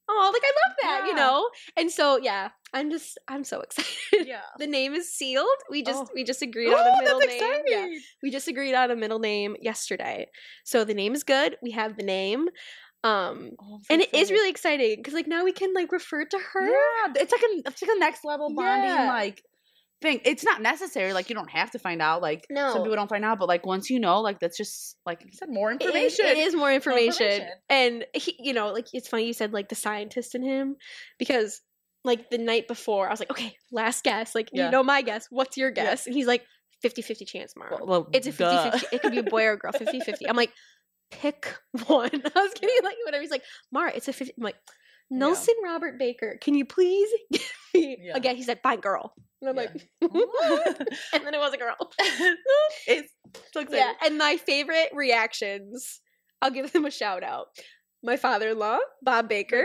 oh, 0.08 0.30
like 0.32 0.42
I 0.44 0.52
love 0.68 0.76
that, 0.82 1.06
you 1.08 1.14
know? 1.14 1.48
And 1.76 1.90
so 1.90 2.18
yeah, 2.18 2.50
I'm 2.72 2.90
just 2.90 3.18
I'm 3.28 3.44
so 3.44 3.60
excited. 3.66 4.26
yeah. 4.26 4.40
The 4.58 4.66
name 4.66 4.94
is 4.94 5.12
sealed. 5.12 5.46
We 5.70 5.82
just 5.82 6.02
Oh. 6.04 6.08
we 6.14 6.24
just 6.24 6.42
agreed 6.42 6.72
on 6.72 6.86
a 6.86 6.90
Oh, 6.96 7.00
middle 7.00 7.18
name. 7.20 7.62
Yeah. 7.66 7.86
We 8.22 8.30
just 8.30 8.48
agreed 8.48 8.74
on 8.74 8.90
a 8.90 8.96
middle 8.96 9.18
name 9.18 9.56
yesterday. 9.60 10.28
So 10.64 10.84
the 10.84 10.94
name 10.94 11.14
is 11.14 11.24
good. 11.24 11.56
We 11.62 11.72
have 11.72 11.96
the 11.96 12.04
name. 12.04 12.48
Um 13.02 13.50
Oh, 13.60 13.80
and 13.90 14.00
it 14.00 14.14
is 14.14 14.30
really 14.30 14.48
exciting 14.50 14.96
because 14.96 15.14
like 15.14 15.26
now 15.26 15.44
we 15.44 15.52
can 15.52 15.72
like 15.74 15.92
refer 15.92 16.24
to 16.24 16.38
her. 16.38 16.66
Yeah, 16.66 17.12
it's 17.16 17.32
like 17.32 17.42
a 17.42 17.68
it's 17.70 17.82
like 17.82 17.90
a 17.96 17.98
next 18.00 18.24
level 18.24 18.54
bonding 18.54 18.90
Yeah. 18.90 19.08
like 19.08 19.42
thing. 20.04 20.20
It's 20.24 20.44
not 20.44 20.62
necessary. 20.62 21.12
Like 21.12 21.28
you 21.28 21.34
don't 21.34 21.50
have 21.50 21.72
to 21.72 21.78
find 21.80 22.00
out. 22.00 22.22
Like 22.22 22.46
No. 22.50 22.72
some 22.72 22.82
people 22.82 22.94
don't 22.96 23.08
find 23.08 23.24
out, 23.24 23.38
but 23.40 23.48
like 23.48 23.66
once 23.66 23.90
you 23.90 23.98
know, 23.98 24.20
like 24.20 24.38
that's 24.38 24.56
just 24.56 24.96
like 25.04 25.22
you 25.24 25.30
said, 25.32 25.48
more 25.48 25.72
information. 25.72 26.26
it 26.26 26.38
is 26.38 26.54
more 26.54 26.72
information. 26.72 27.26
information. 27.26 27.48
And 27.68 28.04
he, 28.14 28.36
you 28.38 28.52
know, 28.52 28.72
like 28.72 28.86
it's 28.92 29.08
funny 29.08 29.26
you 29.26 29.32
said 29.32 29.52
like 29.52 29.68
the 29.68 29.74
scientist 29.74 30.34
in 30.36 30.42
him 30.42 30.76
because 31.18 31.60
like 32.04 32.30
the 32.30 32.38
night 32.38 32.68
before 32.68 33.08
I 33.08 33.10
was 33.10 33.18
like, 33.20 33.30
okay, 33.30 33.56
last 33.72 34.04
guess. 34.04 34.34
Like 34.34 34.50
Yeah. 34.52 34.66
you 34.66 34.70
know 34.70 34.82
my 34.84 35.02
guess. 35.02 35.26
What's 35.30 35.56
your 35.56 35.70
Yeah. 35.70 35.84
guess? 35.84 36.06
And 36.06 36.14
he's 36.14 36.26
like 36.26 36.42
50-50 36.84 37.26
chance, 37.26 37.54
Mara. 37.56 37.76
Well, 37.78 37.86
well, 37.86 38.08
it's 38.12 38.26
a 38.26 38.32
50 38.32 38.44
duh. 38.44 38.70
50 38.72 38.86
it 38.96 39.02
could 39.02 39.12
be 39.12 39.18
a 39.18 39.22
boy 39.22 39.44
or 39.44 39.52
a 39.52 39.58
girl 39.58 39.72
50 39.72 40.00
50 40.00 40.28
i'm 40.28 40.36
like 40.36 40.52
pick 41.10 41.54
one 41.86 42.10
i 42.12 42.40
was 42.40 42.52
kidding 42.54 42.76
like 42.84 42.96
whatever 43.06 43.22
he's 43.22 43.30
like 43.30 43.44
mara 43.72 43.90
it's 43.94 44.08
a 44.08 44.12
50 44.12 44.34
i'm 44.36 44.42
like 44.44 44.56
nelson 45.10 45.54
robert 45.64 45.98
baker 45.98 46.38
can 46.40 46.54
you 46.54 46.64
please 46.64 47.08
give 47.32 47.42
me 47.74 47.96
Yeah. 48.00 48.16
again 48.16 48.36
he 48.36 48.42
said 48.42 48.60
fine 48.62 48.80
girl. 48.80 49.14
And 49.40 49.50
i'm 49.50 49.56
Yeah. 49.56 49.62
like 49.62 49.82
and 51.12 51.24
then 51.26 51.34
it 51.34 51.38
was 51.38 51.52
a 51.52 51.58
girl. 51.58 51.76
It's 52.86 53.12
so 53.52 53.60
exciting. 53.60 53.78
yeah 53.78 53.92
and 54.04 54.16
my 54.18 54.36
favorite 54.36 54.88
reactions 54.92 56.00
i'll 56.42 56.50
give 56.50 56.72
them 56.72 56.84
a 56.84 56.90
shout 56.90 57.22
out. 57.22 57.46
My 58.02 58.16
father-in-law 58.16 58.78
bob 59.02 59.28
baker 59.28 59.64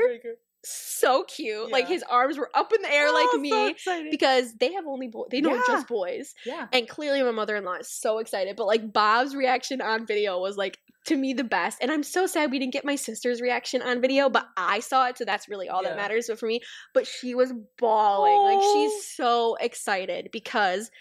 so 0.66 1.24
cute 1.24 1.72
like 1.72 1.88
his 1.88 2.04
arms 2.10 2.38
were 2.38 2.50
up 2.54 2.74
in 2.74 2.82
the 2.82 2.92
air 2.94 3.08
Oh, 3.10 3.14
like 3.14 3.42
me 3.42 3.70
excited. 3.70 4.12
because 4.12 4.54
they 4.60 4.74
have 4.74 4.86
only 4.86 5.08
boys 5.08 5.28
they 5.32 5.40
know 5.40 5.56
Yeah. 5.56 5.64
just 5.68 5.88
boys 5.88 6.34
yeah. 6.46 6.68
And 6.74 6.88
clearly, 6.88 7.24
my 7.24 7.32
mother 7.32 7.56
in 7.56 7.64
law 7.64 7.76
is 7.76 7.90
so 7.90 8.18
excited. 8.20 8.56
But 8.58 8.68
like 8.68 8.92
Bob's 8.92 9.36
reaction 9.36 9.82
on 9.82 10.06
video 10.06 10.40
was 10.40 10.58
like 10.58 10.78
to 11.06 11.16
me 11.16 11.34
the 11.34 11.46
best. 11.46 11.78
And 11.82 11.90
I'm 11.92 12.04
so 12.04 12.28
sad 12.28 12.52
we 12.52 12.60
didn't 12.60 12.74
get 12.74 12.84
my 12.84 12.96
sister's 12.98 13.40
reaction 13.42 13.82
on 13.82 14.02
video, 14.02 14.30
but 14.30 14.48
I 14.58 14.82
saw 14.82 15.08
it, 15.08 15.18
so 15.18 15.24
that's 15.24 15.48
really 15.48 15.70
all 15.70 15.82
that 15.84 15.96
matters. 15.96 16.26
But 16.28 16.38
for 16.40 16.46
me, 16.48 16.60
but 16.94 17.08
she 17.08 17.34
was 17.36 17.54
bawling. 17.78 18.44
Like 18.44 18.60
Oh. 18.62 18.74
she's 18.92 19.16
so 19.16 19.56
excited 19.62 20.28
because, 20.34 20.92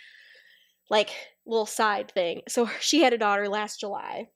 like, 0.88 1.11
little 1.47 1.66
side 1.66 2.11
thing. 2.12 2.42
So 2.49 2.71
she 2.81 3.03
had 3.03 3.12
a 3.12 3.18
daughter 3.18 3.49
last 3.49 3.81
July, 3.81 4.29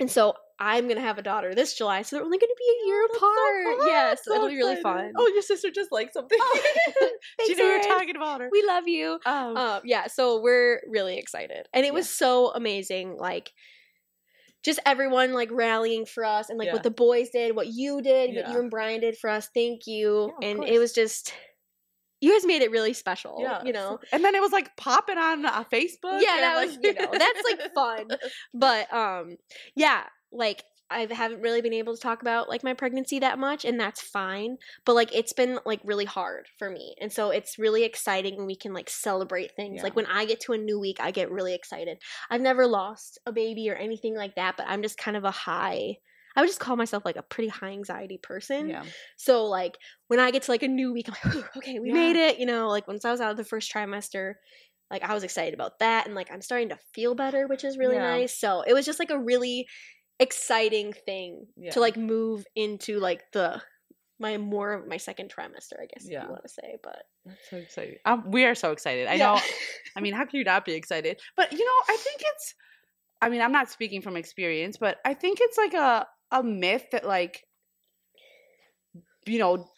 and 0.00 0.10
so 0.10 0.34
I'm 0.58 0.88
gonna 0.88 1.00
have 1.00 1.18
a 1.18 1.22
daughter 1.22 1.54
this 1.54 1.74
July. 1.74 2.02
So 2.02 2.16
they're 2.16 2.24
only 2.24 2.38
gonna 2.38 2.52
be 2.58 2.64
a 2.84 2.86
year 2.86 3.02
Oh, 3.02 3.08
that's 3.10 3.20
so 3.20 3.70
apart. 3.72 3.88
yes, 3.88 4.24
So 4.24 4.34
it'll 4.34 4.48
be 4.48 4.56
really 4.56 4.82
fun. 4.82 5.12
Oh, 5.16 5.28
your 5.32 5.42
sister 5.42 5.70
just 5.70 5.92
liked 5.92 6.12
something. 6.12 6.38
she 6.60 6.92
Thanks, 7.38 7.58
knew 7.58 7.66
we 7.66 7.72
were 7.78 7.82
talking 7.84 8.16
about 8.16 8.40
her. 8.40 8.48
We 8.52 8.62
love 8.66 8.86
you. 8.88 9.18
Um, 9.26 9.56
um 9.56 9.80
yeah 9.84 10.06
so 10.06 10.40
we're 10.40 10.80
really 10.88 11.18
excited 11.18 11.66
and 11.72 11.84
it 11.86 11.92
was 11.94 12.08
so 12.08 12.52
amazing 12.52 13.16
like 13.18 13.52
just 14.62 14.78
everyone 14.84 15.32
like 15.32 15.48
rallying 15.50 16.04
for 16.06 16.24
us 16.24 16.50
and 16.50 16.58
like 16.58 16.66
Yeah. 16.66 16.74
what 16.74 16.82
the 16.82 16.90
boys 16.90 17.30
did 17.30 17.56
what 17.56 17.68
you 17.68 18.02
did 18.02 18.34
what 18.36 18.48
you 18.48 18.58
and 18.60 18.70
brian 18.70 19.00
did 19.00 19.16
for 19.16 19.30
us 19.30 19.48
thank 19.54 19.86
you 19.86 20.32
Yeah, 20.40 20.48
and 20.48 20.58
course. 20.58 20.70
it 20.70 20.78
was 20.78 20.92
just 20.92 21.34
you 22.20 22.32
guys 22.32 22.46
made 22.46 22.62
it 22.62 22.70
really 22.70 22.92
special 22.92 23.38
yeah, 23.40 23.62
you 23.64 23.72
know 23.72 23.98
and 24.12 24.24
then 24.24 24.34
it 24.34 24.40
was 24.40 24.52
like 24.52 24.76
popping 24.76 25.18
on 25.18 25.44
uh, 25.44 25.64
Facebook. 25.64 26.20
yeah 26.20 26.36
that 26.40 26.56
like- 26.56 26.68
was 26.68 26.78
you 26.82 26.94
know 26.98 27.10
that's 27.12 27.42
like 27.44 27.72
fun 27.74 28.08
but 28.54 28.92
um 28.92 29.36
yeah 29.74 30.02
like 30.32 30.64
I 30.90 31.06
haven't 31.10 31.40
really 31.40 31.60
been 31.60 31.72
able 31.72 31.94
to 31.94 32.00
talk 32.00 32.20
about 32.20 32.48
like 32.48 32.64
my 32.64 32.74
pregnancy 32.74 33.20
that 33.20 33.38
much, 33.38 33.64
and 33.64 33.78
that's 33.78 34.00
fine. 34.00 34.56
But 34.84 34.94
like 34.94 35.14
it's 35.14 35.32
been 35.32 35.60
like 35.64 35.80
really 35.84 36.04
hard 36.04 36.48
for 36.58 36.68
me, 36.68 36.96
and 37.00 37.12
so 37.12 37.30
it's 37.30 37.58
really 37.58 37.84
exciting 37.84 38.36
when 38.36 38.46
we 38.46 38.56
can 38.56 38.74
like 38.74 38.90
celebrate 38.90 39.52
things. 39.54 39.76
Yeah. 39.76 39.82
Like 39.84 39.94
when 39.94 40.06
I 40.06 40.24
get 40.24 40.40
to 40.42 40.52
a 40.52 40.58
new 40.58 40.80
week, 40.80 40.98
I 41.00 41.12
get 41.12 41.30
really 41.30 41.54
excited. 41.54 41.98
I've 42.28 42.40
never 42.40 42.66
lost 42.66 43.18
a 43.24 43.32
baby 43.32 43.70
or 43.70 43.76
anything 43.76 44.16
like 44.16 44.34
that, 44.34 44.56
but 44.56 44.66
I'm 44.68 44.82
just 44.82 44.98
kind 44.98 45.16
of 45.16 45.24
a 45.24 45.30
high. 45.30 45.98
I 46.40 46.42
would 46.42 46.48
just 46.48 46.58
call 46.60 46.74
myself 46.76 47.04
like 47.04 47.16
a 47.16 47.22
pretty 47.22 47.48
high 47.50 47.72
anxiety 47.72 48.16
person. 48.16 48.70
Yeah. 48.70 48.84
So 49.18 49.44
like 49.44 49.76
when 50.08 50.18
I 50.20 50.30
get 50.30 50.44
to 50.44 50.50
like 50.50 50.62
a 50.62 50.68
new 50.68 50.90
week, 50.94 51.06
I'm 51.10 51.34
like, 51.34 51.44
okay, 51.58 51.78
we 51.78 51.88
Yeah. 51.88 51.94
made 51.94 52.16
it. 52.16 52.38
You 52.38 52.46
know, 52.46 52.68
like 52.68 52.88
once 52.88 53.04
I 53.04 53.10
was 53.10 53.20
out 53.20 53.30
of 53.30 53.36
the 53.36 53.44
first 53.44 53.70
trimester, 53.70 54.34
like 54.90 55.02
I 55.04 55.12
was 55.12 55.22
excited 55.22 55.52
about 55.52 55.80
that, 55.80 56.06
and 56.06 56.14
like 56.14 56.32
I'm 56.32 56.40
starting 56.40 56.70
to 56.70 56.78
feel 56.94 57.14
better, 57.14 57.46
which 57.46 57.62
is 57.62 57.76
really 57.76 57.96
Yeah. 57.96 58.16
nice. 58.16 58.38
So 58.40 58.62
it 58.66 58.72
was 58.72 58.86
just 58.86 58.98
like 58.98 59.10
a 59.10 59.18
really 59.18 59.66
exciting 60.18 60.92
thing 60.92 61.46
Yeah. 61.56 61.72
to 61.72 61.80
like 61.80 61.96
move 61.98 62.44
into 62.54 62.98
like 63.00 63.22
the 63.32 63.60
my 64.18 64.36
more 64.36 64.72
of 64.74 64.86
my 64.86 64.98
second 64.98 65.32
trimester, 65.34 65.74
I 65.80 65.86
guess 65.92 66.04
if 66.04 66.12
Yeah. 66.12 66.24
you 66.24 66.30
want 66.30 66.42
to 66.42 66.48
say. 66.48 66.76
But 66.82 67.02
That's 67.26 67.50
so 67.50 67.56
exciting. 67.58 67.96
Um, 68.04 68.30
we 68.30 68.44
are 68.44 68.54
so 68.54 68.72
excited. 68.72 69.06
I 69.08 69.14
Yeah. 69.14 69.34
know. 69.34 69.40
I 69.96 70.00
mean, 70.00 70.14
how 70.14 70.24
can 70.24 70.38
you 70.38 70.44
not 70.44 70.64
be 70.64 70.72
excited? 70.72 71.20
But 71.36 71.52
you 71.52 71.64
know, 71.64 71.78
I 71.88 71.96
think 71.96 72.20
it's. 72.22 72.54
I 73.22 73.28
mean, 73.28 73.42
I'm 73.42 73.52
not 73.52 73.68
speaking 73.70 74.00
from 74.00 74.16
experience, 74.16 74.78
but 74.78 74.96
I 75.04 75.12
think 75.12 75.38
it's 75.42 75.58
like 75.58 75.74
a 75.74 76.06
a 76.30 76.42
myth 76.42 76.86
that 76.92 77.04
like, 77.04 77.44
you 79.26 79.38
know, 79.38 79.68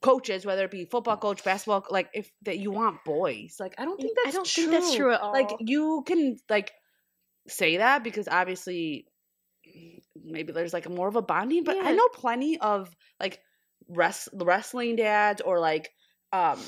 coaches, 0.00 0.44
whether 0.44 0.64
it 0.64 0.70
be 0.70 0.84
football 0.84 1.16
coach, 1.16 1.44
basketball, 1.44 1.84
like 1.90 2.08
if 2.14 2.30
that 2.42 2.58
you 2.58 2.70
want 2.70 3.04
boys. 3.04 3.56
Like, 3.60 3.74
I 3.78 3.84
don't 3.84 4.00
think 4.00 4.16
that's 4.16 4.34
I 4.34 4.38
don't 4.38 4.46
true. 4.46 4.62
think 4.64 4.72
that's 4.72 4.94
true 4.94 5.12
at 5.12 5.20
all. 5.20 5.32
Like, 5.32 5.50
you 5.60 6.02
can 6.06 6.38
like 6.48 6.72
say 7.48 7.78
that 7.78 8.04
because 8.04 8.28
obviously 8.28 9.06
maybe 10.22 10.52
there's 10.52 10.72
like 10.72 10.88
more 10.88 11.08
of 11.08 11.16
a 11.16 11.22
bonding, 11.22 11.64
but 11.64 11.76
I 11.84 11.92
know 11.92 12.08
plenty 12.08 12.58
of 12.58 12.94
like 13.18 13.40
rest 13.88 14.28
wrestling 14.34 14.96
dads 14.96 15.40
or 15.40 15.58
like 15.58 15.90
um 16.32 16.58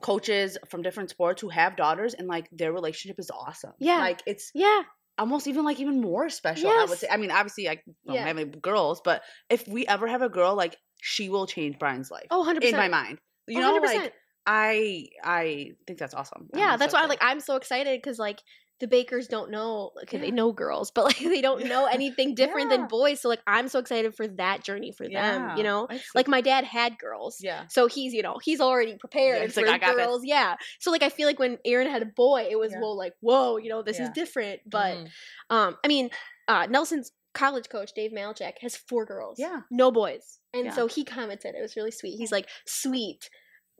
coaches 0.00 0.58
from 0.68 0.82
different 0.82 1.10
sports 1.10 1.40
who 1.40 1.48
have 1.48 1.76
daughters 1.76 2.14
and 2.14 2.26
like 2.26 2.48
their 2.50 2.72
relationship 2.72 3.18
is 3.18 3.30
awesome. 3.30 3.72
Yeah. 3.78 3.98
Like 3.98 4.22
it's 4.26 4.50
yeah, 4.54 4.82
almost 5.22 5.46
even 5.46 5.64
like 5.64 5.78
even 5.80 6.00
more 6.00 6.28
special, 6.28 6.68
I 6.68 6.86
would 6.88 6.98
say. 6.98 7.08
I 7.10 7.16
mean, 7.16 7.30
obviously 7.30 7.68
I 7.68 7.76
don't 8.06 8.16
Yeah. 8.16 8.26
have 8.26 8.36
any 8.38 8.44
girls, 8.70 9.00
but 9.00 9.22
if 9.48 9.66
we 9.66 9.86
ever 9.86 10.06
have 10.06 10.22
a 10.22 10.28
girl, 10.28 10.54
like 10.54 10.76
she 11.00 11.28
will 11.30 11.46
change 11.46 11.78
Brian's 11.78 12.10
life. 12.10 12.26
oh, 12.30 12.40
100 12.40 12.60
percent 12.60 12.74
in 12.74 12.90
my 12.90 12.92
mind. 12.98 13.18
You 13.46 13.60
know, 13.60 13.78
100%. 13.80 13.84
like 13.94 14.12
I 14.46 15.08
I 15.22 15.72
think 15.86 15.98
that's 15.98 16.14
awesome. 16.14 16.48
I'm 16.52 16.58
yeah 16.58 16.72
so 16.72 16.78
that's 16.78 16.92
why 16.92 17.00
excited. 17.06 17.08
like 17.14 17.18
i'm 17.22 17.40
so 17.40 17.54
excited 17.56 17.94
because 18.02 18.18
like 18.18 18.40
the 18.82 18.88
bakers 18.88 19.28
don't 19.28 19.48
know 19.52 19.92
okay 20.02 20.18
they 20.18 20.32
know 20.32 20.50
girls 20.52 20.90
but 20.90 21.04
like 21.04 21.18
they 21.34 21.40
don't 21.40 21.64
know 21.66 21.86
anything 21.92 22.34
different 22.34 22.68
Yeah. 22.70 22.78
than 22.78 22.88
boys 22.88 23.20
so 23.20 23.28
like 23.28 23.40
i'm 23.46 23.68
so 23.68 23.78
excited 23.78 24.12
for 24.14 24.26
that 24.26 24.64
journey 24.64 24.90
for 24.90 25.08
them 25.08 25.56
you 25.56 25.62
know 25.62 25.86
like 26.16 26.26
my 26.26 26.40
dad 26.40 26.64
had 26.64 26.98
girls 26.98 27.38
yeah. 27.40 27.66
so 27.70 27.86
he's 27.86 28.12
you 28.12 28.22
know 28.22 28.38
he's 28.42 28.60
already 28.60 28.96
prepared 28.96 29.52
for 29.54 29.64
like, 29.64 29.80
girls 29.80 30.22
yeah 30.24 30.56
so 30.80 30.90
like 30.90 31.04
i 31.04 31.08
feel 31.08 31.28
like 31.28 31.38
when 31.38 31.58
aaron 31.64 31.88
had 31.88 32.02
a 32.02 32.06
boy 32.06 32.48
it 32.50 32.58
was 32.58 32.72
Yeah. 32.72 32.80
well 32.80 32.96
like 32.98 33.14
whoa 33.20 33.56
you 33.56 33.68
know 33.70 33.82
this 33.82 34.00
is 34.00 34.08
different 34.10 34.60
but 34.66 34.96
Mhm. 34.96 35.08
um 35.50 35.76
i 35.84 35.88
mean 35.88 36.10
uh 36.48 36.66
nelson's 36.68 37.12
college 37.34 37.68
coach 37.70 37.92
Dave 37.94 38.10
Malecek 38.10 38.54
has 38.60 38.76
four 38.76 39.06
girls 39.06 39.38
Yeah. 39.38 39.60
no 39.70 39.92
boys 39.92 40.40
and 40.52 40.66
Yeah. 40.66 40.72
so 40.72 40.86
he 40.88 41.04
commented 41.04 41.54
it 41.54 41.62
was 41.62 41.76
really 41.76 41.92
sweet 41.92 42.16
he's 42.18 42.32
like 42.32 42.48
sweet 42.66 43.30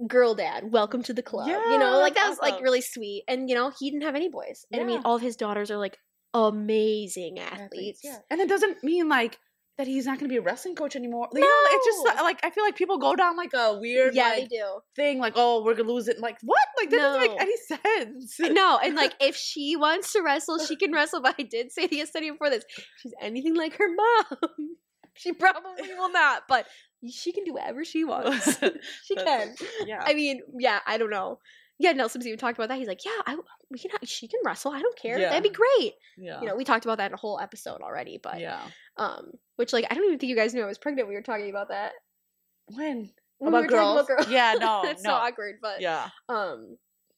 girl 0.06 0.34
dad 0.34 0.72
welcome 0.72 1.02
to 1.02 1.12
the 1.12 1.22
club 1.22 1.46
you 1.46 1.78
know 1.78 1.98
like 2.00 2.14
that 2.14 2.28
was 2.28 2.38
like 2.40 2.60
really 2.60 2.80
sweet 2.80 3.22
and 3.28 3.48
you 3.48 3.54
know 3.54 3.70
he 3.78 3.90
didn't 3.90 4.02
have 4.02 4.16
any 4.16 4.28
boys 4.28 4.64
and 4.72 4.80
i 4.80 4.84
mean 4.84 5.00
all 5.04 5.16
of 5.16 5.22
his 5.22 5.36
daughters 5.36 5.70
are 5.70 5.76
like 5.76 5.98
amazing 6.34 7.38
athletes, 7.38 7.62
athletes. 7.62 8.00
Yeah. 8.02 8.18
And 8.30 8.40
it 8.40 8.48
doesn't 8.48 8.82
mean 8.82 9.08
like 9.08 9.38
that 9.78 9.86
he's 9.86 10.04
not 10.04 10.18
going 10.18 10.28
to 10.28 10.32
be 10.32 10.36
a 10.36 10.42
wrestling 10.42 10.74
coach 10.74 10.96
anymore. 10.96 11.28
You 11.32 11.40
know, 11.40 11.46
it's 11.48 11.86
just 11.86 12.22
like 12.22 12.44
I 12.44 12.50
feel 12.50 12.64
like 12.64 12.76
people 12.76 12.98
go 12.98 13.16
down 13.16 13.36
like 13.36 13.52
a 13.54 13.78
weird 13.78 14.14
yeah 14.14 14.30
like, 14.30 14.48
they 14.50 14.56
do 14.56 14.80
thing, 14.94 15.18
like 15.18 15.32
oh 15.36 15.64
we're 15.64 15.74
gonna 15.74 15.90
lose 15.90 16.08
it. 16.08 16.20
Like 16.20 16.36
what? 16.42 16.60
Like 16.78 16.90
that 16.90 16.96
doesn't 16.96 17.20
make 17.20 17.40
any 17.40 17.56
sense. 17.56 18.40
Uh, 18.42 18.48
no 18.48 18.78
and 18.82 18.94
like 18.94 19.14
if 19.20 19.36
she 19.50 19.76
wants 19.76 20.12
to 20.12 20.22
wrestle 20.22 20.58
she 20.58 20.76
can 20.76 20.92
wrestle 20.92 21.22
but 21.22 21.34
i 21.38 21.42
did 21.42 21.72
say 21.72 21.86
to 21.86 21.96
yesterday 21.96 22.30
before 22.30 22.50
this 22.50 22.64
she's 22.98 23.12
anything 23.20 23.54
like 23.54 23.76
her 23.76 23.88
mom 23.88 24.38
she 25.14 25.32
probably 25.32 25.94
will 25.96 26.10
not 26.10 26.42
but 26.48 26.66
she 27.10 27.32
can 27.32 27.44
do 27.44 27.52
whatever 27.54 27.84
she 27.84 28.04
wants 28.12 28.58
she 29.04 29.14
can 29.14 29.54
Yeah. 29.86 30.02
I 30.04 30.14
mean, 30.14 30.40
yeah, 30.58 30.80
I 30.86 30.98
don't 30.98 31.10
know. 31.10 31.38
Yeah, 31.78 31.92
Nelson's 31.92 32.26
even 32.26 32.38
talked 32.38 32.56
about 32.56 32.68
that. 32.68 32.78
He's 32.78 32.86
like, 32.86 33.04
yeah, 33.04 33.20
I, 33.26 33.36
we 33.70 33.78
can. 33.78 33.90
Have, 33.90 34.00
she 34.04 34.28
can 34.28 34.38
wrestle. 34.44 34.70
I 34.72 34.80
don't 34.80 34.96
care. 34.96 35.18
That'd 35.18 35.42
be 35.42 35.48
great. 35.50 35.94
yeah. 36.16 36.40
You 36.40 36.46
know, 36.46 36.54
we 36.54 36.62
talked 36.62 36.84
about 36.84 36.98
that 36.98 37.10
in 37.10 37.14
a 37.14 37.16
whole 37.16 37.40
episode 37.40 37.80
already. 37.80 38.20
But 38.22 38.38
yeah. 38.40 38.60
um, 38.98 39.32
which 39.56 39.72
like 39.72 39.86
I 39.90 39.94
don't 39.94 40.04
even 40.04 40.18
think 40.18 40.30
you 40.30 40.36
guys 40.36 40.54
knew 40.54 40.62
I 40.62 40.66
was 40.66 40.78
pregnant. 40.78 41.08
when 41.08 41.14
We 41.14 41.18
were 41.18 41.22
talking 41.22 41.50
about 41.50 41.70
that. 41.70 41.92
When 42.66 43.10
When 43.38 43.48
About 43.48 43.62
we 43.62 43.66
were 43.66 43.68
talking 43.72 44.06
girls? 44.06 44.06
girls. 44.06 44.28
Yeah, 44.30 44.54
no, 44.60 44.82
that's 44.84 45.02
no. 45.02 45.10
so 45.10 45.14
awkward. 45.14 45.56
But 45.60 45.80
yeah. 45.80 46.08
um, 46.28 46.76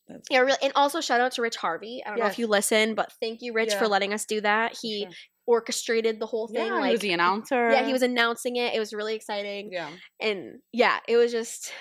That's 0.09 0.27
yeah, 0.31 0.39
really. 0.41 0.57
And 0.63 0.73
also 0.77 1.03
shout 1.03 1.21
out 1.21 1.33
to 1.33 1.43
Rich 1.43 1.57
Harvey. 1.57 2.03
I 2.05 2.09
don't 2.11 2.19
know 2.19 2.27
if 2.27 2.39
you 2.39 2.47
listen, 2.47 2.95
but 2.95 3.13
thank 3.21 3.43
you, 3.43 3.53
Rich, 3.53 3.75
for 3.75 3.89
letting 3.89 4.15
us 4.15 4.25
do 4.25 4.41
that. 4.41 4.77
He 4.81 5.03
Sure. 5.03 5.13
Orchestrated 5.47 6.21
the 6.21 6.27
whole 6.27 6.49
thing. 6.49 6.67
yeah, 6.67 6.73
like 6.75 6.87
he 6.87 6.93
was 6.93 7.01
the 7.01 7.13
announcer. 7.13 7.71
yeah, 7.71 7.85
he 7.87 7.93
was 7.93 8.03
announcing 8.03 8.57
it. 8.57 8.75
It 8.75 8.79
was 8.79 8.93
really 8.93 9.15
exciting, 9.15 9.71
Yeah. 9.73 9.91
and 10.21 10.61
yeah, 10.73 10.99
it 11.09 11.17
was 11.17 11.33
just, 11.33 11.73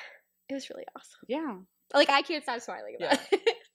it 0.49 0.53
was 0.53 0.69
really 0.69 0.85
awesome. 0.95 1.19
Yeah. 1.27 1.55
Like 1.93 2.09
I 2.09 2.21
can't 2.23 2.43
stop 2.43 2.59
smiling 2.61 2.95
about 2.99 3.19
Yeah. 3.31 3.39
it. 3.39 3.55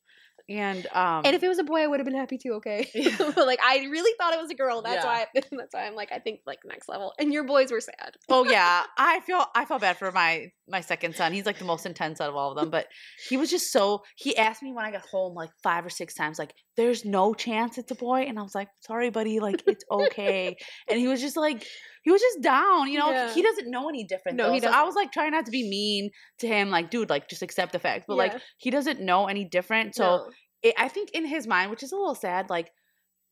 And 0.50 0.86
um 0.94 1.22
And 1.26 1.36
if 1.36 1.42
it 1.42 1.48
was 1.48 1.58
a 1.58 1.62
boy, 1.62 1.80
I 1.82 1.86
would 1.86 2.00
have 2.00 2.06
been 2.06 2.16
happy 2.16 2.38
too. 2.38 2.54
Okay, 2.54 2.88
Yeah. 2.94 3.14
but 3.18 3.36
like 3.46 3.58
I 3.62 3.84
really 3.90 4.12
thought 4.18 4.32
it 4.32 4.40
was 4.40 4.48
a 4.50 4.54
girl. 4.54 4.80
That's 4.80 5.04
Yeah. 5.04 5.26
why. 5.26 5.26
That's 5.34 5.74
why 5.74 5.86
I'm 5.86 5.94
like 5.94 6.10
I 6.10 6.20
think 6.20 6.40
like 6.46 6.60
next 6.64 6.88
level. 6.88 7.12
And 7.18 7.34
your 7.34 7.44
boys 7.44 7.70
were 7.70 7.82
sad. 7.82 8.14
Oh 8.30 8.44
yeah, 8.44 8.84
I 8.96 9.20
feel 9.20 9.44
I 9.54 9.66
felt 9.66 9.82
bad 9.82 9.98
for 9.98 10.10
my 10.10 10.46
my 10.66 10.80
second 10.80 11.16
son. 11.16 11.34
He's 11.34 11.44
like 11.44 11.58
the 11.58 11.66
most 11.66 11.84
intense 11.84 12.18
out 12.18 12.30
of 12.30 12.34
all 12.34 12.52
of 12.52 12.56
them, 12.56 12.70
but 12.70 12.86
he 13.28 13.36
was 13.36 13.50
just 13.50 13.70
so. 13.70 14.02
He 14.16 14.38
asked 14.38 14.62
me 14.62 14.72
when 14.72 14.86
I 14.86 14.90
got 14.90 15.02
home 15.02 15.34
like 15.34 15.50
five 15.62 15.84
or 15.84 15.90
six 15.90 16.14
times, 16.14 16.38
like, 16.38 16.54
"There's 16.78 17.04
no 17.04 17.34
chance 17.34 17.76
it's 17.76 17.90
a 17.90 17.94
boy," 17.94 18.20
and 18.22 18.38
I 18.38 18.42
was 18.42 18.54
like, 18.54 18.68
"Sorry, 18.80 19.10
buddy, 19.10 19.40
like 19.40 19.62
it's 19.66 19.84
okay." 19.90 20.56
and 20.88 20.98
he 20.98 21.08
was 21.08 21.20
just 21.20 21.36
like, 21.36 21.66
he 22.04 22.10
was 22.10 22.22
just 22.22 22.40
down, 22.40 22.88
you 22.90 22.98
know. 22.98 23.10
Yeah. 23.10 23.34
He 23.34 23.42
doesn't 23.42 23.70
know 23.70 23.88
any 23.90 24.04
different. 24.04 24.38
No, 24.38 24.46
though. 24.46 24.52
he 24.54 24.60
So 24.60 24.68
I 24.68 24.70
doesn't. 24.70 24.86
was 24.86 24.94
like 24.94 25.12
trying 25.12 25.32
not 25.32 25.44
to 25.46 25.50
be 25.50 25.68
mean 25.68 26.10
to 26.38 26.46
him, 26.46 26.70
like, 26.70 26.90
dude, 26.90 27.10
like 27.10 27.28
just 27.28 27.42
accept 27.42 27.72
the 27.72 27.78
facts. 27.78 28.04
But 28.08 28.16
like 28.16 28.34
he 28.56 28.70
doesn't 28.70 29.00
know 29.00 29.26
any 29.26 29.44
different, 29.44 29.94
so 29.94 30.04
No. 30.04 30.30
it, 30.62 30.74
I 30.78 30.88
think 30.88 31.10
in 31.10 31.26
his 31.26 31.46
mind, 31.46 31.70
which 31.70 31.82
is 31.82 31.92
a 31.92 31.96
little 31.96 32.14
sad, 32.14 32.48
like 32.48 32.70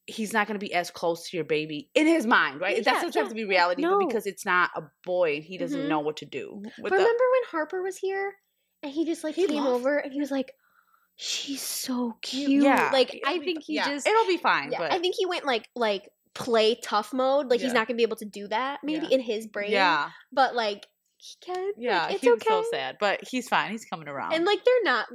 he's 0.09 0.33
not 0.33 0.47
going 0.47 0.59
to 0.61 0.65
be 0.65 0.73
as 0.75 0.91
close 0.91 1.29
to 1.31 1.37
your 1.37 1.45
baby 1.45 1.91
in 1.95 2.07
his 2.07 2.27
mind, 2.27 2.61
right? 2.61 2.77
Yeah, 2.77 2.83
That 2.83 2.95
doesn't 3.03 3.15
have 3.15 3.25
yeah, 3.25 3.29
to 3.31 3.35
be 3.35 3.45
reality, 3.45 3.83
No. 3.83 3.99
but 3.99 4.07
because 4.09 4.27
it's 4.27 4.45
not 4.47 4.71
a 4.77 4.83
boy 5.05 5.37
and 5.37 5.45
he 5.45 5.57
doesn't 5.59 5.81
Mhm. 5.81 5.89
know 5.89 5.99
what 6.01 6.19
to 6.19 6.27
do. 6.27 6.63
But 6.81 6.91
the- 6.91 6.97
remember 6.97 7.25
when 7.33 7.43
Harper 7.51 7.83
was 7.83 7.97
here 7.99 8.33
and 8.85 8.93
he 8.93 9.05
just 9.05 9.25
like 9.25 9.35
He 9.35 9.47
came 9.49 9.65
loved- 9.65 9.69
over 9.81 9.97
and 9.99 10.13
he 10.13 10.21
was 10.21 10.31
like, 10.31 10.53
"She's 11.17 11.63
so 11.63 12.17
cute." 12.23 12.63
yeah, 12.63 12.91
like 12.93 13.21
I 13.27 13.39
think 13.39 13.59
fi- 13.61 13.65
he 13.67 13.75
yeah, 13.77 13.89
just. 13.89 14.07
it'll 14.07 14.27
be 14.27 14.37
fine. 14.37 14.71
Yeah, 14.73 14.79
but 14.79 14.93
I 14.93 14.99
think 14.99 15.15
he 15.19 15.27
went 15.27 15.45
like 15.45 15.69
like 15.75 16.09
play 16.35 16.75
tough 16.77 17.13
mode. 17.13 17.49
Like 17.51 17.61
he's 17.61 17.73
not 17.73 17.87
gonna 17.89 17.97
be 17.97 18.03
able 18.03 18.17
to 18.17 18.27
do 18.27 18.47
that 18.49 18.81
maybe 18.85 19.07
Yeah. 19.07 19.15
in 19.17 19.21
his 19.21 19.47
brain. 19.47 19.73
yeah, 19.73 20.11
But 20.33 20.55
like 20.55 20.87
he 21.27 21.53
can. 21.53 21.73
yeah, 21.77 22.05
like, 22.05 22.15
it's 22.15 22.23
he 22.23 22.31
was 22.31 22.41
okay. 22.43 22.49
so 22.49 22.65
sad, 22.71 22.97
but 23.01 23.21
he's 23.29 23.49
fine. 23.49 23.71
He's 23.71 23.85
coming 23.85 24.09
around. 24.09 24.33
And 24.33 24.45
like 24.45 24.65
they're 24.65 24.85
not 24.85 25.07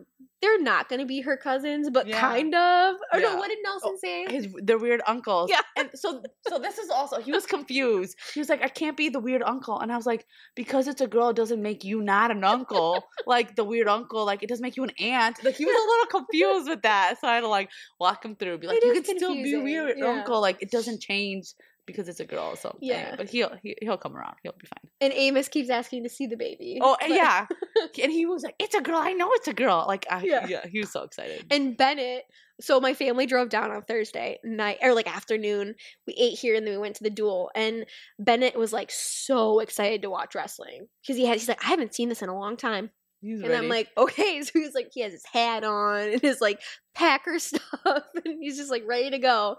they're 0.42 0.62
not 0.62 0.90
gonna 0.90 1.06
be 1.06 1.22
her 1.22 1.38
cousins, 1.38 1.90
but 1.92 2.08
Yeah. 2.08 2.20
kind 2.20 2.54
of. 2.56 2.96
Or 3.14 3.20
Yeah. 3.20 3.28
no, 3.30 3.36
what 3.38 3.50
did 3.50 3.60
oh, 3.60 3.80
Nelson 3.80 3.98
say? 3.98 4.26
his 4.30 4.48
they're 4.64 4.78
weird 4.80 5.02
uncles. 5.08 5.50
Yeah. 5.50 5.62
And 5.78 5.90
so 5.94 6.22
so 6.48 6.60
this 6.60 6.78
is 6.80 6.90
also 6.90 7.22
he 7.22 7.32
was 7.32 7.46
confused. 7.46 8.18
He 8.34 8.40
was 8.40 8.50
like, 8.50 8.64
I 8.64 8.68
can't 8.68 8.98
be 8.98 9.10
the 9.10 9.20
weird 9.20 9.44
uncle. 9.44 9.80
And 9.80 9.92
I 9.92 9.96
was 9.96 10.06
like, 10.06 10.26
because 10.56 10.88
it's 10.88 11.02
a 11.02 11.08
girl 11.08 11.30
it 11.30 11.36
doesn't 11.36 11.62
make 11.62 11.84
you 11.84 12.02
not 12.02 12.32
an 12.32 12.44
uncle. 12.44 13.04
like 13.28 13.56
the 13.56 13.64
weird 13.64 13.88
uncle, 13.88 14.26
like 14.26 14.44
it 14.44 14.50
doesn't 14.50 14.64
make 14.64 14.76
you 14.78 14.84
an 14.84 14.92
aunt. 15.00 15.44
Like 15.44 15.56
he 15.56 15.66
was 15.66 15.76
a 15.76 15.88
little 15.88 16.26
confused 16.26 16.70
with 16.74 16.82
that. 16.82 17.16
So 17.22 17.28
I 17.28 17.36
had 17.36 17.42
to 17.42 17.48
like 17.48 17.70
walk 18.00 18.26
him 18.26 18.36
through, 18.36 18.58
be 18.58 18.68
like, 18.68 18.78
It 18.78 18.84
you 18.96 19.02
can 19.02 19.18
still 19.18 19.34
be 19.34 19.56
weird 19.58 19.98
yeah. 19.98 20.06
uncle. 20.06 20.42
Like 20.42 20.62
it 20.62 20.72
doesn't 20.72 21.02
change 21.02 21.54
because 21.88 22.08
it's 22.08 22.20
a 22.20 22.26
girl 22.26 22.46
or 22.46 22.56
something. 22.58 22.80
Yeah. 22.82 23.16
But 23.16 23.30
he'll 23.30 23.52
he, 23.62 23.76
he'll 23.82 23.98
come 23.98 24.16
around. 24.16 24.36
He'll 24.44 24.54
be 24.54 24.68
fine. 24.68 24.92
And 25.02 25.14
Amos 25.14 25.48
keeps 25.48 25.70
asking 25.70 26.04
to 26.04 26.10
see 26.10 26.28
the 26.28 26.38
baby. 26.38 26.80
Oh 26.82 26.96
But- 27.02 27.10
yeah. 27.10 27.48
and 28.04 28.12
he 28.12 28.26
was 28.26 28.44
like, 28.44 28.56
It's 28.60 28.76
a 28.76 28.82
girl. 28.82 28.98
I 28.98 29.14
know 29.14 29.30
it's 29.34 29.48
a 29.48 29.54
girl. 29.54 29.86
Like 29.88 30.06
I, 30.10 30.24
Yeah. 30.24 30.48
yeah. 30.48 30.66
he 30.68 30.80
was 30.80 30.92
so 30.92 31.04
excited. 31.04 31.46
And 31.52 31.76
Bennett, 31.76 32.24
so 32.60 32.80
my 32.80 32.94
family 32.94 33.26
drove 33.26 33.50
down 33.50 33.72
on 33.72 33.82
Thursday 33.82 34.38
night 34.44 34.78
or 34.82 34.94
like 34.94 35.14
afternoon. 35.14 35.76
We 36.08 36.14
ate 36.14 36.38
here 36.38 36.56
and 36.56 36.66
then 36.66 36.74
we 36.74 36.80
went 36.80 36.96
to 36.98 37.04
the 37.04 37.10
duel. 37.10 37.50
And 37.56 37.86
Bennett 38.20 38.58
was 38.58 38.72
like 38.72 38.92
so 38.92 39.60
excited 39.60 40.04
to 40.04 40.10
watch 40.10 40.36
wrestling 40.36 40.88
because 41.02 41.18
he 41.18 41.26
had. 41.26 41.40
He's 41.40 41.48
like, 41.48 41.64
I 41.66 41.70
haven't 41.70 41.96
seen 41.96 42.10
this 42.10 42.22
in 42.22 42.30
a 42.30 42.38
long 42.40 42.58
time. 42.58 42.92
He's 43.24 43.42
And 43.42 43.54
I'm 43.54 43.70
like, 43.70 43.90
okay. 43.98 44.42
So 44.44 44.52
he's 44.56 44.74
like, 44.74 44.90
he 44.94 45.02
has 45.02 45.12
his 45.14 45.26
hat 45.32 45.64
on 45.64 46.00
and 46.14 46.22
his 46.22 46.42
like 46.42 46.60
Packer 46.96 47.38
stuff, 47.40 47.62
and 47.86 48.38
he's 48.42 48.58
just 48.58 48.72
like 48.72 48.84
ready 48.88 49.12
to 49.12 49.20
go. 49.20 49.58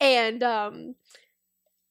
And 0.00 0.42
um, 0.42 0.94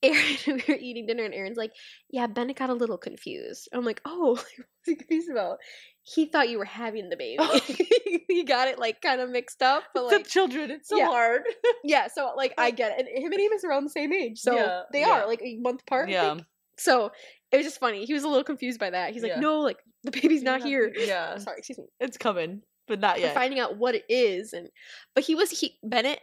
Aaron, 0.04 0.38
we 0.48 0.64
were 0.68 0.80
eating 0.80 1.06
dinner, 1.06 1.24
and 1.24 1.34
Aaron's 1.34 1.58
like, 1.58 1.72
"Yeah, 2.10 2.28
Bennett 2.28 2.58
got 2.58 2.70
a 2.70 2.74
little 2.74 2.98
confused." 2.98 3.70
I'm 3.74 3.86
like, 3.86 4.02
"Oh, 4.06 4.32
what's 4.36 4.48
he 4.86 4.96
confused 4.96 5.30
about?" 5.30 5.58
He 6.04 6.26
thought 6.26 6.50
you 6.50 6.58
were 6.58 6.66
having 6.66 7.10
the 7.10 7.18
baby. 7.18 7.38
Oh. 7.40 7.60
he 8.28 8.44
got 8.44 8.68
it 8.68 8.80
like 8.80 9.02
kind 9.02 9.22
of 9.22 9.30
mixed 9.30 9.62
up, 9.62 9.84
but 9.94 10.10
the 10.10 10.24
children, 10.28 10.72
it's 10.72 10.90
so 10.90 10.98
yeah. 10.98 11.06
hard. 11.08 11.44
yeah. 11.84 12.08
So 12.08 12.34
like, 12.36 12.54
I 12.58 12.72
get 12.72 12.98
it. 12.98 13.06
And 13.08 13.24
him 13.24 13.32
and 13.32 13.40
Amos 13.42 13.64
are 13.64 13.70
around 13.70 13.84
the 13.84 13.92
same 13.92 14.12
age, 14.12 14.40
so 14.40 14.56
Yeah, 14.56 14.82
they 14.92 15.02
yeah. 15.02 15.22
are 15.22 15.28
like 15.28 15.42
a 15.44 15.58
month 15.58 15.82
apart. 15.82 16.10
Yeah. 16.10 16.38
So 16.78 17.12
it 17.52 17.58
was 17.58 17.66
just 17.66 17.80
funny. 17.80 18.06
He 18.06 18.14
was 18.14 18.24
a 18.24 18.28
little 18.28 18.44
confused 18.44 18.80
by 18.80 18.90
that. 18.90 19.14
He's 19.14 19.24
like. 19.24 19.38
"No, 19.38 19.60
like 19.60 19.78
the 20.04 20.12
baby's 20.12 20.42
not 20.42 20.64
here." 20.64 20.92
Yeah. 20.96 21.38
Sorry, 21.38 21.60
excuse 21.60 21.78
me. 21.78 21.86
It's 22.00 22.18
coming, 22.18 22.64
but 22.88 23.00
not 23.00 23.18
We're 23.18 23.26
yet. 23.26 23.36
finding 23.36 23.60
out 23.60 23.78
what 23.78 23.94
it 23.94 24.06
is, 24.10 24.54
and 24.54 24.70
but 25.14 25.24
he 25.24 25.36
was 25.36 25.52
he 25.52 25.78
Bennett. 25.84 26.20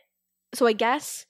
So 0.54 0.66
I 0.66 0.72
guess 0.72 1.26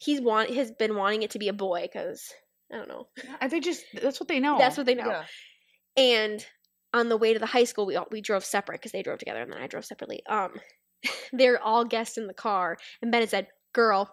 he's 0.00 0.20
want 0.20 0.50
has 0.50 0.70
been 0.72 0.96
wanting 0.96 1.22
it 1.22 1.30
to 1.30 1.38
be 1.38 1.48
a 1.48 1.52
boy 1.52 1.82
because 1.82 2.32
I 2.72 2.76
don't 2.76 2.88
know. 2.88 3.06
I 3.40 3.48
think 3.48 3.64
just 3.64 3.84
that's 4.00 4.18
what 4.18 4.28
they 4.28 4.40
know. 4.40 4.58
That's 4.58 4.76
what 4.76 4.86
they 4.86 4.94
know. 4.94 5.06
Yeah. 5.06 5.24
And 5.96 6.46
on 6.92 7.08
the 7.08 7.16
way 7.16 7.32
to 7.32 7.38
the 7.38 7.46
high 7.46 7.64
school, 7.64 7.86
we 7.86 7.96
all, 7.96 8.08
we 8.10 8.20
drove 8.20 8.44
separate 8.44 8.80
because 8.80 8.92
they 8.92 9.02
drove 9.02 9.18
together 9.18 9.42
and 9.42 9.52
then 9.52 9.60
I 9.60 9.66
drove 9.66 9.84
separately. 9.84 10.22
Um, 10.28 10.52
they're 11.32 11.60
all 11.62 11.84
guests 11.84 12.16
in 12.18 12.26
the 12.26 12.34
car, 12.34 12.76
and 13.02 13.10
Bennett 13.12 13.30
said, 13.30 13.48
"Girl," 13.72 14.10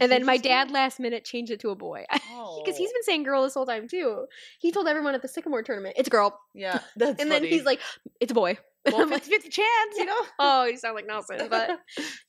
and 0.00 0.10
then 0.12 0.24
my 0.26 0.36
dad 0.36 0.70
last 0.70 1.00
minute 1.00 1.24
changed 1.24 1.50
it 1.52 1.60
to 1.60 1.70
a 1.70 1.74
boy 1.76 2.04
because 2.12 2.24
Oh. 2.30 2.62
he's 2.76 2.92
been 2.92 3.02
saying 3.02 3.22
"girl" 3.22 3.42
this 3.42 3.54
whole 3.54 3.66
time 3.66 3.88
too. 3.88 4.26
He 4.60 4.72
told 4.72 4.88
everyone 4.88 5.14
at 5.14 5.22
the 5.22 5.28
Sycamore 5.28 5.62
tournament, 5.62 5.96
"It's 5.98 6.08
a 6.08 6.10
girl," 6.10 6.38
yeah, 6.54 6.80
that's 6.96 7.20
and 7.20 7.30
then 7.30 7.44
he's 7.44 7.64
like, 7.64 7.80
"It's 8.20 8.32
a 8.32 8.34
boy." 8.34 8.58
well, 8.86 9.02
I'm 9.02 9.10
like, 9.10 9.24
50, 9.24 9.34
50 9.48 9.48
chance, 9.48 9.96
you 9.98 10.04
know. 10.04 10.20
"Oh, 10.38 10.64
you 10.64 10.76
sound 10.76 10.94
like 10.94 11.06
Nelson," 11.06 11.48
but 11.50 11.78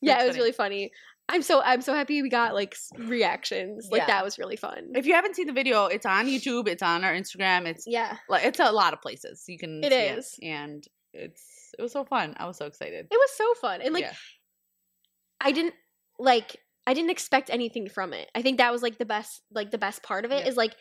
yeah, 0.02 0.22
it 0.24 0.26
was 0.28 0.30
funny. 0.36 0.38
really 0.40 0.52
funny. 0.52 0.92
I'm 1.30 1.42
so 1.42 1.62
I'm 1.62 1.82
so 1.82 1.94
happy 1.94 2.22
we 2.22 2.30
got 2.30 2.54
like 2.54 2.76
reactions. 2.98 3.88
Like 3.92 4.02
Yeah. 4.02 4.08
that 4.08 4.24
was 4.24 4.38
really 4.40 4.56
fun. 4.56 4.92
If 4.96 5.06
you 5.06 5.14
haven't 5.14 5.36
seen 5.36 5.48
the 5.48 5.54
video, 5.54 5.86
it's 5.88 6.06
on 6.06 6.26
YouTube. 6.28 6.68
It's 6.68 6.82
on 6.84 7.04
our 7.04 7.14
Instagram. 7.14 7.66
It's 7.68 7.84
yeah, 7.86 8.18
like 8.30 8.46
it's 8.46 8.60
a 8.60 8.72
lot 8.72 8.94
of 8.94 9.02
places 9.02 9.44
you 9.48 9.58
can. 9.58 9.84
It 9.84 9.92
see 9.92 9.98
is. 9.98 10.40
and 10.42 10.84
it's 11.14 11.44
it 11.78 11.82
was 11.82 11.92
so 11.92 12.06
fun. 12.06 12.34
I 12.38 12.46
was 12.46 12.58
so 12.58 12.66
excited. 12.66 13.08
it 13.12 13.16
was 13.18 13.32
so 13.36 13.54
fun 13.56 13.82
and 13.82 13.94
like 13.94 14.04
yeah. 14.06 14.14
I 15.42 15.52
didn't 15.52 15.74
like 16.18 16.58
I 16.86 16.94
didn't 16.94 17.10
expect 17.10 17.50
anything 17.50 17.90
from 17.90 18.14
it. 18.14 18.30
I 18.34 18.42
think 18.42 18.60
that 18.60 18.72
was 18.72 18.82
like 18.82 18.98
the 18.98 19.06
best 19.06 19.42
like 19.52 19.72
the 19.72 19.78
best 19.78 20.04
part 20.04 20.24
of 20.24 20.32
it 20.32 20.48
is 20.48 20.56
Yeah. 20.56 20.60
like 20.62 20.76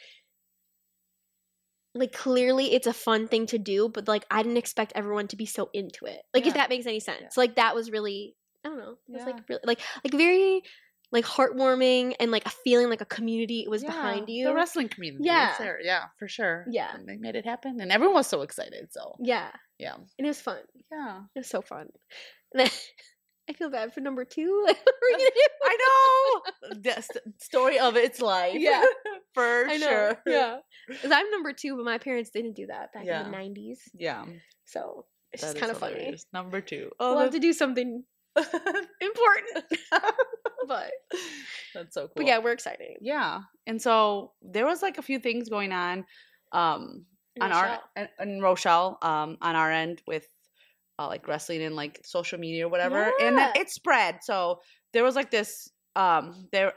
like 1.94 2.12
clearly 2.12 2.72
it's 2.74 2.86
a 2.86 2.92
fun 2.92 3.26
thing 3.26 3.46
to 3.46 3.58
do, 3.58 3.88
but 3.88 4.06
like 4.06 4.24
I 4.30 4.42
didn't 4.42 4.58
expect 4.58 4.92
everyone 4.94 5.28
to 5.28 5.36
be 5.36 5.46
so 5.46 5.70
into 5.72 6.04
it. 6.04 6.20
Like 6.34 6.46
if 6.46 6.54
that 6.54 6.68
makes 6.68 6.86
any 6.86 7.00
sense. 7.00 7.36
Like 7.36 7.56
that 7.56 7.74
was 7.74 7.90
really 7.90 8.36
I 8.66 8.68
don't 8.68 8.78
know. 8.78 8.96
It 9.08 9.12
was 9.12 9.20
Yeah. 9.20 9.26
like 9.26 9.48
really 9.48 9.60
like 9.64 9.80
like 10.04 10.12
very 10.14 10.62
like 11.12 11.24
heartwarming 11.24 12.14
and 12.18 12.30
like 12.32 12.44
a 12.46 12.50
feeling 12.50 12.90
like 12.90 13.00
a 13.00 13.04
community 13.06 13.66
was 13.68 13.84
behind 13.84 14.28
you. 14.28 14.44
The 14.46 14.54
wrestling 14.54 14.88
community. 14.88 15.24
Yeah. 15.24 15.50
Yeah. 15.52 15.54
There. 15.58 15.80
Yeah, 15.80 16.04
for 16.18 16.26
sure. 16.26 16.66
Yeah. 16.68 16.92
And 16.94 17.08
they 17.08 17.16
made 17.16 17.36
it 17.36 17.44
happen, 17.46 17.80
and 17.80 17.92
everyone 17.92 18.16
was 18.16 18.26
so 18.26 18.42
excited. 18.42 18.88
So 18.92 19.14
yeah. 19.20 19.50
yeah, 19.78 19.94
And 19.94 20.26
it 20.26 20.26
was 20.26 20.40
fun. 20.40 20.58
yeah. 20.90 21.20
It 21.34 21.38
was 21.38 21.46
so 21.48 21.62
fun. 21.62 21.88
And 22.52 22.60
then 22.60 22.70
I 23.48 23.52
feel 23.52 23.70
bad 23.70 23.94
for 23.94 24.00
number 24.00 24.24
two. 24.24 24.64
Like, 24.66 24.78
what 24.84 24.94
are 24.94 25.06
we 25.06 25.12
gonna 25.12 25.30
do? 25.30 25.48
I 25.64 25.76
know 25.84 26.80
the 26.82 27.20
story 27.38 27.78
of 27.78 27.96
its 27.96 28.20
life. 28.20 28.56
Yeah. 28.58 28.84
for 29.34 29.44
I 29.68 29.76
know. 29.76 29.86
sure. 29.86 30.22
Yeah. 30.26 30.56
'Cause 31.02 31.12
I'm 31.12 31.30
number 31.30 31.52
two, 31.52 31.76
but 31.76 31.84
my 31.84 31.98
parents 31.98 32.30
didn't 32.30 32.54
do 32.54 32.66
that 32.66 32.92
back 32.92 33.04
Yeah. 33.04 33.24
in 33.24 33.30
the 33.30 33.36
90s. 33.36 33.78
yeah. 33.94 34.24
So 34.64 35.06
it's 35.32 35.42
that 35.42 35.48
just 35.54 35.60
kind 35.60 35.70
of 35.70 35.78
funny. 35.78 36.16
Number 36.32 36.60
two. 36.60 36.90
Oh, 36.98 37.12
we'll 37.12 37.20
have 37.22 37.30
to 37.32 37.38
do 37.38 37.52
something 37.52 38.02
important. 39.00 39.64
but, 40.68 40.90
that's 41.74 41.94
so 41.94 42.02
cool. 42.02 42.12
but 42.16 42.26
yeah, 42.26 42.38
we're 42.38 42.52
excited. 42.52 42.98
yeah. 43.00 43.40
And 43.66 43.80
so 43.80 44.32
there 44.42 44.66
was 44.66 44.82
like 44.82 44.98
a 44.98 45.02
few 45.02 45.18
things 45.18 45.48
going 45.48 45.72
on, 45.72 46.04
um, 46.52 47.04
In 47.36 47.42
on 47.42 47.52
our 47.52 47.64
Rochelle. 47.64 47.82
in, 47.96 48.08
in 48.28 48.40
Rochelle, 48.40 48.98
um, 49.02 49.38
on 49.42 49.56
our 49.56 49.70
end 49.70 50.02
with 50.06 50.26
uh, 50.98 51.06
like 51.08 51.26
wrestling 51.28 51.62
and 51.62 51.76
like 51.76 52.00
social 52.04 52.38
media 52.38 52.66
or 52.66 52.70
whatever, 52.70 53.10
and 53.20 53.36
then 53.36 53.52
it 53.56 53.70
spread. 53.70 54.18
So 54.22 54.60
there 54.92 55.04
was 55.04 55.14
like 55.14 55.30
this, 55.30 55.68
um, 55.94 56.48
there. 56.52 56.72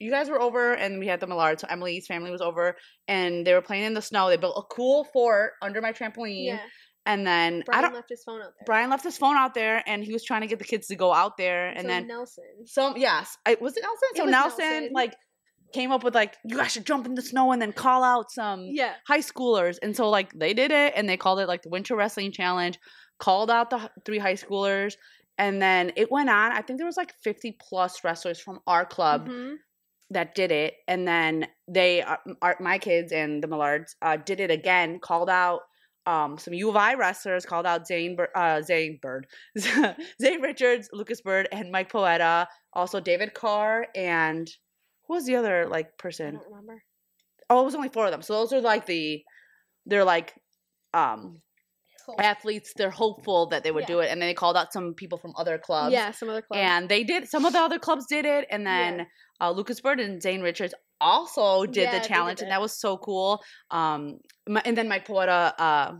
You 0.00 0.10
guys 0.12 0.30
were 0.30 0.40
over, 0.40 0.74
and 0.74 1.00
we 1.00 1.08
had 1.08 1.18
the 1.18 1.26
Millard. 1.26 1.58
So 1.58 1.66
Emily's 1.68 2.06
family 2.06 2.30
was 2.30 2.40
over, 2.40 2.76
and 3.08 3.44
they 3.44 3.52
were 3.52 3.60
playing 3.60 3.82
in 3.84 3.94
the 3.94 4.00
snow. 4.00 4.28
They 4.28 4.36
built 4.36 4.56
a 4.56 4.74
cool 4.74 5.02
fort 5.12 5.54
under 5.60 5.80
my 5.82 5.92
trampoline, 5.92 6.46
Yeah. 6.46 6.60
And 7.08 7.26
then 7.26 7.60
I 7.62 7.62
Brian 7.66 7.82
don't. 7.82 7.94
left 7.94 8.08
his 8.10 8.22
phone 8.22 8.40
out 8.40 8.52
there. 8.56 8.64
Brian 8.66 8.90
left 8.90 9.02
his 9.04 9.18
phone 9.18 9.36
out 9.36 9.54
there, 9.54 9.82
and 9.86 10.04
he 10.04 10.12
was 10.12 10.22
trying 10.22 10.42
to 10.42 10.46
get 10.46 10.58
the 10.60 10.64
kids 10.64 10.86
to 10.88 10.94
go 10.96 11.12
out 11.12 11.36
there, 11.36 11.68
and 11.68 11.82
So 11.82 11.88
then 11.88 12.06
Nelson. 12.06 12.44
So 12.66 12.96
yes, 12.96 13.36
I, 13.46 13.56
was 13.60 13.76
it 13.76 13.82
Nelson? 13.82 14.08
It 14.12 14.16
So 14.18 14.24
Nelson, 14.26 14.64
Nelson. 14.68 14.90
like 14.92 15.16
came 15.74 15.90
up 15.92 16.02
with 16.04 16.14
like 16.14 16.36
you 16.44 16.56
guys 16.56 16.72
should 16.72 16.86
jump 16.86 17.04
in 17.06 17.14
the 17.14 17.22
snow 17.22 17.52
and 17.52 17.60
then 17.60 17.72
call 17.72 18.02
out 18.04 18.30
some 18.30 18.60
Yeah. 18.70 18.94
high 19.06 19.20
schoolers, 19.20 19.76
and 19.82 19.96
so 19.96 20.08
like 20.08 20.32
they 20.32 20.54
did 20.54 20.70
it, 20.70 20.92
and 20.96 21.08
they 21.08 21.16
called 21.16 21.40
it 21.40 21.48
like 21.48 21.62
the 21.62 21.68
Winter 21.70 21.96
Wrestling 21.96 22.30
Challenge. 22.32 22.78
Called 23.18 23.50
out 23.50 23.70
the 23.70 23.90
three 24.04 24.18
high 24.18 24.34
schoolers, 24.34 24.94
and 25.38 25.60
then 25.60 25.92
it 25.96 26.08
went 26.10 26.30
on. 26.30 26.52
I 26.52 26.62
think 26.62 26.78
there 26.78 26.86
was 26.86 26.96
like 26.96 27.12
fifty 27.24 27.56
plus 27.68 28.04
wrestlers 28.04 28.38
from 28.40 28.60
our 28.66 28.84
club 28.86 29.28
Mhm. 29.28 29.56
that 30.10 30.34
did 30.36 30.52
it, 30.52 30.74
and 30.86 31.06
then 31.06 31.48
they, 31.68 32.02
uh, 32.02 32.16
our, 32.40 32.56
my 32.60 32.78
kids 32.78 33.10
and 33.12 33.42
the 33.42 33.48
Millards, 33.48 33.96
uh, 34.02 34.16
did 34.16 34.38
it 34.40 34.50
again. 34.52 35.00
Called 35.00 35.28
out 35.28 35.62
um, 36.06 36.38
some 36.38 36.54
U 36.54 36.68
of 36.70 36.76
I 36.76 36.94
wrestlers. 36.94 37.44
Called 37.46 37.66
out 37.66 37.86
Zane, 37.86 38.16
uh, 38.34 38.62
Zane 38.62 38.98
Bird, 39.02 39.26
Zane 39.58 40.40
Richards, 40.40 40.88
Lucas 40.92 41.20
Byrd, 41.20 41.48
and 41.52 41.70
Mike 41.70 41.90
Poeta. 41.90 42.48
Also 42.72 43.00
David 43.00 43.34
Carr 43.34 43.86
and 43.94 44.48
who 45.06 45.14
was 45.14 45.24
the 45.26 45.36
other 45.36 45.66
like 45.68 45.86
I 45.86 45.90
person? 45.98 46.34
don't 46.34 46.44
remember. 46.48 46.82
Oh, 47.50 47.62
it 47.62 47.64
was 47.64 47.74
only 47.74 47.88
four 47.88 48.04
of 48.06 48.10
them. 48.10 48.22
So 48.22 48.34
those 48.34 48.52
are 48.52 48.60
like 48.60 48.84
the, 48.86 49.22
they're 49.86 50.04
like, 50.04 50.34
um, 50.92 51.40
athletes. 52.18 52.72
They're 52.76 52.90
hopeful 52.90 53.46
that 53.48 53.64
they 53.64 53.70
would 53.70 53.82
Yeah. 53.82 53.86
do 53.86 53.98
it, 54.00 54.10
and 54.10 54.20
then 54.20 54.28
they 54.28 54.34
called 54.34 54.56
out 54.56 54.72
some 54.72 54.94
people 54.94 55.18
from 55.18 55.32
other 55.36 55.58
clubs. 55.58 55.92
Yeah, 55.92 56.10
some 56.12 56.28
other 56.30 56.42
clubs. 56.42 56.60
And 56.62 56.88
they 56.88 57.04
did. 57.04 57.28
Some 57.28 57.44
of 57.44 57.52
the 57.52 57.58
other 57.60 57.78
clubs 57.78 58.06
did 58.06 58.24
it, 58.24 58.46
and 58.50 58.62
Yeah. 58.64 58.90
then 58.96 59.06
uh, 59.40 59.50
Lucas 59.50 59.80
Byrd 59.80 60.00
and 60.00 60.20
Zane 60.22 60.40
Richards 60.42 60.74
also 61.00 61.64
did 61.66 61.76
Yeah, 61.76 61.90
the 61.92 61.96
they 61.98 62.02
did 62.02 62.08
challenge, 62.08 62.40
and 62.42 62.50
that 62.50 62.60
was 62.60 62.72
so 62.78 62.96
cool. 62.98 63.42
Um, 63.70 64.18
my, 64.48 64.62
and 64.64 64.76
then 64.76 64.88
Mike 64.88 65.06
Poeta. 65.06 65.54
Uh, 65.58 65.92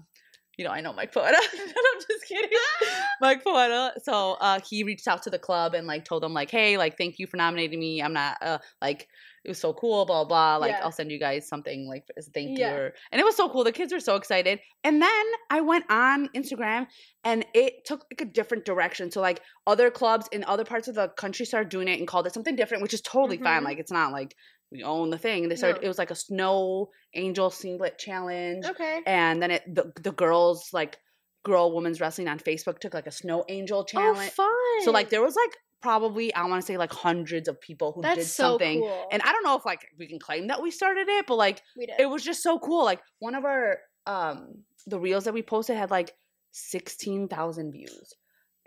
you 0.57 0.65
know, 0.65 0.73
I 0.73 0.81
know 0.81 0.93
Mike 0.93 1.15
Poeta. 1.15 1.37
I'm 1.53 2.01
just 2.01 2.27
kidding. 2.27 2.51
Mike 3.21 3.45
Poeta. 3.45 3.93
So 4.03 4.33
uh, 4.41 4.59
he 4.69 4.83
reached 4.83 5.07
out 5.07 5.23
to 5.23 5.31
the 5.31 5.39
club 5.39 5.73
and 5.75 5.87
like 5.87 6.05
told 6.05 6.23
them 6.25 6.35
like, 6.35 6.51
hey, 6.51 6.77
like 6.77 6.99
thank 6.99 7.21
you 7.21 7.29
for 7.29 7.37
nominating 7.37 7.79
me. 7.79 8.03
I'm 8.03 8.13
not 8.13 8.39
uh, 8.43 8.59
like 8.83 9.07
it 9.45 9.49
was 9.51 9.61
so 9.61 9.73
cool, 9.73 10.05
blah 10.05 10.25
blah. 10.25 10.57
Like 10.57 10.73
Yeah. 10.73 10.81
I'll 10.83 10.91
send 10.91 11.13
you 11.13 11.21
guys 11.21 11.47
something 11.47 11.87
like 11.87 12.09
thank 12.35 12.59
Yeah. 12.59 12.73
you. 12.73 12.77
Or, 12.77 12.95
and 13.13 13.21
it 13.21 13.25
was 13.25 13.37
so 13.37 13.49
cool. 13.49 13.63
The 13.63 13.71
kids 13.71 13.93
were 13.93 14.01
so 14.01 14.17
excited. 14.17 14.59
And 14.83 15.01
then 15.01 15.25
I 15.49 15.61
went 15.61 15.85
on 15.89 16.29
Instagram 16.35 16.89
and 17.23 17.47
it 17.55 17.85
took 17.85 18.05
like 18.11 18.21
a 18.29 18.31
different 18.31 18.65
direction. 18.65 19.13
So 19.13 19.21
like 19.21 19.41
other 19.65 19.93
clubs 19.93 20.27
in 20.33 20.43
other 20.43 20.65
parts 20.65 20.89
of 20.89 20.97
the 20.97 21.07
country 21.11 21.47
started 21.47 21.69
doing 21.69 21.87
it 21.87 22.01
and 22.01 22.09
called 22.09 22.27
it 22.27 22.35
something 22.35 22.57
different, 22.57 22.83
which 22.83 22.95
is 22.95 23.01
totally 23.01 23.39
fine. 23.39 23.63
Mhm. 23.63 23.67
Like 23.67 23.79
it's 23.79 23.93
not 23.93 24.11
like 24.11 24.35
we 24.71 24.83
own 24.83 25.11
the 25.11 25.19
thing. 25.19 25.49
They 25.49 25.57
started. 25.57 25.81
No. 25.81 25.87
It 25.87 25.89
was 25.89 25.99
like 25.99 26.11
a 26.11 26.15
snow 26.15 26.91
angel 27.15 27.51
singlet 27.51 27.99
challenge 27.99 28.65
okay. 28.67 29.01
and 29.07 29.43
then 29.43 29.51
it 29.51 29.75
the, 29.75 29.93
the 30.03 30.13
girls 30.13 30.71
like 30.73 30.99
girl 31.45 31.75
women's 31.75 32.01
wrestling 32.01 32.29
on 32.29 32.39
facebook 32.39 32.79
took 32.79 32.93
like 32.93 33.07
a 33.07 33.11
snow 33.11 33.45
angel 33.49 33.85
challenge. 33.85 34.09
Oh, 34.11 34.15
challenge 34.15 34.33
fun. 34.33 34.85
so 34.85 34.91
like 34.91 35.09
there 35.09 35.23
was 35.23 35.35
like 35.35 35.57
probably 35.81 36.35
i 36.35 36.45
want 36.45 36.61
to 36.61 36.67
say 36.67 36.77
like 36.77 36.93
hundreds 36.93 37.49
of 37.49 37.61
people 37.61 37.93
who 37.93 38.03
That's 38.03 38.19
did 38.19 38.27
so 38.27 38.43
something 38.51 38.81
cool. 38.81 39.07
and 39.11 39.23
i 39.23 39.33
don't 39.33 39.45
know 39.45 39.57
if 39.57 39.65
like 39.65 39.87
we 39.99 40.09
can 40.09 40.19
claim 40.19 40.49
that 40.49 40.61
we 40.61 40.71
started 40.71 41.09
it 41.09 41.27
but 41.27 41.37
like 41.37 41.63
it 41.77 42.11
was 42.11 42.23
just 42.25 42.43
so 42.43 42.59
cool 42.59 42.85
like 42.85 43.01
one 43.21 43.35
of 43.35 43.45
our 43.45 43.79
um 44.07 44.65
the 44.87 44.99
reels 44.99 45.25
that 45.25 45.35
we 45.35 45.43
posted 45.43 45.77
had 45.77 45.91
like 45.91 46.13
16,000 46.53 47.73
views 47.73 48.15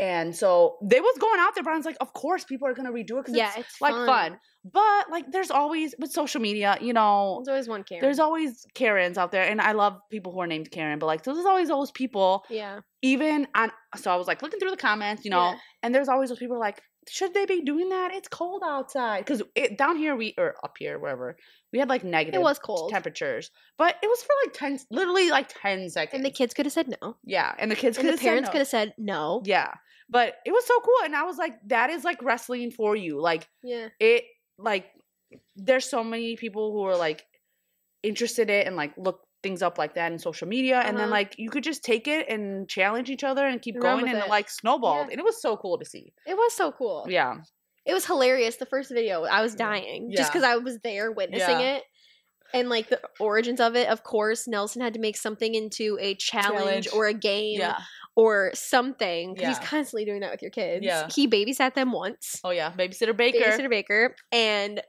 and 0.01 0.35
so 0.35 0.77
they 0.81 0.99
was 0.99 1.15
going 1.19 1.39
out 1.39 1.53
there 1.55 1.63
brian's 1.63 1.85
like 1.85 1.95
of 2.01 2.11
course 2.13 2.43
people 2.43 2.67
are 2.67 2.73
gonna 2.73 2.91
redo 2.91 3.11
it 3.11 3.17
because 3.17 3.35
yeah, 3.35 3.51
it's 3.55 3.69
it's 3.69 3.81
like 3.81 3.93
fun. 3.93 4.37
but 4.65 5.09
like 5.09 5.31
there's 5.31 5.51
always 5.51 5.93
with 5.99 6.11
social 6.11 6.41
media 6.41 6.77
you 6.81 6.91
know 6.91 7.41
There's 7.45 7.47
always 7.53 7.67
one 7.69 7.83
Karen. 7.83 8.01
there's 8.01 8.19
always 8.19 8.65
Karens 8.73 9.17
out 9.17 9.31
there, 9.31 9.43
and 9.47 9.61
I 9.61 9.71
love 9.73 9.93
people 10.09 10.31
who 10.33 10.39
are 10.41 10.47
named 10.47 10.71
Karen, 10.71 10.97
but 10.99 11.05
like, 11.05 11.23
so 11.23 11.33
there's 11.33 11.45
always 11.45 11.67
those 11.69 11.91
people, 11.91 12.43
yeah. 12.49 12.79
even 13.01 13.47
on. 13.55 13.71
So 13.95 14.11
I 14.11 14.15
was 14.15 14.27
like 14.27 14.41
looking 14.41 14.59
through 14.59 14.71
the 14.71 14.77
comments, 14.77 15.23
you 15.25 15.31
know, 15.31 15.51
Yeah. 15.51 15.57
and 15.83 15.93
there's 15.95 16.09
always 16.09 16.29
those 16.29 16.39
people 16.39 16.59
like, 16.59 16.81
should 17.09 17.33
they 17.33 17.45
be 17.45 17.61
doing 17.61 17.89
that? 17.89 18.11
It's 18.13 18.27
cold 18.27 18.61
outside 18.65 19.25
because 19.25 19.41
down 19.75 19.97
here 19.97 20.15
we 20.15 20.33
or 20.37 20.55
up 20.63 20.75
here 20.77 20.99
wherever 20.99 21.35
we 21.73 21.79
had 21.79 21.89
like 21.89 22.03
negative 22.03 22.39
It 22.39 22.43
was 22.43 22.59
cold. 22.59 22.91
temperatures, 22.91 23.49
but 23.77 23.95
it 24.03 24.07
was 24.07 24.21
for 24.21 24.33
like 24.45 24.53
ten, 24.53 24.79
literally 24.91 25.29
like 25.31 25.49
ten 25.61 25.89
seconds. 25.89 26.13
And 26.15 26.25
the 26.25 26.29
kids 26.31 26.53
could 26.53 26.65
have 26.65 26.73
said 26.73 26.95
no. 27.01 27.17
yeah, 27.23 27.53
and 27.57 27.71
the 27.71 27.75
kids 27.75 27.97
could 27.97 28.19
parents 28.19 28.47
have 28.47 28.51
could 28.51 28.59
have 28.59 28.67
said 28.67 28.93
no. 28.97 29.41
yeah, 29.45 29.73
but 30.09 30.35
it 30.45 30.51
was 30.51 30.65
so 30.65 30.79
cool, 30.81 31.05
and 31.05 31.15
I 31.15 31.23
was 31.23 31.37
like, 31.37 31.53
that 31.67 31.89
is 31.89 32.03
like 32.03 32.21
wrestling 32.21 32.71
for 32.71 32.95
you, 32.95 33.19
like 33.19 33.47
Yeah. 33.63 33.89
it 33.99 34.25
like 34.57 34.85
there's 35.55 35.89
so 35.89 36.03
many 36.03 36.35
people 36.35 36.71
who 36.71 36.83
are 36.83 36.97
like 36.97 37.25
interested 38.03 38.49
in 38.49 38.55
it 38.55 38.67
and 38.67 38.75
like 38.75 38.93
look 38.97 39.21
things 39.43 39.61
up 39.61 39.77
like 39.77 39.95
that 39.95 40.11
in 40.11 40.19
social 40.19 40.47
media 40.47 40.79
and 40.79 40.95
then 40.97 41.05
Uh-huh. 41.05 41.11
like 41.11 41.35
you 41.37 41.49
could 41.49 41.63
just 41.63 41.83
take 41.83 42.07
it 42.07 42.27
and 42.29 42.69
challenge 42.69 43.09
each 43.09 43.23
other 43.23 43.45
and 43.45 43.61
keep 43.61 43.75
run 43.75 43.99
going 44.01 44.09
and 44.13 44.19
it 44.23 44.29
like 44.29 44.49
snowballed 44.49 45.07
Yeah. 45.07 45.11
and 45.11 45.19
it 45.19 45.23
was 45.23 45.41
so 45.41 45.57
cool 45.57 45.77
to 45.79 45.85
see 45.85 46.13
It 46.27 46.35
was 46.35 46.53
so 46.53 46.71
cool. 46.71 47.05
yeah 47.09 47.37
It 47.83 47.93
was 47.95 48.05
hilarious. 48.05 48.57
The 48.57 48.67
first 48.67 48.91
video, 48.91 49.23
I 49.23 49.41
was 49.41 49.53
Yeah. 49.53 49.65
dying 49.69 50.11
just 50.15 50.31
because 50.31 50.43
I 50.43 50.57
was 50.57 50.77
there 50.83 51.11
witnessing 51.11 51.59
Yeah. 51.59 51.77
it. 51.77 51.83
And 52.53 52.69
like 52.69 52.89
the 52.89 52.99
origins 53.19 53.59
of 53.59 53.75
it, 53.75 53.87
of 53.89 54.03
course, 54.03 54.47
Nelson 54.47 54.81
had 54.83 54.93
to 54.93 54.99
make 54.99 55.17
something 55.17 55.55
into 55.55 55.97
a 55.99 56.13
challenge, 56.15 56.85
Challenge. 56.85 56.89
or 56.93 57.07
a 57.07 57.13
game 57.13 57.59
Yeah. 57.61 57.79
Or 58.21 58.51
something. 58.53 59.35
'cause 59.35 59.45
He's 59.47 59.59
constantly 59.59 60.05
doing 60.05 60.21
that 60.21 60.31
with 60.31 60.41
your 60.41 60.51
kids. 60.51 60.85
Yeah. 60.85 61.07
He 61.13 61.27
babysat 61.27 61.73
them 61.73 61.91
once. 61.91 62.39
Oh 62.43 62.51
yeah, 62.51 62.71
babysitter 62.71 63.15
Baker. 63.15 63.39
Babysitter 63.39 63.69
Baker. 63.69 64.15
And 64.31 64.81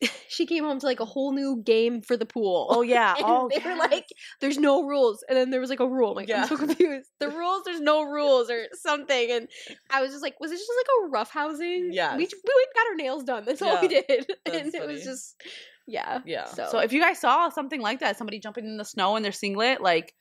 she 0.28 0.46
came 0.46 0.64
home 0.64 0.78
to 0.80 0.86
like 0.86 1.00
a 1.00 1.04
whole 1.04 1.32
new 1.32 1.62
game 1.62 2.00
for 2.00 2.16
the 2.16 2.26
pool. 2.26 2.68
Oh 2.70 2.82
yeah. 2.82 3.14
And 3.18 3.24
oh, 3.26 3.50
they 3.54 3.60
were 3.62 3.76
like, 3.76 4.06
"There's 4.40 4.58
no 4.58 4.84
rules," 4.86 5.22
and 5.28 5.36
then 5.36 5.50
there 5.50 5.60
was 5.60 5.70
like 5.70 5.80
a 5.80 5.86
rule. 5.88 6.10
I'm 6.10 6.16
like, 6.16 6.28
Yeah. 6.28 6.42
I'm 6.42 6.48
so 6.48 6.56
confused. 6.66 7.08
The 7.18 7.28
rules, 7.28 7.62
there's 7.64 7.80
no 7.80 8.02
rules 8.02 8.50
or 8.50 8.66
something, 8.74 9.30
and 9.30 9.48
I 9.90 10.00
was 10.00 10.10
just 10.10 10.22
like, 10.22 10.40
"Was 10.40 10.50
it 10.50 10.56
just 10.56 10.70
like 10.78 10.86
a 11.04 11.08
rough 11.10 11.30
housing?" 11.30 11.90
we 12.16 12.24
we 12.26 12.66
got 12.74 12.86
our 12.88 12.94
nails 12.96 13.24
done. 13.24 13.44
That's 13.44 13.60
all 13.62 13.80
we 13.80 13.88
did, 13.88 14.04
that's 14.44 14.56
and 14.56 14.74
it 14.74 14.86
was 14.86 15.04
just, 15.04 15.40
yeah, 15.86 16.20
Yeah. 16.24 16.46
So. 16.46 16.68
So, 16.70 16.78
if 16.78 16.92
you 16.92 17.00
guys 17.00 17.18
saw 17.18 17.48
something 17.50 17.80
like 17.80 18.00
that, 18.00 18.16
somebody 18.16 18.38
jumping 18.40 18.64
in 18.64 18.76
the 18.78 18.84
snow 18.84 19.16
in 19.16 19.22
their 19.22 19.32
singlet, 19.32 19.80
like 19.82 20.14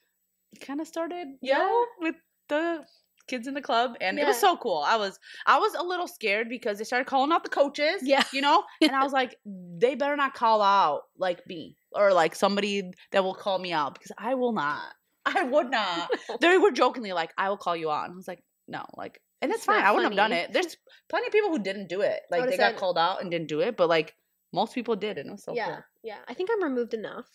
kind 0.62 0.82
of 0.82 0.88
started, 0.88 1.28
you 1.42 1.54
know, 1.54 1.86
with 2.00 2.16
the 2.50 2.84
kids 3.28 3.48
in 3.48 3.54
the 3.54 3.62
club 3.62 3.92
and 4.02 4.20
it 4.20 4.26
was 4.26 4.40
so 4.40 4.58
cool. 4.58 4.84
I 4.86 4.98
was 4.98 5.20
I 5.46 5.60
was 5.60 5.74
a 5.76 5.84
little 5.84 6.08
scared 6.08 6.50
because 6.50 6.78
they 6.80 6.84
started 6.84 7.06
calling 7.06 7.32
out 7.32 7.44
the 7.44 7.50
coaches. 7.50 8.02
Yeah. 8.02 8.24
You 8.34 8.42
know? 8.42 8.64
And 8.82 8.92
I 8.92 9.04
was 9.04 9.14
like, 9.14 9.36
they 9.46 9.96
better 9.96 10.16
not 10.16 10.34
call 10.34 10.62
out 10.62 11.04
like 11.18 11.46
me 11.48 11.76
or 11.92 12.12
like 12.12 12.36
somebody 12.36 12.92
that 13.12 13.24
will 13.24 13.36
call 13.36 13.60
me 13.60 13.72
out 13.72 13.94
because 13.94 14.12
I 14.18 14.34
will 14.34 14.52
not. 14.52 14.94
I 15.26 15.44
would 15.44 15.70
not. 15.70 16.10
they 16.42 16.58
were 16.58 16.72
jokingly 16.72 17.14
like, 17.14 17.32
I 17.38 17.50
will 17.50 17.58
call 17.58 17.76
you 17.76 17.92
out. 17.92 18.06
And 18.06 18.14
I 18.14 18.16
was 18.16 18.28
like, 18.28 18.44
no, 18.68 18.84
like 18.98 19.22
and 19.42 19.52
it's 19.52 19.60
It's 19.60 19.66
fine. 19.66 19.84
I 19.84 19.92
wouldn't 19.92 20.12
have 20.12 20.18
done 20.18 20.34
it. 20.34 20.52
There's 20.52 20.76
plenty 21.08 21.28
of 21.28 21.32
people 21.32 21.50
who 21.50 21.60
didn't 21.60 21.88
do 21.88 22.02
it. 22.02 22.22
Like 22.30 22.50
they 22.50 22.58
got 22.58 22.76
called 22.76 22.98
out 22.98 23.22
and 23.22 23.32
didn't 23.32 23.48
do 23.48 23.62
it, 23.62 23.78
but 23.78 23.88
like 23.88 24.16
most 24.52 24.74
people 24.74 24.96
did, 24.96 25.18
and 25.18 25.30
it 25.30 25.32
was 25.32 25.44
so 25.44 25.54
yeah, 25.54 25.66
cool. 25.66 25.78
yeah. 26.04 26.18
I 26.28 26.34
think 26.34 26.50
I'm 26.52 26.64
removed 26.64 26.94
enough. 26.94 27.28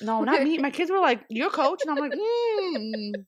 No, 0.00 0.22
not 0.22 0.42
me. 0.42 0.58
My 0.58 0.70
kids 0.70 0.90
were 0.90 1.00
like, 1.00 1.22
"You're 1.28 1.50
coach," 1.50 1.80
and 1.82 1.90
I'm 1.90 1.96
like, 1.96 2.12
mm, 2.12 3.24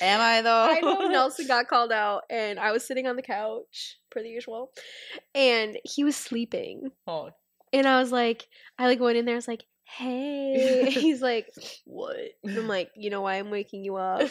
"Am 0.00 0.20
I 0.20 0.42
though?" 0.42 0.66
I 0.70 0.80
know 0.80 1.08
Nelson 1.08 1.46
got 1.46 1.68
called 1.68 1.92
out, 1.92 2.22
and 2.30 2.58
I 2.58 2.72
was 2.72 2.86
sitting 2.86 3.06
on 3.06 3.16
the 3.16 3.22
couch 3.22 3.98
per 4.10 4.22
the 4.22 4.28
usual, 4.28 4.72
and 5.34 5.78
he 5.84 6.04
was 6.04 6.16
sleeping. 6.16 6.90
Oh, 7.06 7.30
And 7.72 7.86
I 7.86 8.00
was 8.00 8.12
like, 8.12 8.48
I 8.78 8.86
like 8.86 9.00
went 9.00 9.16
in 9.18 9.24
there. 9.24 9.34
I 9.34 9.36
was 9.36 9.48
like, 9.48 9.64
"Hey," 9.84 10.86
he's 10.90 11.20
like, 11.22 11.48
"What?" 11.84 12.16
And 12.44 12.56
I'm 12.58 12.68
like, 12.68 12.90
"You 12.96 13.10
know 13.10 13.22
why 13.22 13.36
I'm 13.36 13.50
waking 13.50 13.84
you 13.84 13.96
up?" 13.96 14.30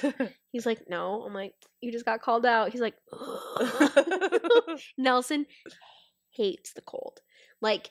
He's 0.52 0.66
like, 0.66 0.90
"No." 0.90 1.24
I'm 1.24 1.34
like, 1.34 1.54
"You 1.82 1.92
just 1.92 2.06
got 2.06 2.22
called 2.22 2.46
out." 2.46 2.72
He's 2.72 2.82
like, 2.82 2.96
Nelson 4.98 5.46
hates 6.32 6.74
the 6.74 6.82
cold. 6.82 7.20
Like 7.62 7.90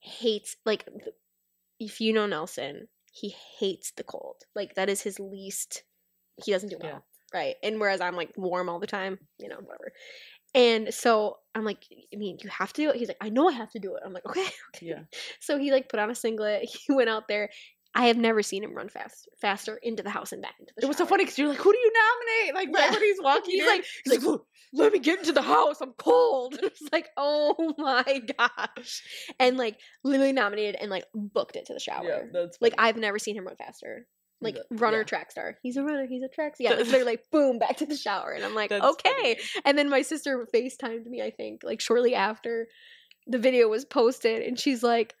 hates 0.00 0.56
like 0.64 0.86
if 1.78 2.00
you 2.00 2.12
know 2.12 2.26
Nelson, 2.26 2.88
he 3.12 3.34
hates 3.58 3.92
the 3.92 4.04
cold. 4.04 4.36
Like 4.54 4.74
that 4.74 4.88
is 4.88 5.02
his 5.02 5.18
least. 5.20 5.82
He 6.42 6.52
doesn't 6.52 6.70
do 6.70 6.78
well, 6.80 6.90
Yeah. 6.90 6.98
Right? 7.32 7.56
And 7.62 7.80
whereas 7.80 8.00
I'm 8.00 8.16
like 8.16 8.32
warm 8.36 8.68
all 8.68 8.78
the 8.80 8.86
time, 8.86 9.18
you 9.38 9.48
know, 9.48 9.56
whatever. 9.56 9.92
And 10.54 10.92
so 10.92 11.36
I'm 11.54 11.64
like, 11.64 11.84
I 12.12 12.16
mean, 12.16 12.38
you 12.42 12.50
have 12.50 12.72
to 12.72 12.82
do 12.82 12.90
it. 12.90 12.96
He's 12.96 13.08
like, 13.08 13.16
I 13.20 13.28
know 13.28 13.48
I 13.48 13.52
have 13.52 13.70
to 13.72 13.78
do 13.78 13.94
it. 13.94 14.02
I'm 14.04 14.12
like, 14.12 14.26
okay, 14.28 14.40
okay. 14.74 14.86
yeah, 14.86 15.00
So 15.40 15.58
he 15.58 15.70
like 15.72 15.88
put 15.88 16.00
on 16.00 16.10
a 16.10 16.14
singlet. 16.14 16.68
He 16.86 16.92
went 16.92 17.08
out 17.08 17.28
there. 17.28 17.50
I 17.92 18.06
have 18.06 18.16
never 18.16 18.40
seen 18.42 18.62
him 18.62 18.72
run 18.74 18.88
fast 18.88 19.28
faster 19.40 19.76
into 19.82 20.04
the 20.04 20.10
house 20.10 20.30
and 20.30 20.40
back 20.40 20.54
into 20.60 20.72
the. 20.76 20.84
it 20.84 20.88
was 20.88 20.96
so 20.96 21.06
funny 21.06 21.24
because 21.24 21.36
you're 21.36 21.48
like, 21.48 21.58
"Who 21.58 21.72
do 21.72 21.78
you 21.78 21.92
nominate?" 21.92 22.54
Like 22.54 22.68
right 22.76 22.84
Yeah. 22.88 22.92
when 22.92 23.02
he's 23.02 23.20
walking, 23.22 23.50
He's 23.50 23.62
in, 23.62 23.66
like, 23.68 23.84
he's 24.04 24.12
like, 24.14 24.22
"Look, 24.22 24.46
let 24.72 24.92
me 24.92 25.00
get 25.00 25.18
into 25.18 25.32
the 25.32 25.42
house. 25.42 25.80
I'm 25.80 25.92
cold. 25.98 26.54
And 26.54 26.62
it's 26.64 26.80
like, 26.92 27.08
oh 27.16 27.74
my 27.78 28.20
gosh. 28.38 29.02
And 29.40 29.56
like 29.56 29.76
literally 30.04 30.32
nominated 30.32 30.76
and 30.80 30.88
like 30.88 31.02
booked 31.12 31.56
it 31.56 31.66
to 31.66 31.74
the 31.74 31.80
shower. 31.80 32.04
yeah, 32.04 32.22
that's 32.32 32.58
like. 32.60 32.74
I've 32.78 32.96
never 32.96 33.18
seen 33.18 33.34
him 33.36 33.44
run 33.44 33.56
faster. 33.56 34.06
Like 34.42 34.56
runner 34.70 34.98
yeah. 34.98 35.04
track 35.04 35.30
star. 35.30 35.56
He's 35.62 35.76
a 35.76 35.82
runner, 35.82 36.06
he's 36.06 36.22
a 36.22 36.28
track 36.28 36.56
star. 36.56 36.72
Yeah, 36.72 36.78
it's 36.78 36.90
literally 36.90 37.12
like 37.12 37.30
boom, 37.30 37.58
back 37.58 37.76
to 37.78 37.86
the 37.86 37.96
shower. 37.96 38.30
And 38.30 38.44
I'm 38.44 38.54
like, 38.54 38.70
That's 38.70 38.84
okay. 38.84 39.10
funny. 39.10 39.36
And 39.64 39.76
then 39.76 39.90
my 39.90 40.02
sister 40.02 40.46
FaceTimed 40.54 41.06
me, 41.06 41.22
I 41.22 41.30
think, 41.30 41.62
like 41.62 41.80
shortly 41.80 42.14
after 42.14 42.68
the 43.26 43.38
video 43.38 43.68
was 43.68 43.84
posted, 43.84 44.42
and 44.42 44.58
she's 44.58 44.82
like, 44.82 45.14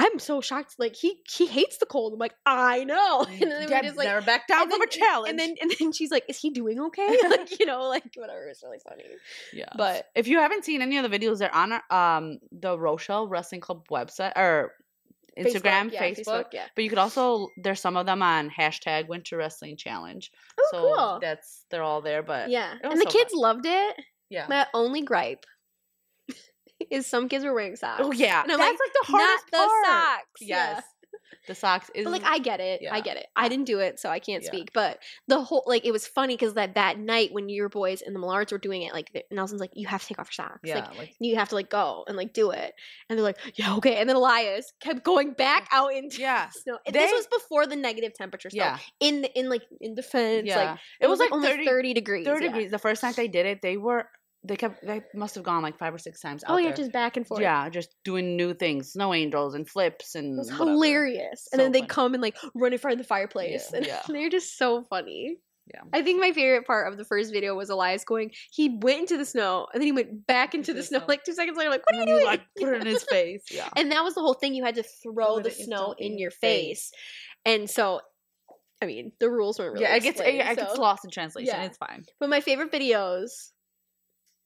I'm 0.00 0.18
so 0.18 0.40
shocked. 0.40 0.76
Like 0.78 0.96
he 0.96 1.20
he 1.30 1.46
hates 1.46 1.76
the 1.76 1.84
cold. 1.84 2.14
I'm 2.14 2.18
like, 2.18 2.34
I 2.46 2.84
know. 2.84 3.26
And 3.40 3.50
then 3.50 3.68
just 3.68 3.98
like 3.98 4.08
never 4.08 4.22
back 4.24 4.48
down 4.48 4.70
from 4.70 4.78
then, 4.78 4.82
a 4.82 4.86
challenge. 4.86 5.28
And 5.30 5.38
then 5.38 5.54
and 5.60 5.70
then 5.78 5.92
she's 5.92 6.10
like, 6.10 6.24
"Is 6.26 6.38
he 6.38 6.50
doing 6.50 6.80
okay?" 6.80 7.18
like 7.28 7.60
you 7.60 7.66
know, 7.66 7.82
like 7.82 8.04
whatever. 8.14 8.46
It's 8.48 8.62
really 8.62 8.78
funny. 8.88 9.04
yeah, 9.52 9.66
But 9.76 10.06
if 10.14 10.26
you 10.26 10.38
haven't 10.38 10.64
seen 10.64 10.80
any 10.80 10.96
of 10.96 11.08
the 11.08 11.18
videos, 11.18 11.38
they're 11.38 11.54
on 11.54 11.72
our, 11.72 11.82
um 12.16 12.38
the 12.50 12.78
Rochelle 12.78 13.28
Wrestling 13.28 13.60
Club 13.60 13.86
website 13.90 14.32
or 14.36 14.72
Instagram, 15.38 15.90
Facebook, 15.90 15.92
yeah, 15.92 16.02
Facebook. 16.02 16.44
yeah. 16.52 16.66
But 16.74 16.84
you 16.84 16.90
could 16.90 16.98
also 16.98 17.48
there's 17.56 17.80
some 17.80 17.96
of 17.96 18.06
them 18.06 18.22
on 18.22 18.50
hashtag 18.50 19.08
Winter 19.08 19.36
Wrestling 19.36 19.76
Challenge. 19.76 20.30
Oh, 20.58 20.68
so 20.72 20.78
cool. 20.80 21.18
that's 21.20 21.64
they're 21.70 21.82
all 21.82 22.02
there. 22.02 22.22
But 22.22 22.50
yeah, 22.50 22.74
and 22.82 22.92
the 22.92 23.04
so 23.04 23.10
kids 23.10 23.32
fun. 23.32 23.40
loved 23.40 23.66
it. 23.66 23.96
yeah. 24.28 24.46
My 24.48 24.66
only 24.74 25.02
gripe 25.02 25.46
is 26.90 27.06
some 27.06 27.28
kids 27.28 27.44
were 27.44 27.54
wearing 27.54 27.76
socks. 27.76 28.02
Oh 28.04 28.12
yeah, 28.12 28.42
and 28.42 28.52
I'm 28.52 28.58
that's 28.58 28.70
like, 28.72 28.78
like, 28.80 28.92
the 29.06 29.12
not 29.12 29.20
hardest 29.20 29.46
the 29.50 29.56
part. 29.56 29.86
socks. 29.86 30.40
yeah. 30.40 30.74
Yes, 30.74 30.84
the 31.46 31.54
socks 31.54 31.90
is. 31.94 32.04
But 32.04 32.10
like 32.10 32.24
I 32.24 32.38
get 32.38 32.60
it, 32.60 32.82
I 32.90 33.00
get 33.00 33.16
it. 33.16 33.26
I 33.36 33.48
didn't 33.48 33.66
do 33.66 33.78
it, 33.80 33.98
so 34.00 34.08
I 34.08 34.18
can't 34.18 34.42
Yeah. 34.42 34.48
speak. 34.48 34.70
But 34.72 34.98
the 35.28 35.42
whole 35.42 35.64
like 35.66 35.84
it 35.84 35.92
was 35.92 36.06
funny 36.06 36.34
because 36.34 36.54
that 36.54 36.74
that 36.74 36.98
night 36.98 37.32
when 37.32 37.48
your 37.48 37.68
boys 37.68 38.02
and 38.02 38.14
the 38.14 38.20
Millards 38.20 38.52
were 38.52 38.58
doing 38.58 38.82
it, 38.82 38.92
like 38.92 39.26
Nelson's 39.30 39.60
like, 39.60 39.70
you 39.74 39.86
have 39.88 40.02
to 40.02 40.08
take 40.08 40.18
off 40.18 40.28
your 40.36 40.46
socks. 40.46 40.60
yeah, 40.64 40.76
Like 40.88 40.98
like, 40.98 41.14
you 41.18 41.36
have 41.36 41.48
to 41.50 41.54
like 41.54 41.70
go 41.70 42.04
and 42.06 42.16
like 42.16 42.32
do 42.32 42.50
it. 42.50 42.72
And 43.08 43.18
they're 43.18 43.24
like, 43.24 43.38
yeah, 43.54 43.74
okay. 43.76 43.96
And 43.96 44.08
then 44.08 44.16
Elias 44.16 44.72
kept 44.80 45.04
going 45.04 45.32
back 45.32 45.68
out 45.72 45.92
into 45.94 46.20
yeah, 46.20 46.48
snow. 46.52 46.78
They- 46.86 46.92
this 46.92 47.12
was 47.12 47.26
before 47.26 47.66
the 47.66 47.76
negative 47.76 48.14
temperature. 48.14 48.50
So 48.50 48.56
yeah, 48.56 48.78
in 49.00 49.24
in 49.24 49.48
like 49.48 49.62
in 49.80 49.94
defense, 49.94 50.46
yeah. 50.46 50.70
like 50.72 50.78
it 51.00 51.06
was 51.08 51.18
like 51.18 51.32
almost 51.32 51.50
30, 51.50 51.64
30 51.66 51.94
degrees. 51.94 52.26
30 52.26 52.44
yeah. 52.44 52.50
degrees. 52.50 52.70
The 52.70 52.78
first 52.78 53.02
night 53.02 53.16
they 53.16 53.28
did 53.28 53.46
it, 53.46 53.62
they 53.62 53.76
were 53.76 54.08
they 54.42 54.56
kept 54.56 54.84
they 54.86 55.02
must 55.14 55.34
have 55.34 55.44
gone 55.44 55.62
like 55.62 55.78
five 55.78 55.92
or 55.94 55.98
six 55.98 56.20
times. 56.20 56.42
Oh, 56.46 56.52
out 56.52 56.54
Oh 56.54 56.58
yeah, 56.58 56.68
there. 56.68 56.76
just 56.76 56.92
back 56.92 57.16
and 57.16 57.26
forth. 57.26 57.40
yeah, 57.40 57.68
just 57.68 57.94
doing 58.04 58.36
new 58.36 58.54
things, 58.54 58.92
snow 58.92 59.12
angels 59.12 59.54
and 59.54 59.68
flips 59.68 60.14
and 60.14 60.34
It 60.34 60.38
was 60.38 60.50
whatever. 60.50 60.70
hilarious. 60.70 61.48
And 61.52 61.60
then 61.60 61.72
they 61.72 61.80
funny. 61.80 61.88
come 61.88 62.14
and 62.14 62.22
like 62.22 62.36
run 62.54 62.72
in 62.72 62.78
front 62.78 62.94
of 62.94 62.98
the 62.98 63.08
fireplace. 63.08 63.68
Yeah, 63.70 63.76
and 63.78 63.86
yeah. 63.86 64.00
they're 64.08 64.30
just 64.30 64.56
so 64.56 64.82
funny. 64.82 65.36
Yeah. 65.72 65.82
I 65.92 66.02
think 66.02 66.20
my 66.20 66.32
favorite 66.32 66.66
part 66.66 66.90
of 66.90 66.98
the 66.98 67.04
first 67.04 67.32
video 67.32 67.54
was 67.54 67.70
Elias 67.70 68.02
going, 68.02 68.32
he 68.50 68.76
went 68.82 69.00
into 69.02 69.16
the 69.16 69.24
snow 69.24 69.68
and 69.72 69.80
then 69.80 69.86
he 69.86 69.92
went 69.92 70.26
back 70.26 70.52
into, 70.52 70.74
the, 70.74 70.82
snow, 70.82 71.00
like 71.06 71.22
two 71.22 71.32
seconds 71.32 71.56
later, 71.56 71.70
like, 71.70 71.82
what 71.88 71.94
are 71.94 72.00
you 72.00 72.06
doing? 72.06 72.24
like 72.24 72.40
put 72.58 72.70
it 72.74 72.80
in 72.80 72.86
his 72.88 73.04
face. 73.10 73.44
Yeah, 73.52 73.68
and 73.76 73.92
that 73.92 74.02
was 74.02 74.14
the 74.14 74.20
whole 74.20 74.34
thing. 74.34 74.54
You 74.54 74.64
had 74.64 74.74
to 74.76 74.82
throw 74.82 75.38
the 75.38 75.50
snow 75.52 75.94
in 75.96 76.12
your 76.18 76.20
your 76.22 76.30
face. 76.32 76.90
And 77.44 77.70
so, 77.70 78.00
I 78.82 78.86
mean, 78.86 79.12
the 79.20 79.30
rules 79.30 79.58
weren't 79.60 79.74
really 79.74 79.84
yeah, 79.84 79.94
it 79.94 80.02
gets 80.02 80.18
it, 80.18 80.24
explained, 80.26 80.50
it 80.50 80.56
gets 80.56 80.74
so- 80.74 80.80
lost 80.80 81.04
in 81.04 81.10
translation. 81.12 81.54
yeah. 81.54 81.64
It's 81.66 81.76
fine. 81.78 82.04
But 82.18 82.30
my 82.30 82.40
favorite 82.40 82.72
videos 82.72 83.30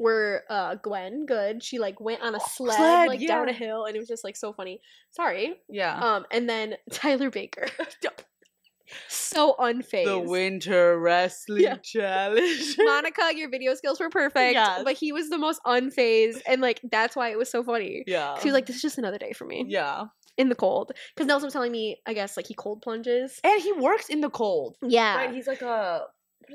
were 0.05 0.44
uh 0.50 0.76
Gwen 0.76 1.26
good. 1.26 1.62
She 1.62 1.78
like 1.78 1.98
went 2.00 2.22
on 2.22 2.34
a 2.34 2.40
sled, 2.40 2.76
Sled, 2.76 3.09
like 3.09 3.26
down 3.26 3.48
a 3.48 3.52
hill 3.52 3.84
and 3.86 3.96
it 3.96 3.98
was 3.98 4.09
just 4.09 4.24
like 4.24 4.36
so 4.36 4.52
funny. 4.52 4.80
Sorry. 5.11 5.55
Yeah, 5.68 5.98
Um 5.98 6.26
and 6.30 6.48
then 6.48 6.76
Tyler 6.92 7.30
Baker. 7.30 7.66
so 9.09 9.55
unfazed. 9.59 10.05
the 10.05 10.18
Winter 10.18 10.98
Wrestling 11.00 11.62
Yeah. 11.62 11.76
Challenge. 11.82 12.76
Monica, 12.78 13.30
your 13.34 13.48
video 13.50 13.74
skills 13.74 13.98
were 13.98 14.11
perfect, 14.11 14.52
Yes. 14.55 14.82
but 14.84 14.94
he 14.94 15.11
was 15.12 15.30
the 15.30 15.38
most 15.38 15.61
unfazed, 15.66 16.42
and 16.46 16.61
like 16.61 16.80
that's 16.90 17.16
why 17.16 17.30
it 17.30 17.38
was 17.38 17.50
so 17.50 17.64
funny. 17.64 18.05
Yeah. 18.07 18.38
He 18.40 18.48
was 18.48 18.55
like, 18.55 18.66
"This 18.66 18.76
is 18.76 18.82
just 18.82 18.98
another 18.98 19.18
day 19.18 19.32
for 19.32 19.46
me 19.46 19.64
yeah, 19.68 20.05
in 20.36 20.48
the 20.50 20.55
cold." 20.55 20.92
Because 21.14 21.26
Nelson 21.26 21.46
was 21.46 21.52
telling 21.55 21.72
me, 21.72 22.00
I 22.07 22.12
guess, 22.12 22.36
like 22.36 22.46
he 22.46 22.55
cold 22.55 22.82
plunges. 22.82 23.40
and 23.42 23.61
he 23.61 23.72
works 23.72 24.09
in 24.11 24.20
the 24.20 24.30
cold. 24.30 24.76
Yeah, 24.82 25.16
Right, 25.16 25.34
he's 25.34 25.46
like 25.46 25.62
a 25.62 26.02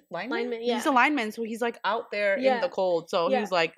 lineman. 0.10 0.38
Lineman, 0.40 0.60
He's 0.62 0.86
yeah. 0.86 0.92
a 0.92 0.94
lineman, 0.94 1.32
so 1.32 1.44
he's 1.44 1.62
like 1.62 1.80
out 1.84 2.12
there 2.12 2.36
in 2.36 2.62
the 2.62 2.70
cold. 2.70 3.10
So 3.10 3.30
Yeah. 3.30 3.40
he's 3.42 3.52
like, 3.52 3.74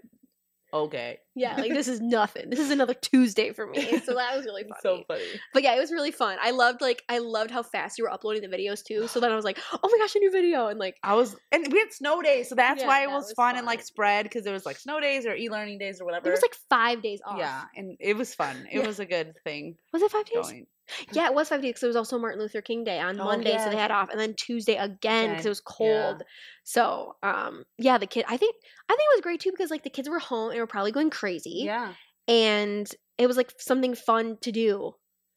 okay, 0.74 1.18
yeah. 1.36 1.58
Like 1.58 1.74
this 1.74 1.88
is 1.90 2.00
nothing. 2.00 2.50
This 2.50 2.60
is 2.60 2.72
another 2.72 2.94
Tuesday 2.94 3.52
for 3.52 3.68
me. 3.68 4.00
So 4.06 4.16
that 4.16 4.36
was 4.36 4.46
really 4.46 4.64
funny. 4.64 4.76
so 4.82 5.04
funny. 5.08 5.24
But 5.54 5.64
yeah, 5.64 5.76
it 5.76 5.80
was 5.80 5.92
really 5.92 6.12
fun. 6.12 6.38
I 6.42 6.52
loved 6.52 6.82
like 6.82 7.04
I 7.10 7.20
loved 7.20 7.52
how 7.52 7.62
fast 7.64 7.98
you 7.98 8.06
were 8.06 8.12
uploading 8.12 8.42
the 8.50 8.56
videos 8.56 8.84
too. 8.84 9.08
So 9.08 9.20
then 9.20 9.32
I 9.32 9.36
was 9.36 9.46
like, 9.46 9.60
oh 9.74 9.80
my 9.92 9.98
gosh, 9.98 10.16
a 10.16 10.20
new 10.20 10.32
video, 10.32 10.68
and 10.68 10.80
like 10.80 10.96
I 11.04 11.16
was, 11.16 11.36
and 11.52 11.68
we 11.72 11.80
had 11.80 11.92
snow 11.92 12.22
days, 12.22 12.48
so 12.50 12.56
that's 12.56 12.82
Yeah, 12.82 12.88
why 12.88 13.04
it 13.04 13.08
that 13.08 13.14
was, 13.16 13.26
was 13.26 13.34
fun, 13.34 13.58
and 13.58 13.66
like 13.66 13.84
spread 13.84 14.24
because 14.24 14.44
there 14.44 14.54
was 14.54 14.66
like 14.66 14.78
snow 14.80 15.00
days 15.02 15.26
or 15.26 15.36
e-learning 15.36 15.78
days 15.78 16.00
or 16.02 16.06
whatever. 16.06 16.28
it 16.30 16.32
was 16.32 16.42
like 16.42 16.56
five 16.70 17.02
days 17.02 17.22
off. 17.26 17.38
yeah, 17.38 17.64
and 17.76 17.98
it 18.00 18.16
was 18.16 18.34
fun. 18.34 18.56
It 18.72 18.80
Yeah. 18.80 18.88
was 18.88 19.00
a 19.00 19.06
good 19.06 19.34
thing 19.44 19.76
was 19.94 20.02
it 20.02 20.12
five 20.12 20.26
days? 20.26 20.36
going. 20.46 20.68
Yeah, 21.12 21.28
it 21.28 21.34
was 21.34 21.50
five 21.50 21.62
days 21.62 21.72
because 21.72 21.84
it 21.84 21.88
was 21.88 21.96
also 21.96 22.18
Martin 22.20 22.40
Luther 22.42 22.62
King 22.62 22.84
Day 22.84 23.00
on 23.00 23.20
Oh, 23.20 23.24
Monday, 23.24 23.58
so 23.58 23.70
they 23.70 23.76
had 23.78 23.92
off, 23.92 24.10
and 24.10 24.20
then 24.20 24.36
Tuesday 24.36 24.76
again 24.76 25.32
because 25.32 25.46
it 25.46 25.50
was 25.50 25.62
yeah. 25.80 26.18
cold. 26.18 26.24
So, 26.64 27.14
um, 27.24 27.64
yeah, 27.78 27.98
the 27.98 28.08
kid, 28.08 28.26
I 28.28 28.38
think, 28.38 28.56
I 28.90 28.94
think 28.96 29.02
it 29.02 29.16
was 29.18 29.22
great 29.22 29.40
too 29.42 29.52
because 29.52 29.72
like 29.72 29.84
the 29.84 29.90
kids 29.90 30.10
were 30.10 30.20
home 30.20 30.52
and 30.52 30.60
were 30.60 30.68
probably 30.68 30.92
going 30.92 31.10
crazy, 31.10 31.72
Yeah, 31.72 31.96
and 32.28 32.90
it 33.18 33.28
was 33.28 33.38
like 33.38 33.54
something 33.60 33.96
fun 33.96 34.38
to 34.42 34.52
do. 34.52 34.94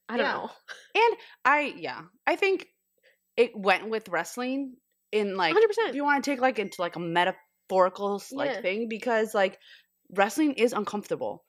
I 0.08 0.16
don't 0.16 0.26
Yeah. 0.26 0.32
know, 0.32 0.50
and 0.94 1.16
I 1.44 1.74
yeah, 1.76 2.02
I 2.26 2.36
think 2.36 2.68
it 3.36 3.56
went 3.56 3.88
with 3.90 4.08
wrestling 4.08 4.76
in 5.12 5.36
like 5.36 5.56
100%. 5.56 5.90
if 5.90 5.94
you 5.96 6.04
want 6.04 6.22
to 6.24 6.30
take 6.30 6.40
like 6.40 6.58
into 6.58 6.80
like 6.80 6.96
a 6.96 7.00
metaphorical 7.00 8.22
like 8.32 8.54
Yeah. 8.54 8.60
thing 8.60 8.88
because 8.88 9.34
like 9.34 9.58
wrestling 10.10 10.54
is 10.54 10.72
uncomfortable 10.72 11.44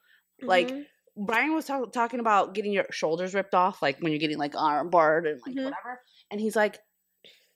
Like 0.45 0.75
Mhm. 0.75 0.85
Brian 1.17 1.53
was 1.53 1.65
talk- 1.65 1.91
talking 1.93 2.19
about 2.19 2.53
getting 2.53 2.73
your 2.73 2.85
shoulders 2.91 3.33
ripped 3.33 3.55
off, 3.55 3.81
like 3.81 3.99
when 3.99 4.11
you're 4.11 4.19
getting 4.19 4.37
like 4.37 4.55
arm 4.55 4.89
barred 4.89 5.25
and 5.27 5.39
like 5.45 5.55
Mhm. 5.55 5.63
whatever. 5.65 6.01
And 6.31 6.41
he's 6.41 6.55
like, 6.55 6.79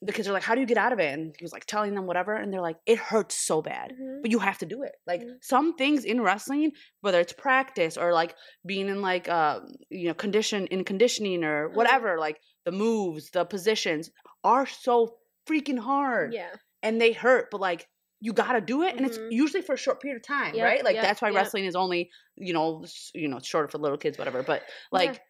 the 0.02 0.14
kids 0.14 0.30
are 0.30 0.32
like, 0.32 0.44
"How 0.44 0.56
do 0.56 0.62
you 0.62 0.68
get 0.68 0.78
out 0.78 0.94
of 0.94 1.00
it?" 1.00 1.12
And 1.14 1.36
he 1.38 1.44
was 1.44 1.52
like 1.52 1.66
telling 1.66 1.94
them 1.94 2.06
whatever, 2.06 2.34
and 2.34 2.54
they're 2.54 2.62
like, 2.62 2.78
"It 2.86 2.98
hurts 2.98 3.36
so 3.36 3.62
bad." 3.62 3.92
Mhm. 3.92 4.22
but 4.22 4.32
you 4.32 4.40
have 4.40 4.58
to 4.60 4.66
do 4.66 4.82
it. 4.84 4.96
Like 5.06 5.22
Mhm. 5.22 5.44
some 5.44 5.76
things 5.76 6.06
in 6.06 6.22
wrestling, 6.22 6.72
whether 7.02 7.20
it's 7.20 7.34
practice 7.34 7.98
or 7.98 8.14
like 8.14 8.34
being 8.66 8.88
in 8.88 9.02
like 9.02 9.28
uh 9.28 9.60
you 9.90 10.08
know 10.08 10.14
condition 10.14 10.68
in 10.68 10.86
conditioning 10.86 11.44
or 11.44 11.70
Mhm. 11.70 11.74
whatever, 11.76 12.18
like 12.18 12.40
the 12.64 12.72
moves, 12.72 13.32
the 13.32 13.44
positions 13.44 14.10
are 14.46 14.66
so 14.66 15.18
freaking 15.46 15.80
hard 15.80 16.34
yeah. 16.34 16.56
and 16.82 17.02
they 17.02 17.12
hurt, 17.12 17.52
but 17.52 17.60
like 17.60 17.90
you 18.22 18.34
got 18.34 18.54
to 18.54 18.62
do 18.62 18.84
it 18.84 18.96
and 18.98 19.06
Mhm. 19.06 19.10
it's 19.10 19.20
usually 19.30 19.62
for 19.62 19.74
a 19.74 19.78
short 19.78 20.02
period 20.02 20.18
of 20.18 20.24
time, 20.28 20.54
Yep, 20.56 20.64
right? 20.66 20.84
Like 20.84 20.96
yep, 20.96 21.04
that's 21.04 21.22
why 21.22 21.30
yep. 21.30 21.38
wrestling 21.38 21.66
is 21.66 21.76
only, 21.76 22.12
you 22.36 22.54
know, 22.54 22.84
you 23.14 23.28
know, 23.30 23.40
shorter 23.40 23.68
for 23.70 23.78
little 23.78 23.98
kids 23.98 24.18
whatever, 24.18 24.44
but 24.44 24.62
Yeah. 24.62 24.74
like 24.92 25.22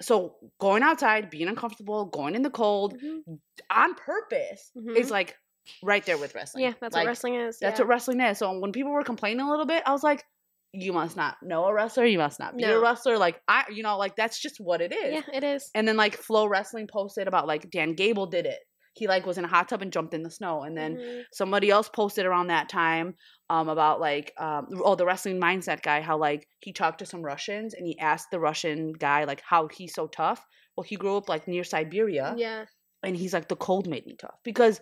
so 0.00 0.36
going 0.58 0.82
outside, 0.82 1.30
being 1.30 1.46
uncomfortable, 1.48 2.06
going 2.06 2.34
in 2.34 2.42
the 2.42 2.50
cold 2.50 2.98
Mhm. 3.00 3.38
on 3.70 3.94
purpose 3.94 4.72
Mhm. 4.76 4.96
is 4.96 5.10
like 5.10 5.36
right 5.84 6.04
there 6.04 6.18
with 6.18 6.34
wrestling. 6.34 6.64
Yeah, 6.64 6.72
that's 6.80 6.94
Like, 6.94 7.04
what 7.04 7.08
wrestling 7.08 7.34
is. 7.36 7.58
that's 7.60 7.78
yeah. 7.78 7.84
what 7.84 7.88
wrestling 7.88 8.20
is. 8.20 8.38
So 8.38 8.58
when 8.58 8.72
people 8.72 8.90
were 8.90 9.04
complaining 9.04 9.40
a 9.46 9.48
little 9.48 9.66
bit, 9.66 9.84
I 9.86 9.92
was 9.92 10.02
like, 10.02 10.24
you 10.72 10.92
must 10.92 11.16
not 11.16 11.36
know 11.42 11.66
a 11.66 11.72
wrestler. 11.74 12.06
You 12.06 12.18
must 12.18 12.40
not 12.40 12.56
be 12.56 12.64
a 12.64 12.80
wrestler. 12.80 13.18
Like 13.18 13.40
I, 13.46 13.64
you 13.70 13.82
know, 13.82 13.98
like 13.98 14.16
that's 14.16 14.40
just 14.40 14.56
what 14.58 14.80
it 14.80 14.90
is. 14.92 15.12
Yeah, 15.12 15.34
it 15.36 15.44
is. 15.44 15.70
And 15.74 15.86
then 15.86 15.96
like 15.98 16.16
Flow 16.16 16.46
Wrestling 16.46 16.88
posted 16.88 17.28
about 17.28 17.46
like 17.46 17.70
Dan 17.70 17.92
Gable 17.94 18.26
did 18.26 18.46
it. 18.46 18.58
He 18.94 19.06
like 19.08 19.24
was 19.26 19.38
in 19.38 19.44
a 19.44 19.48
hot 19.48 19.68
tub 19.68 19.82
and 19.82 19.92
jumped 19.92 20.12
in 20.14 20.22
the 20.22 20.30
snow. 20.30 20.62
And 20.62 20.76
then 20.76 20.96
Mhm. 20.96 21.24
somebody 21.32 21.70
else 21.70 21.88
posted 21.88 22.26
around 22.26 22.48
that 22.48 22.68
time 22.68 23.14
um 23.50 23.68
about 23.68 24.00
like 24.00 24.32
um 24.38 24.66
oh 24.84 24.94
the 24.94 25.04
wrestling 25.06 25.40
mindset 25.40 25.82
guy 25.82 26.00
how 26.00 26.16
like 26.18 26.46
he 26.60 26.72
talked 26.72 26.98
to 27.00 27.06
some 27.06 27.22
Russians 27.22 27.74
and 27.74 27.86
he 27.86 27.98
asked 27.98 28.30
the 28.30 28.40
Russian 28.40 28.92
guy 28.92 29.24
like 29.24 29.42
how 29.44 29.68
he's 29.68 29.94
so 29.94 30.06
tough. 30.06 30.44
Well, 30.76 30.84
he 30.84 30.96
grew 30.96 31.16
up 31.16 31.28
like 31.28 31.46
near 31.48 31.64
Siberia 31.64 32.34
yeah. 32.36 32.64
and 33.02 33.16
he's 33.16 33.32
like 33.34 33.48
the 33.48 33.56
cold 33.56 33.86
made 33.88 34.06
me 34.06 34.16
tough 34.18 34.38
because 34.44 34.80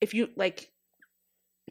if 0.00 0.14
you 0.14 0.28
like 0.36 0.68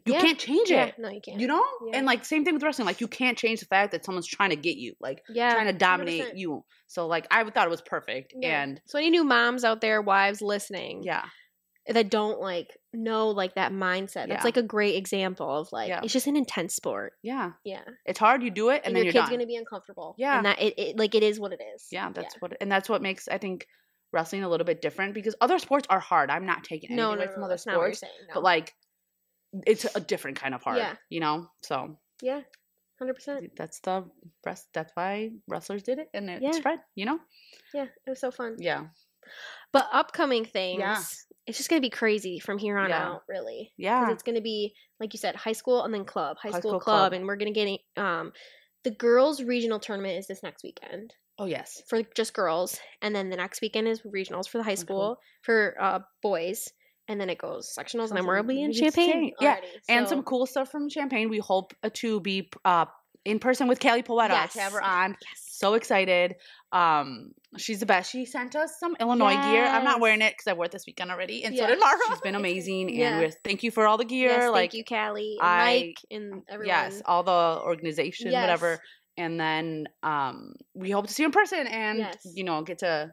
you 0.06 0.14
Yeah. 0.14 0.22
can't 0.22 0.40
change 0.40 0.70
Yeah. 0.72 0.86
it 0.86 0.96
No, 0.98 1.10
you 1.10 1.20
can't. 1.22 1.40
you 1.40 1.48
know 1.48 1.64
Yeah. 1.88 1.98
and 1.98 2.06
like 2.08 2.24
same 2.26 2.44
thing 2.46 2.54
with 2.54 2.64
wrestling 2.64 2.86
like 2.86 3.02
you 3.02 3.08
can't 3.08 3.38
change 3.38 3.60
the 3.60 3.66
fact 3.66 3.92
that 3.92 4.04
someone's 4.06 4.26
trying 4.28 4.50
to 4.52 4.56
get 4.56 4.78
you 4.78 4.94
like 5.02 5.22
yeah. 5.30 5.54
trying 5.54 5.68
to 5.68 5.74
dominate 5.74 6.24
100%. 6.34 6.38
you 6.38 6.64
so 6.88 7.08
like 7.08 7.28
i 7.30 7.44
thought 7.50 7.68
it 7.68 7.70
was 7.70 7.82
perfect 7.82 8.34
and 8.42 8.82
so 8.86 8.98
any 8.98 9.10
new 9.10 9.24
moms 9.24 9.64
out 9.64 9.82
there, 9.82 10.02
wives 10.02 10.42
listening, 10.42 11.02
yeah 11.04 11.26
that 11.88 12.10
don't 12.10 12.40
like 12.40 12.78
know 12.94 13.30
like 13.30 13.56
that 13.56 13.72
mindset. 13.72 14.28
That's 14.28 14.30
Yeah. 14.30 14.44
like 14.44 14.58
a 14.58 14.64
great 14.64 14.96
example 14.96 15.50
of 15.50 15.72
like 15.72 15.90
Yeah. 15.90 16.02
it's 16.04 16.14
just 16.14 16.28
an 16.28 16.36
intense 16.36 16.76
sport. 16.76 17.14
yeah 17.24 17.54
Yeah. 17.64 17.84
it's 18.06 18.20
hard 18.20 18.44
you 18.44 18.52
do 18.52 18.70
it 18.70 18.78
and, 18.84 18.88
And, 18.88 18.96
then 18.98 19.04
your 19.06 19.14
kid's 19.14 19.26
done 19.26 19.32
gonna 19.40 19.48
be 19.48 19.56
uncomfortable. 19.56 20.14
Yeah. 20.18 20.38
And 20.38 20.46
that 20.46 20.62
it, 20.62 20.78
it 20.78 20.98
like 21.00 21.16
it 21.16 21.24
is 21.24 21.40
what 21.40 21.54
it 21.54 21.60
is. 21.76 21.88
yeah 21.92 22.12
that's 22.14 22.36
what 22.40 22.56
and 22.62 22.72
that's 22.72 22.88
what 22.88 23.02
makes 23.02 23.28
i 23.28 23.38
think 23.40 23.68
wrestling 24.14 24.44
a 24.44 24.50
little 24.50 24.66
bit 24.66 24.82
different 24.82 25.14
because 25.14 25.36
other 25.42 25.58
sports 25.58 25.88
are 25.90 26.00
hard 26.00 26.30
i'm 26.30 26.46
not 26.46 26.64
taking 26.64 26.90
anything 26.92 26.98
No, 26.98 27.16
no, 27.16 27.22
away 27.22 27.28
from 27.32 27.40
no, 27.40 27.46
other 27.46 27.54
that's 27.56 27.66
not 27.66 27.78
what 27.78 27.84
you're 27.86 27.94
sports 27.94 28.14
saying. 28.14 28.28
No. 28.28 28.34
but 28.36 28.44
like 28.44 28.76
it's 29.66 29.86
a 29.96 30.00
different 30.02 30.40
kind 30.40 30.54
of 30.54 30.62
hard 30.64 30.78
Yeah. 30.78 30.96
you 31.10 31.20
know 31.22 31.48
so 31.64 31.98
yeah, 32.22 32.42
hundred 33.00 33.16
percent. 33.16 33.56
that's 33.58 33.80
the 33.80 34.06
rest 34.46 34.68
that's 34.74 34.92
why 34.96 35.32
wrestlers 35.48 35.82
did 35.84 35.98
it 35.98 36.10
and 36.14 36.30
it 36.30 36.42
Yeah. 36.44 36.52
spread 36.52 36.80
you 36.94 37.06
know 37.06 37.20
Yeah, 37.74 37.86
it 38.06 38.10
was 38.10 38.20
so 38.20 38.30
fun. 38.32 38.58
yeah 38.60 38.88
But 39.72 39.88
upcoming 39.94 40.44
things, 40.46 41.26
it's 41.48 41.58
just 41.58 41.70
gonna 41.70 41.82
be 41.82 41.90
crazy 41.90 42.40
from 42.40 42.58
here 42.58 42.78
on 42.78 42.90
Yeah. 42.90 43.08
out, 43.10 43.24
really. 43.28 43.72
yeah 43.78 44.12
it's 44.12 44.24
gonna 44.24 44.42
be 44.42 44.74
like 45.00 45.14
you 45.14 45.18
said, 45.20 45.36
high 45.36 45.54
school 45.54 45.84
and 45.84 45.94
then 45.94 46.06
club, 46.06 46.38
high, 46.38 46.50
High 46.52 46.60
school, 46.60 46.72
school 46.72 46.80
club, 46.80 47.00
club. 47.12 47.14
and 47.14 47.26
we're 47.26 47.36
gonna 47.38 47.52
get 47.52 47.68
a- 47.68 48.02
um 48.02 48.32
the 48.84 48.92
girls 48.92 49.42
regional 49.44 49.80
tournament 49.80 50.18
is 50.18 50.28
this 50.28 50.44
next 50.44 50.64
weekend 50.64 51.14
oh 51.40 51.46
yes 51.46 51.82
for 51.88 52.02
just 52.16 52.34
girls, 52.34 52.80
and 53.02 53.16
then 53.16 53.30
the 53.30 53.38
next 53.38 53.62
weekend 53.62 53.88
is 53.88 54.02
regionals 54.02 54.48
for 54.48 54.58
the 54.60 54.64
high 54.64 54.72
cool. 54.76 54.78
school 54.78 55.18
for 55.42 55.76
uh 55.80 56.00
boys, 56.22 56.70
and 57.08 57.20
then 57.20 57.30
it 57.30 57.38
goes 57.40 57.74
sectionals, 57.78 58.10
and 58.10 58.18
then 58.18 58.28
we'll 58.28 58.44
be 58.44 58.62
in 58.62 58.72
get 58.72 58.94
Champaign. 58.94 59.34
Yeah, 59.40 59.52
already, 59.54 59.68
and 59.90 60.08
some 60.08 60.24
cool 60.24 60.46
stuff 60.46 60.70
from 60.70 60.90
Champaign. 60.90 61.30
We 61.30 61.40
hope 61.40 61.74
to 61.94 62.20
be 62.20 62.50
uh, 62.64 62.86
in 63.26 63.40
person 63.40 63.68
with 63.68 63.80
Kelly 63.80 64.04
Poeta 64.04 64.34
Yes. 64.34 64.54
to 64.54 64.60
have 64.62 64.72
her 64.74 64.84
on. 64.84 65.16
Yes. 65.22 65.51
So 65.62 65.74
excited. 65.76 66.36
Um, 66.72 67.32
she's 67.58 67.80
the 67.80 67.86
best. 67.86 68.12
She 68.12 68.26
sent 68.26 68.56
us 68.56 68.72
some 68.80 68.96
Illinois 69.00 69.36
gear. 69.42 69.66
I'm 69.66 69.84
not 69.84 70.00
wearing 70.00 70.22
it 70.22 70.34
because 70.34 70.48
I 70.48 70.54
wore 70.54 70.66
it 70.66 70.72
this 70.72 70.86
weekend 70.88 71.12
already, 71.12 71.44
and 71.44 71.56
so 71.58 71.68
did 71.68 71.80
Mara. 71.80 71.98
She's 72.10 72.22
been 72.22 72.36
amazing, 72.36 72.90
Yeah. 72.90 73.12
and 73.12 73.20
we're, 73.22 73.32
thank 73.44 73.64
you 73.64 73.72
for 73.72 73.86
all 73.88 73.98
the 73.98 74.06
gear. 74.06 74.30
Yes, 74.30 74.52
like 74.52 74.72
thank 74.72 74.74
you, 74.74 74.84
Callie, 74.86 75.38
and 75.40 75.48
I- 75.48 75.66
Mike, 75.80 75.98
and 76.12 76.42
everyone. 76.50 76.68
yes, 76.68 77.02
all 77.06 77.24
the 77.24 77.62
organization, 77.64 78.32
Yes. 78.32 78.42
whatever. 78.42 78.80
And 79.18 79.40
then 79.40 79.88
um, 80.04 80.54
we 80.74 80.90
hope 80.92 81.08
to 81.08 81.14
see 81.14 81.24
you 81.24 81.28
in 81.28 81.32
person 81.34 81.68
and 81.68 82.00
Yes. 82.00 82.18
you 82.34 82.44
know 82.44 82.62
get 82.64 82.80
to 82.80 83.12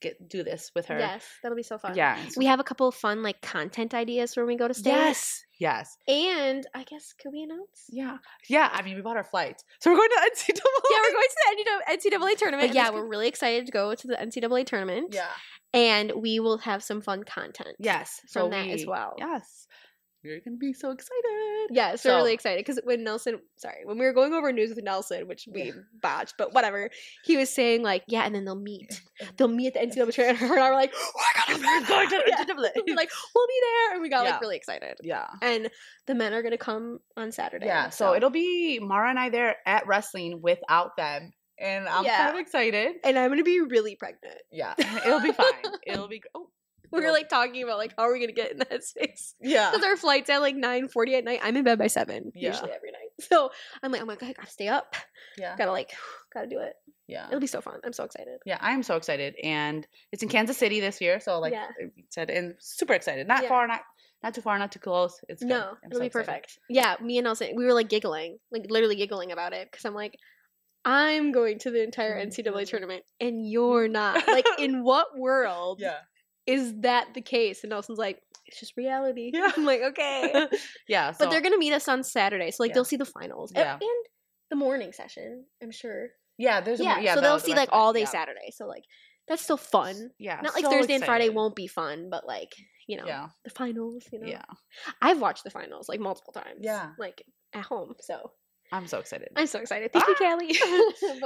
get 0.00 0.28
do 0.28 0.42
this 0.42 0.70
with 0.74 0.86
her. 0.86 0.98
Yes, 0.98 1.24
that'll 1.42 1.56
be 1.56 1.62
so 1.62 1.76
fun. 1.76 1.94
Yeah. 1.96 2.16
We 2.36 2.46
have 2.46 2.60
a 2.60 2.64
couple 2.64 2.88
of 2.88 2.94
fun 2.94 3.22
like 3.22 3.42
content 3.42 3.92
ideas 3.92 4.32
for 4.34 4.42
when 4.46 4.54
we 4.54 4.56
go 4.58 4.68
to 4.68 4.74
state. 4.74 4.90
Yes. 4.92 5.42
Yes. 5.60 5.98
And 6.08 6.66
I 6.74 6.84
guess 6.84 7.12
could 7.22 7.32
we 7.32 7.42
announce? 7.42 7.84
Yeah. 7.90 8.16
Yeah. 8.48 8.68
I 8.72 8.82
mean, 8.82 8.96
we 8.96 9.02
bought 9.02 9.18
our 9.18 9.24
flights, 9.24 9.62
so 9.78 9.90
we're 9.90 9.98
going 9.98 10.08
to 10.08 10.30
NCAA. 10.34 10.56
Yeah, 10.90 10.98
we're 11.02 11.12
going 11.12 11.28
to 11.28 11.36
the 11.36 12.16
NCAA 12.16 12.36
tournament. 12.38 12.68
But 12.70 12.74
yeah, 12.74 12.90
we're 12.90 13.06
really 13.06 13.28
excited 13.28 13.66
to 13.66 13.72
go 13.72 13.94
to 13.94 14.06
the 14.06 14.14
NCAA 14.14 14.66
tournament. 14.66 15.14
Yeah. 15.14 15.28
And 15.72 16.12
we 16.16 16.40
will 16.40 16.58
have 16.58 16.82
some 16.82 17.00
fun 17.00 17.22
content. 17.22 17.76
Yes. 17.78 18.20
From 18.32 18.44
so 18.44 18.48
that 18.48 18.68
as 18.68 18.86
well. 18.86 19.14
Yes. 19.18 19.68
You're 20.22 20.40
gonna 20.40 20.56
be 20.58 20.72
so 20.74 20.90
excited. 20.90 21.68
Yes, 21.70 22.04
we're 22.04 22.10
So- 22.10 22.16
really 22.16 22.34
excited 22.34 22.58
because 22.64 22.78
when 22.84 23.04
Nelson, 23.04 23.40
sorry, 23.56 23.84
when 23.84 23.98
we 23.98 24.04
were 24.04 24.12
going 24.12 24.34
over 24.34 24.52
news 24.52 24.70
with 24.74 24.84
Nelson, 24.84 25.26
which 25.28 25.48
we 25.50 25.72
botched, 26.02 26.34
but 26.36 26.52
whatever, 26.52 26.90
he 27.24 27.36
was 27.38 27.48
saying 27.48 27.82
like, 27.82 28.02
yeah, 28.06 28.22
and 28.24 28.34
then 28.34 28.44
they'll 28.44 28.54
meet. 28.54 29.00
They'll 29.36 29.48
meet 29.48 29.68
at 29.68 29.74
the 29.74 29.80
NCAA 29.80 30.12
tournament. 30.12 30.38
Her 30.40 30.54
and 30.56 30.62
I 30.62 30.68
were 30.70 30.76
like, 30.76 30.92
we're 30.92 31.56
gonna 31.56 31.64
We're 31.80 31.86
going 31.86 32.08
to 32.10 32.22
Yeah. 32.26 32.36
NCAA. 32.44 32.70
We're 32.86 32.96
like, 32.96 33.10
we'll 33.34 33.46
be 33.46 33.60
there, 33.62 33.92
and 33.94 34.02
we 34.02 34.08
got 34.10 34.24
Yeah. 34.24 34.32
like 34.32 34.40
really 34.42 34.56
excited. 34.56 34.98
Yeah. 35.02 35.26
And 35.42 35.70
the 36.06 36.14
men 36.14 36.34
are 36.34 36.42
gonna 36.42 36.58
come 36.58 36.98
on 37.16 37.32
Saturday. 37.32 37.66
Yeah. 37.66 37.88
So 37.90 38.14
it'll 38.14 38.30
be 38.30 38.78
Mara 38.78 39.08
and 39.10 39.18
I 39.18 39.30
there 39.30 39.56
at 39.64 39.86
wrestling 39.86 40.40
without 40.42 40.96
them, 40.96 41.32
and 41.58 41.88
I'm 41.88 42.04
Yeah. 42.04 42.24
kind 42.26 42.34
of 42.36 42.40
excited. 42.40 42.96
and 43.04 43.18
I'm 43.18 43.30
gonna 43.30 43.42
be 43.42 43.60
really 43.60 43.96
pregnant. 43.96 44.38
Yeah. 44.50 44.74
It'll 45.06 45.20
be 45.20 45.32
fine. 45.32 45.52
It'll 45.86 46.08
be. 46.08 46.22
Oh. 46.34 46.50
We 46.92 47.00
were 47.04 47.10
like 47.12 47.28
talking 47.28 47.62
about 47.62 47.78
like 47.78 47.94
how 47.96 48.04
are 48.04 48.12
we 48.12 48.20
gonna 48.20 48.32
get 48.32 48.52
in 48.52 48.58
that 48.58 48.82
space? 48.92 49.34
Yeah. 49.40 49.70
Because 49.70 49.84
our 49.84 49.96
flight's 49.96 50.30
at 50.30 50.40
like 50.40 50.56
nine 50.56 50.88
forty 50.88 51.14
at 51.16 51.24
night. 51.24 51.40
I'm 51.42 51.56
in 51.56 51.64
bed 51.64 51.78
by 51.78 51.86
seven 51.88 52.32
Yeah. 52.34 52.48
usually 52.50 52.70
every 52.72 52.90
night. 52.92 53.00
So 53.28 53.50
I'm 53.82 53.92
like, 53.92 54.00
oh 54.00 54.06
my 54.06 54.16
god, 54.16 54.30
I 54.30 54.32
gotta 54.32 54.50
stay 54.50 54.68
up. 54.68 54.96
Yeah. 55.36 55.54
Gotta 55.56 55.72
like, 55.72 55.90
gotta 56.34 56.46
do 56.46 56.58
it. 56.60 56.72
Yeah. 57.06 57.26
It'll 57.28 57.40
be 57.40 57.46
so 57.46 57.60
fun. 57.60 57.80
I'm 57.84 57.92
so 57.92 58.04
excited. 58.04 58.38
Yeah, 58.46 58.56
I 58.60 58.72
am 58.72 58.82
so 58.82 58.96
excited, 58.96 59.34
and 59.42 59.86
it's 60.12 60.22
in 60.22 60.28
Kansas 60.28 60.56
City 60.56 60.80
this 60.80 61.00
year. 61.00 61.20
So 61.20 61.38
like 61.40 61.52
Yeah. 61.52 61.66
I 61.80 61.90
said, 62.10 62.30
and 62.30 62.54
super 62.60 62.94
excited. 62.94 63.26
Not 63.28 63.42
Yeah. 63.42 63.48
far, 63.50 63.66
not 63.66 63.80
not 64.22 64.34
too 64.34 64.40
far, 64.42 64.58
not 64.58 64.70
too 64.72 64.78
close. 64.78 65.18
It's 65.28 65.42
good. 65.42 65.48
No, 65.50 65.60
I'm 65.70 65.76
it'll 65.90 65.96
so 65.96 66.00
be 66.00 66.06
excited. 66.06 66.26
perfect. 66.26 66.58
Yeah, 66.70 66.96
me 67.02 67.18
and 67.18 67.24
Nelson, 67.24 67.52
we 67.56 67.64
were 67.64 67.72
like 67.74 67.88
giggling, 67.88 68.38
like 68.52 68.66
literally 68.68 68.96
giggling 68.96 69.32
about 69.32 69.52
it 69.54 69.68
because 69.70 69.84
I'm 69.84 69.94
like, 69.94 70.16
I'm 70.84 71.32
going 71.32 71.58
to 71.60 71.70
the 71.70 71.82
entire 71.82 72.18
NCAA 72.24 72.66
tournament 72.68 73.02
and 73.20 73.46
you're 73.46 73.88
not. 73.88 74.26
Like, 74.26 74.46
in 74.58 74.82
what 74.82 75.08
world 75.18 75.78
Yeah. 75.80 75.98
Is 76.50 76.80
that 76.80 77.14
the 77.14 77.20
case? 77.22 77.62
And 77.62 77.70
Nelson's 77.70 77.98
like, 77.98 78.20
it's 78.46 78.58
just 78.60 78.76
reality. 78.76 79.30
Yeah. 79.32 79.50
I'm 79.56 79.64
like, 79.64 79.80
okay. 79.82 80.48
yeah. 80.88 81.12
So, 81.12 81.24
but 81.24 81.30
they're 81.30 81.40
gonna 81.40 81.58
meet 81.58 81.72
us 81.72 81.88
on 81.88 82.02
Saturday, 82.02 82.50
so 82.50 82.62
like 82.62 82.70
Yeah. 82.70 82.74
they'll 82.74 82.84
see 82.84 82.96
the 82.96 83.04
finals 83.04 83.52
Yeah. 83.54 83.74
and 83.74 84.06
the 84.50 84.56
morning 84.56 84.92
session. 84.92 85.44
I'm 85.62 85.70
sure. 85.70 86.08
yeah, 86.38 86.60
there's 86.60 86.80
a 86.80 86.84
Yeah, 86.84 86.94
more- 86.94 87.02
yeah. 87.04 87.14
so 87.14 87.20
the- 87.20 87.26
they'll 87.26 87.38
the 87.38 87.44
see 87.44 87.54
like 87.54 87.68
all 87.72 87.92
day. 87.92 88.04
Saturday. 88.04 88.50
So 88.52 88.66
like 88.66 88.84
that's 89.28 89.42
still 89.42 89.56
fun. 89.56 90.10
Yeah. 90.18 90.40
Not 90.42 90.54
like 90.54 90.64
so 90.64 90.70
Thursday 90.70 90.94
and 90.94 91.04
Friday 91.04 91.28
won't 91.28 91.54
be 91.54 91.68
fun, 91.68 92.08
but 92.10 92.26
like 92.26 92.52
you 92.88 92.96
know 92.96 93.06
Yeah. 93.06 93.28
the 93.44 93.50
finals. 93.50 94.04
You 94.12 94.18
know, 94.20 94.26
Yeah. 94.26 94.42
I've 95.00 95.20
watched 95.20 95.44
the 95.44 95.50
finals 95.50 95.88
like 95.88 96.00
multiple 96.00 96.32
times. 96.32 96.60
Yeah. 96.62 96.90
like 96.98 97.22
at 97.52 97.64
home. 97.64 97.94
So 98.00 98.32
I'm 98.72 98.86
so 98.86 98.98
excited. 99.00 99.28
I'm 99.34 99.46
so 99.46 99.58
excited. 99.58 99.92
Thank 99.92 100.06
you, 100.06 100.14
Ah! 100.20 100.36
Callie. 100.36 100.54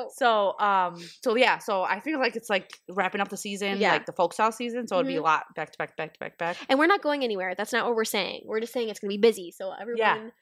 So 0.17 0.59
um 0.59 0.97
so 1.23 1.37
yeah, 1.37 1.59
so 1.59 1.83
I 1.83 2.01
feel 2.01 2.19
like 2.19 2.37
it's 2.37 2.49
like 2.49 2.71
wrapping 2.89 3.21
up 3.21 3.29
the 3.29 3.37
season, 3.37 3.79
Yeah. 3.79 3.93
like 3.93 4.07
the 4.07 4.13
folk 4.13 4.33
style 4.33 4.53
season. 4.53 4.89
So 4.89 4.97
it'd 4.97 5.07
be 5.07 5.17
a 5.17 5.21
Mhm. 5.21 5.25
lot 5.25 5.45
back 5.55 5.71
to 5.73 5.79
back, 5.79 5.97
back 5.97 6.15
to 6.15 6.21
back, 6.21 6.39
back. 6.39 6.57
and 6.69 6.79
we're 6.79 6.87
not 6.87 7.03
going 7.03 7.23
anywhere. 7.25 7.55
That's 7.57 7.73
not 7.73 7.85
what 7.87 7.95
we're 7.97 8.05
saying. 8.05 8.43
We're 8.47 8.61
just 8.61 8.73
saying 8.73 8.89
it's 8.89 9.01
gonna 9.01 9.11
be 9.11 9.19
busy. 9.19 9.51
So 9.51 9.73
everyone, 9.73 10.33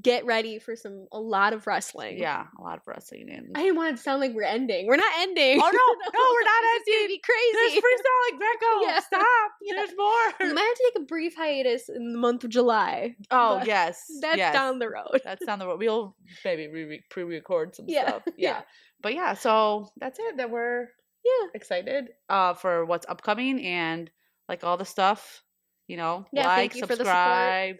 get 0.00 0.24
ready 0.24 0.58
for 0.58 0.74
some 0.76 1.06
a 1.12 1.18
lot 1.20 1.52
of 1.52 1.66
wrestling. 1.66 2.18
Yeah, 2.18 2.46
a 2.58 2.62
lot 2.62 2.78
of 2.78 2.82
wrestling 2.86 3.28
and 3.30 3.48
I 3.54 3.60
didn't 3.62 3.76
want 3.76 3.92
it 3.92 3.96
to 3.96 4.02
sound 4.02 4.20
like 4.20 4.32
we're 4.34 4.42
ending. 4.44 4.86
We're 4.86 4.96
not 4.96 5.12
ending. 5.18 5.58
Oh 5.60 5.64
no, 5.64 5.70
no, 5.70 6.30
we're 6.32 6.44
not 6.44 6.62
This 6.62 6.82
is 6.82 6.86
gonna 6.86 7.02
ending. 7.02 7.16
be 7.16 7.22
crazy. 7.24 7.52
There's 7.52 7.82
freestyle 7.82 8.30
like 8.30 8.38
Greco. 8.38 8.80
Yeah. 8.86 9.00
Stop. 9.00 9.50
Yeah. 9.62 9.74
There's 9.76 9.96
more. 9.96 10.48
We 10.48 10.52
might 10.54 10.62
have 10.62 10.74
to 10.76 10.90
take 10.94 11.02
a 11.02 11.06
brief 11.06 11.34
hiatus 11.36 11.88
in 11.88 12.12
the 12.12 12.18
month 12.18 12.44
of 12.44 12.50
July. 12.50 13.16
Oh 13.30 13.62
yes. 13.64 14.02
That's 14.20 14.38
yes. 14.38 14.52
down 14.54 14.78
the 14.78 14.88
road. 14.88 15.20
That's 15.24 15.44
down 15.44 15.58
the 15.58 15.66
road. 15.66 15.78
We'll 15.78 16.16
maybe 16.44 16.68
re- 16.68 17.04
pre-record 17.10 17.74
some 17.76 17.86
Yeah, 17.88 18.08
stuff. 18.08 18.22
yeah. 18.26 18.32
Yeah. 18.50 18.60
But 19.02 19.14
yeah, 19.14 19.34
so 19.34 19.90
that's 19.98 20.18
it. 20.18 20.36
That 20.38 20.50
we're 20.50 20.88
Yeah. 21.24 21.48
excited 21.54 22.08
uh 22.28 22.54
for 22.54 22.84
what's 22.86 23.06
upcoming 23.08 23.64
and 23.64 24.10
like 24.48 24.64
all 24.64 24.76
the 24.76 24.84
stuff. 24.86 25.42
You 25.88 25.96
know, 25.98 26.24
Yeah, 26.32 26.46
like, 26.46 26.56
thank 26.56 26.74
you 26.76 26.82
for 26.82 26.94
the 26.96 27.04
subscribe, 27.04 27.76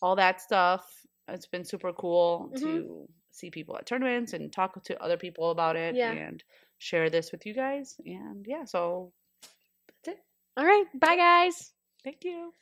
all 0.00 0.16
that 0.16 0.40
stuff. 0.40 0.88
It's 1.28 1.46
been 1.46 1.64
super 1.64 1.92
cool 1.92 2.50
Mhm. 2.52 2.60
to 2.60 3.08
see 3.30 3.50
people 3.50 3.76
at 3.76 3.86
tournaments 3.86 4.32
and 4.32 4.52
talk 4.52 4.82
to 4.84 5.02
other 5.02 5.16
people 5.16 5.50
about 5.50 5.76
it 5.76 5.94
Yeah. 5.94 6.12
and 6.12 6.42
share 6.78 7.08
this 7.10 7.32
with 7.32 7.46
you 7.46 7.54
guys. 7.54 7.96
And 8.04 8.46
yeah, 8.46 8.64
so 8.64 9.12
that's 9.86 10.18
it. 10.18 10.24
All 10.56 10.64
right. 10.64 10.86
Bye, 10.94 11.16
guys. 11.16 11.72
Thank 12.04 12.24
you. 12.24 12.52